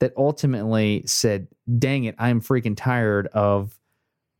[0.00, 1.48] that ultimately said,
[1.78, 3.78] dang it, I'm freaking tired of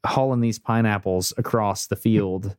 [0.04, 2.54] hauling these pineapples across the field.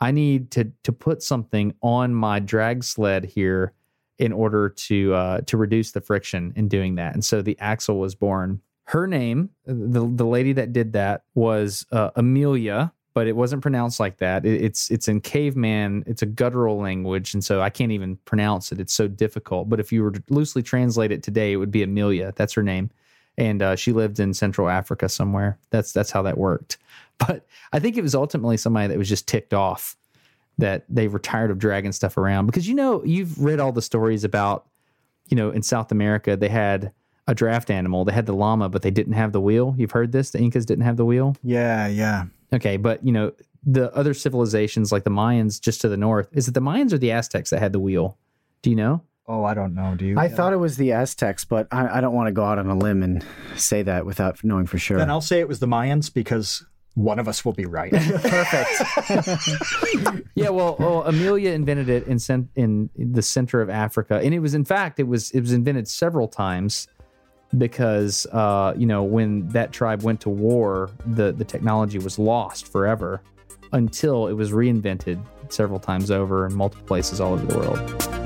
[0.00, 3.72] I need to to put something on my drag sled here
[4.18, 7.14] in order to uh, to reduce the friction in doing that.
[7.14, 8.60] And so the axle was born.
[8.88, 14.00] Her name, the the lady that did that, was uh, Amelia, but it wasn't pronounced
[14.00, 14.46] like that.
[14.46, 16.04] It, it's it's in caveman.
[16.06, 18.80] It's a guttural language, and so I can't even pronounce it.
[18.80, 19.68] It's so difficult.
[19.68, 22.32] But if you were to loosely translate it today, it would be Amelia.
[22.34, 22.88] That's her name,
[23.36, 25.58] and uh, she lived in Central Africa somewhere.
[25.68, 26.78] That's that's how that worked.
[27.26, 29.96] But I think it was ultimately somebody that was just ticked off
[30.56, 33.82] that they were tired of dragging stuff around because you know you've read all the
[33.82, 34.66] stories about
[35.28, 36.92] you know in South America they had
[37.28, 38.04] a draft animal.
[38.04, 39.74] They had the llama, but they didn't have the wheel.
[39.78, 40.30] You've heard this?
[40.30, 41.36] The Incas didn't have the wheel.
[41.44, 42.24] Yeah, yeah.
[42.52, 43.32] Okay, but you know
[43.64, 46.28] the other civilizations like the Mayans just to the north.
[46.32, 48.16] Is it the Mayans or the Aztecs that had the wheel?
[48.62, 49.02] Do you know?
[49.26, 49.94] Oh, I don't know.
[49.94, 50.18] Do you?
[50.18, 52.66] I thought it was the Aztecs, but I, I don't want to go out on
[52.66, 53.22] a limb and
[53.56, 54.96] say that without knowing for sure.
[54.96, 56.64] Then I'll say it was the Mayans because
[56.94, 57.92] one of us will be right.
[57.92, 59.46] Perfect.
[60.34, 64.38] yeah, well, well, Amelia invented it in cent- in the center of Africa, and it
[64.38, 66.88] was in fact it was it was invented several times
[67.56, 72.70] because uh, you know when that tribe went to war, the the technology was lost
[72.70, 73.22] forever
[73.72, 78.18] until it was reinvented several times over in multiple places all over the world.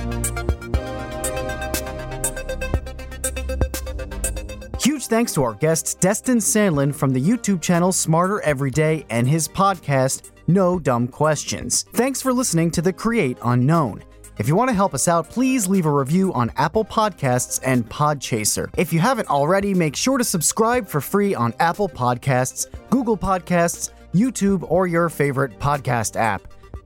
[4.82, 9.28] Huge thanks to our guest, Destin Sandlin from the YouTube channel Smarter Every Day and
[9.28, 11.84] his podcast, No Dumb Questions.
[11.92, 14.02] Thanks for listening to The Create Unknown.
[14.38, 17.88] If you want to help us out, please leave a review on Apple Podcasts and
[17.88, 18.70] Podchaser.
[18.76, 23.90] If you haven't already, make sure to subscribe for free on Apple Podcasts, Google Podcasts,
[24.14, 26.42] YouTube, or your favorite podcast app.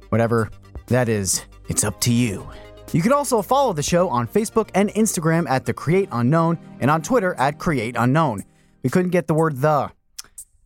[0.09, 0.51] Whatever
[0.89, 2.49] that is, it's up to you.
[2.93, 6.91] You can also follow the show on Facebook and Instagram at The Create Unknown and
[6.91, 8.45] on Twitter at Create Unknown.
[8.83, 9.91] We couldn't get the word the.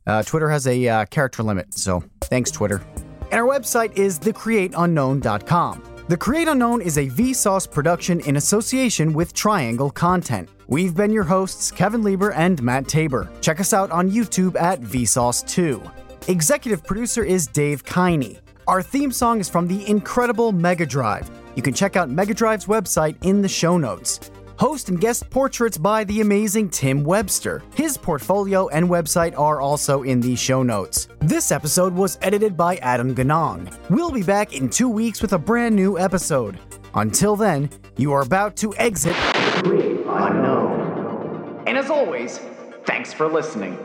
[0.07, 2.82] Uh, Twitter has a uh, character limit, so thanks, Twitter.
[3.31, 5.90] And our website is thecreateunknown.com.
[6.11, 10.49] The Create Unknown is a Vsauce production in association with Triangle Content.
[10.66, 13.31] We've been your hosts, Kevin Lieber and Matt Tabor.
[13.41, 16.28] Check us out on YouTube at Vsauce2.
[16.28, 18.41] Executive producer is Dave Kiney.
[18.66, 21.31] Our theme song is from the incredible Mega Drive.
[21.55, 24.32] You can check out Mega Drive's website in the show notes.
[24.61, 27.62] Host and guest portraits by the amazing Tim Webster.
[27.74, 31.09] His portfolio and website are also in the show notes.
[31.20, 33.74] This episode was edited by Adam Ganong.
[33.89, 36.59] We'll be back in two weeks with a brand new episode.
[36.93, 39.16] Until then, you are about to exit
[39.65, 41.65] Unknown.
[41.66, 42.39] And as always,
[42.85, 43.78] thanks for listening.